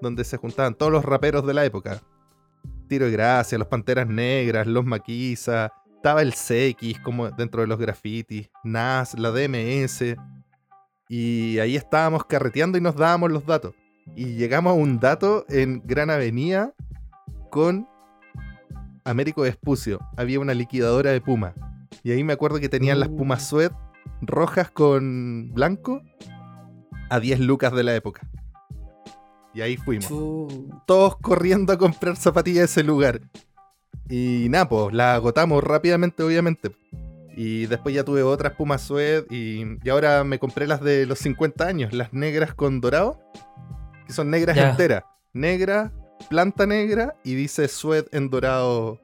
donde 0.00 0.24
se 0.24 0.36
juntaban 0.36 0.74
todos 0.74 0.92
los 0.92 1.04
raperos 1.04 1.46
de 1.46 1.54
la 1.54 1.64
época. 1.64 2.02
Tiro 2.88 3.06
de 3.06 3.12
Gracia, 3.12 3.56
los 3.56 3.68
Panteras 3.68 4.06
Negras, 4.06 4.66
los 4.66 4.84
Maquisa, 4.84 5.72
estaba 6.04 6.20
el 6.20 6.34
CX 6.34 7.00
como 7.00 7.30
dentro 7.30 7.62
de 7.62 7.66
los 7.66 7.78
grafitis, 7.78 8.50
NAS, 8.62 9.18
la 9.18 9.30
DMS. 9.30 10.14
Y 11.08 11.58
ahí 11.60 11.76
estábamos 11.76 12.26
carreteando 12.26 12.76
y 12.76 12.82
nos 12.82 12.94
dábamos 12.94 13.32
los 13.32 13.46
datos. 13.46 13.74
Y 14.14 14.34
llegamos 14.34 14.72
a 14.72 14.74
un 14.74 15.00
dato 15.00 15.46
en 15.48 15.80
Gran 15.86 16.10
Avenida 16.10 16.74
con 17.50 17.88
Américo 19.06 19.40
Vespucio. 19.40 19.98
Había 20.18 20.40
una 20.40 20.52
liquidadora 20.52 21.10
de 21.10 21.22
Puma. 21.22 21.54
Y 22.02 22.10
ahí 22.10 22.22
me 22.22 22.34
acuerdo 22.34 22.60
que 22.60 22.68
tenían 22.68 23.00
las 23.00 23.08
Pumas 23.08 23.48
Sweat 23.48 23.72
rojas 24.20 24.70
con 24.70 25.54
blanco 25.54 26.02
a 27.08 27.18
10 27.18 27.40
lucas 27.40 27.72
de 27.72 27.82
la 27.82 27.94
época. 27.94 28.28
Y 29.54 29.62
ahí 29.62 29.78
fuimos. 29.78 30.12
Todos 30.86 31.16
corriendo 31.16 31.72
a 31.72 31.78
comprar 31.78 32.16
zapatillas 32.16 32.58
de 32.58 32.64
ese 32.66 32.82
lugar. 32.82 33.22
Y 34.08 34.48
nada, 34.50 34.68
pues 34.68 34.94
la 34.94 35.14
agotamos 35.14 35.62
rápidamente, 35.62 36.22
obviamente. 36.22 36.76
Y 37.36 37.66
después 37.66 37.94
ya 37.94 38.04
tuve 38.04 38.22
otras 38.22 38.52
Pumas 38.52 38.82
Sweat 38.82 39.30
y, 39.30 39.64
y 39.82 39.88
ahora 39.88 40.22
me 40.24 40.38
compré 40.38 40.66
las 40.66 40.80
de 40.80 41.06
los 41.06 41.18
50 41.18 41.66
años, 41.66 41.92
las 41.92 42.12
negras 42.12 42.54
con 42.54 42.80
dorado, 42.80 43.18
que 44.06 44.12
son 44.12 44.30
negras 44.30 44.56
enteras. 44.56 45.04
Negra, 45.32 45.92
planta 46.28 46.64
negra 46.66 47.16
y 47.24 47.34
dice 47.34 47.66
Sweat 47.66 48.14
en 48.14 48.30
dorado 48.30 49.00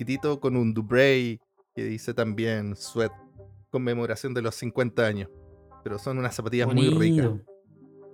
chiquitito 0.00 0.40
con 0.40 0.56
un 0.56 0.72
Dubray 0.72 1.40
que 1.74 1.84
dice 1.84 2.14
también 2.14 2.74
Sweat, 2.74 3.12
conmemoración 3.70 4.34
de 4.34 4.42
los 4.42 4.54
50 4.54 5.06
años. 5.06 5.28
Pero 5.84 5.98
son 5.98 6.18
unas 6.18 6.34
zapatillas 6.34 6.72
muy 6.72 6.90
ricas. 6.90 7.30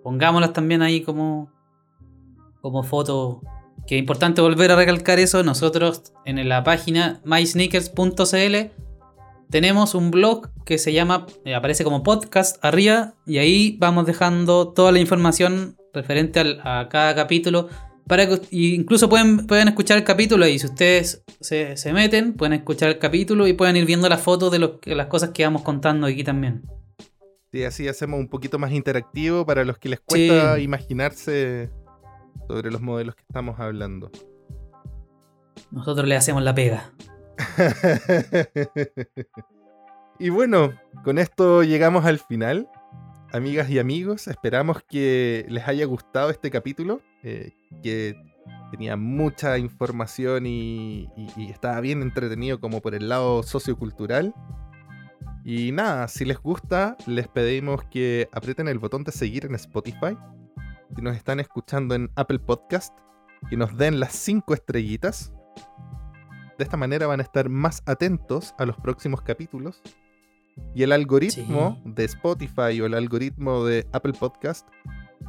Pongámoslas 0.02 0.52
también 0.52 0.82
ahí 0.82 1.02
como, 1.02 1.50
como 2.60 2.82
foto. 2.82 3.40
Que 3.86 3.94
es 3.96 4.00
importante 4.00 4.40
volver 4.40 4.70
a 4.72 4.76
recalcar 4.76 5.18
eso. 5.18 5.42
Nosotros 5.42 6.12
en 6.24 6.48
la 6.48 6.64
página 6.64 7.20
mysneakers.cl 7.24 8.70
tenemos 9.50 9.94
un 9.94 10.10
blog 10.10 10.48
que 10.64 10.78
se 10.78 10.92
llama, 10.92 11.26
eh, 11.44 11.54
aparece 11.54 11.84
como 11.84 12.02
podcast 12.02 12.62
arriba. 12.64 13.14
Y 13.26 13.38
ahí 13.38 13.76
vamos 13.78 14.06
dejando 14.06 14.68
toda 14.68 14.90
la 14.92 14.98
información 14.98 15.76
referente 15.94 16.40
al- 16.40 16.60
a 16.64 16.88
cada 16.90 17.14
capítulo. 17.14 17.68
Para 18.08 18.28
que, 18.28 18.40
incluso 18.50 19.08
pueden, 19.08 19.46
pueden 19.48 19.66
escuchar 19.68 19.98
el 19.98 20.04
capítulo 20.04 20.46
y 20.46 20.58
si 20.60 20.66
ustedes 20.66 21.24
se, 21.40 21.76
se 21.76 21.92
meten, 21.92 22.34
pueden 22.34 22.52
escuchar 22.52 22.88
el 22.90 22.98
capítulo 22.98 23.48
y 23.48 23.52
pueden 23.52 23.76
ir 23.76 23.84
viendo 23.84 24.08
las 24.08 24.20
fotos 24.20 24.52
de 24.52 24.60
lo 24.60 24.78
que- 24.80 24.94
las 24.94 25.06
cosas 25.08 25.30
que 25.30 25.42
vamos 25.44 25.62
contando 25.62 26.06
aquí 26.06 26.22
también. 26.22 26.62
Sí, 27.52 27.64
así 27.64 27.88
hacemos 27.88 28.20
un 28.20 28.28
poquito 28.28 28.58
más 28.60 28.70
interactivo 28.72 29.44
para 29.46 29.64
los 29.64 29.78
que 29.78 29.88
les 29.88 30.00
cuesta 30.00 30.56
Sí. 30.56 30.62
imaginarse 30.62 31.70
sobre 32.48 32.70
los 32.70 32.80
modelos 32.80 33.14
que 33.14 33.22
estamos 33.22 33.58
hablando. 33.60 34.10
Nosotros 35.70 36.06
le 36.06 36.16
hacemos 36.16 36.42
la 36.42 36.54
pega. 36.54 36.92
y 40.18 40.30
bueno, 40.30 40.72
con 41.04 41.18
esto 41.18 41.62
llegamos 41.62 42.04
al 42.04 42.18
final. 42.18 42.68
Amigas 43.32 43.68
y 43.70 43.78
amigos, 43.78 44.28
esperamos 44.28 44.82
que 44.88 45.44
les 45.48 45.66
haya 45.68 45.84
gustado 45.84 46.30
este 46.30 46.50
capítulo, 46.50 47.00
eh, 47.22 47.52
que 47.82 48.14
tenía 48.70 48.96
mucha 48.96 49.58
información 49.58 50.46
y, 50.46 51.08
y- 51.16 51.28
y 51.36 51.50
estaba 51.50 51.80
bien 51.80 52.02
entretenido 52.02 52.60
como 52.60 52.80
por 52.80 52.94
el 52.94 53.08
lado 53.08 53.42
sociocultural. 53.42 54.32
Y 55.44 55.70
nada, 55.72 56.08
si 56.08 56.24
les 56.24 56.38
gusta, 56.38 56.96
les 57.06 57.28
pedimos 57.28 57.84
que 57.84 58.28
aprieten 58.32 58.68
el 58.68 58.78
botón 58.78 59.04
de 59.04 59.12
seguir 59.12 59.44
en 59.44 59.54
Spotify. 59.56 60.16
Si 60.94 61.02
nos 61.02 61.16
están 61.16 61.40
escuchando 61.40 61.94
en 61.94 62.10
Apple 62.16 62.38
Podcast, 62.38 62.96
que 63.50 63.56
nos 63.56 63.76
den 63.76 64.00
las 64.00 64.12
5 64.12 64.54
estrellitas. 64.54 65.32
De 66.58 66.64
esta 66.64 66.76
manera 66.76 67.06
van 67.06 67.20
a 67.20 67.22
estar 67.22 67.48
más 67.48 67.82
atentos 67.86 68.54
a 68.58 68.64
los 68.64 68.76
próximos 68.76 69.20
capítulos. 69.22 69.82
Y 70.74 70.82
el 70.84 70.92
algoritmo 70.92 71.78
de 71.84 72.04
Spotify 72.04 72.80
o 72.80 72.86
el 72.86 72.94
algoritmo 72.94 73.64
de 73.64 73.86
Apple 73.92 74.14
Podcast 74.18 74.66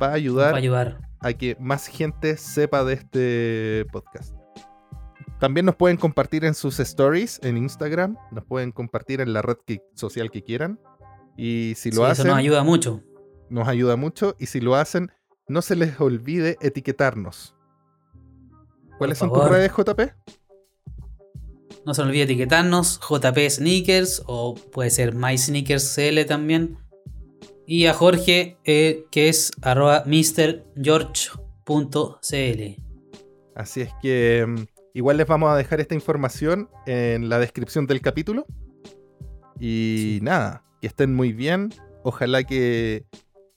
va 0.02 0.08
a 0.08 0.14
ayudar 0.14 0.56
ayudar. 0.56 1.02
a 1.20 1.34
que 1.34 1.58
más 1.60 1.88
gente 1.88 2.38
sepa 2.38 2.86
de 2.86 2.94
este 2.94 3.86
podcast. 3.92 4.34
También 5.40 5.66
nos 5.66 5.76
pueden 5.76 5.98
compartir 5.98 6.46
en 6.46 6.54
sus 6.56 6.80
stories 6.80 7.40
en 7.44 7.58
Instagram, 7.58 8.16
nos 8.32 8.46
pueden 8.46 8.72
compartir 8.72 9.20
en 9.20 9.34
la 9.34 9.42
red 9.42 9.58
que- 9.66 9.82
social 9.96 10.32
que 10.32 10.44
quieran. 10.44 10.80
Y 11.36 11.74
si 11.76 11.92
lo 11.92 12.06
Sí, 12.06 12.12
hacen, 12.12 12.26
Eso 12.28 12.30
nos 12.36 12.40
ayuda 12.40 12.64
mucho. 12.64 13.04
nos 13.50 13.68
ayuda 13.68 13.98
mucho. 13.98 14.36
Y 14.40 14.46
si 14.46 14.62
lo 14.62 14.76
hacen, 14.76 15.12
no 15.48 15.62
se 15.62 15.76
les 15.76 16.00
olvide 16.00 16.58
etiquetarnos. 16.62 17.56
¿Cuáles 18.98 19.18
son 19.18 19.32
tus 19.32 19.48
redes, 19.48 19.72
JP? 19.72 20.02
No 21.86 21.94
se 21.94 22.02
olvide 22.02 22.24
etiquetarnos 22.24 23.00
JP 23.00 23.38
Sneakers 23.50 24.24
o 24.26 24.56
puede 24.56 24.90
ser 24.90 25.16
MySneakersCL 25.16 26.26
también. 26.28 26.78
Y 27.66 27.86
a 27.86 27.94
Jorge, 27.94 28.58
eh, 28.66 29.06
que 29.12 29.30
es 29.30 29.52
arroba 29.62 30.04
mrgeorge.cl. 30.06 31.38
Así 33.56 33.82
es 33.82 33.90
que 34.02 34.46
mm, 34.48 34.66
igual 34.94 35.18
les 35.18 35.28
vamos 35.28 35.50
a 35.50 35.56
dejar 35.56 35.80
esta 35.80 35.96
información 35.96 36.70
en 36.86 37.30
la 37.30 37.40
descripción 37.40 37.88
del 37.88 38.02
capítulo. 38.02 38.46
Y 39.60 40.20
nada, 40.22 40.64
que 40.82 40.88
estén 40.88 41.14
muy 41.16 41.34
bien. 41.34 41.74
Ojalá 42.04 42.44
que 42.44 43.06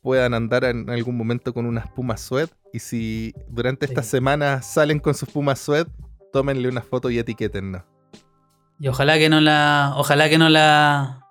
puedan 0.02 0.34
andar 0.34 0.64
en 0.64 0.88
algún 0.90 1.16
momento 1.16 1.52
con 1.52 1.66
unas 1.66 1.88
Pumas 1.90 2.20
Sweat. 2.20 2.50
Y 2.72 2.78
si 2.78 3.34
durante 3.48 3.86
estas 3.86 4.06
Sí. 4.06 4.12
semanas 4.12 4.66
salen 4.66 4.98
con 5.00 5.14
sus 5.14 5.28
Pumas 5.30 5.58
Sweat, 5.60 5.88
tómenle 6.32 6.68
una 6.68 6.82
foto 6.82 7.10
y 7.10 7.18
etiquétennos. 7.18 7.82
Y 8.78 8.88
ojalá 8.88 9.18
que 9.18 9.28
no 9.28 9.40
la. 9.40 9.92
Ojalá 9.96 10.28
que 10.28 10.38
no 10.38 10.48
la. 10.48 11.26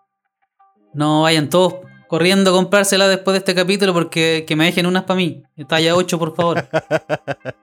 No 0.93 1.23
vayan 1.23 1.49
todos 1.49 1.75
corriendo 2.07 2.51
a 2.51 2.53
comprársela 2.53 3.07
después 3.07 3.33
de 3.33 3.39
este 3.39 3.55
capítulo 3.55 3.93
porque 3.93 4.43
que 4.47 4.55
me 4.55 4.65
dejen 4.65 4.85
unas 4.85 5.03
para 5.03 5.17
mí. 5.17 5.43
Talla 5.67 5.95
8, 5.95 6.19
por 6.19 6.35
favor. 6.35 6.67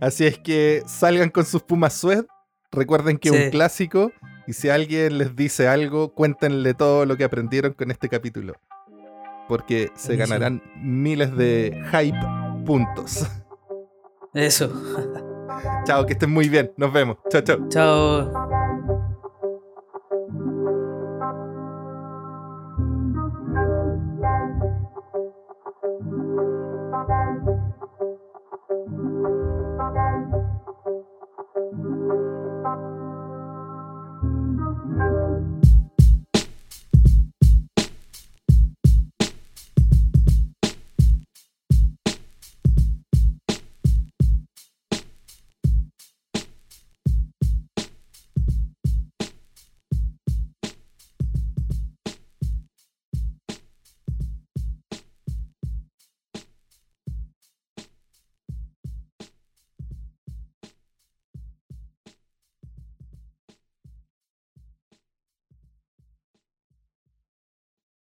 Así 0.00 0.26
es 0.26 0.38
que 0.38 0.82
salgan 0.86 1.30
con 1.30 1.44
sus 1.44 1.62
Pumas 1.62 1.94
Sweat. 1.94 2.26
Recuerden 2.72 3.18
que 3.18 3.28
es 3.28 3.34
Sí. 3.36 3.42
un 3.44 3.50
clásico. 3.50 4.12
Y 4.46 4.52
si 4.52 4.68
alguien 4.68 5.18
les 5.18 5.36
dice 5.36 5.68
algo, 5.68 6.12
cuéntenle 6.12 6.74
todo 6.74 7.06
lo 7.06 7.16
que 7.16 7.24
aprendieron 7.24 7.72
con 7.72 7.90
este 7.90 8.08
capítulo 8.08 8.54
porque 9.48 9.90
se 9.94 10.16
ganarán 10.16 10.62
miles 10.76 11.36
de 11.36 11.80
hype 11.90 12.64
puntos. 12.64 13.26
Eso. 14.34 14.70
chao, 15.84 16.04
que 16.06 16.14
estén 16.14 16.30
muy 16.30 16.48
bien. 16.48 16.72
Nos 16.76 16.92
vemos. 16.92 17.18
Chao, 17.30 17.42
chao. 17.42 17.68
Chao. 17.68 18.44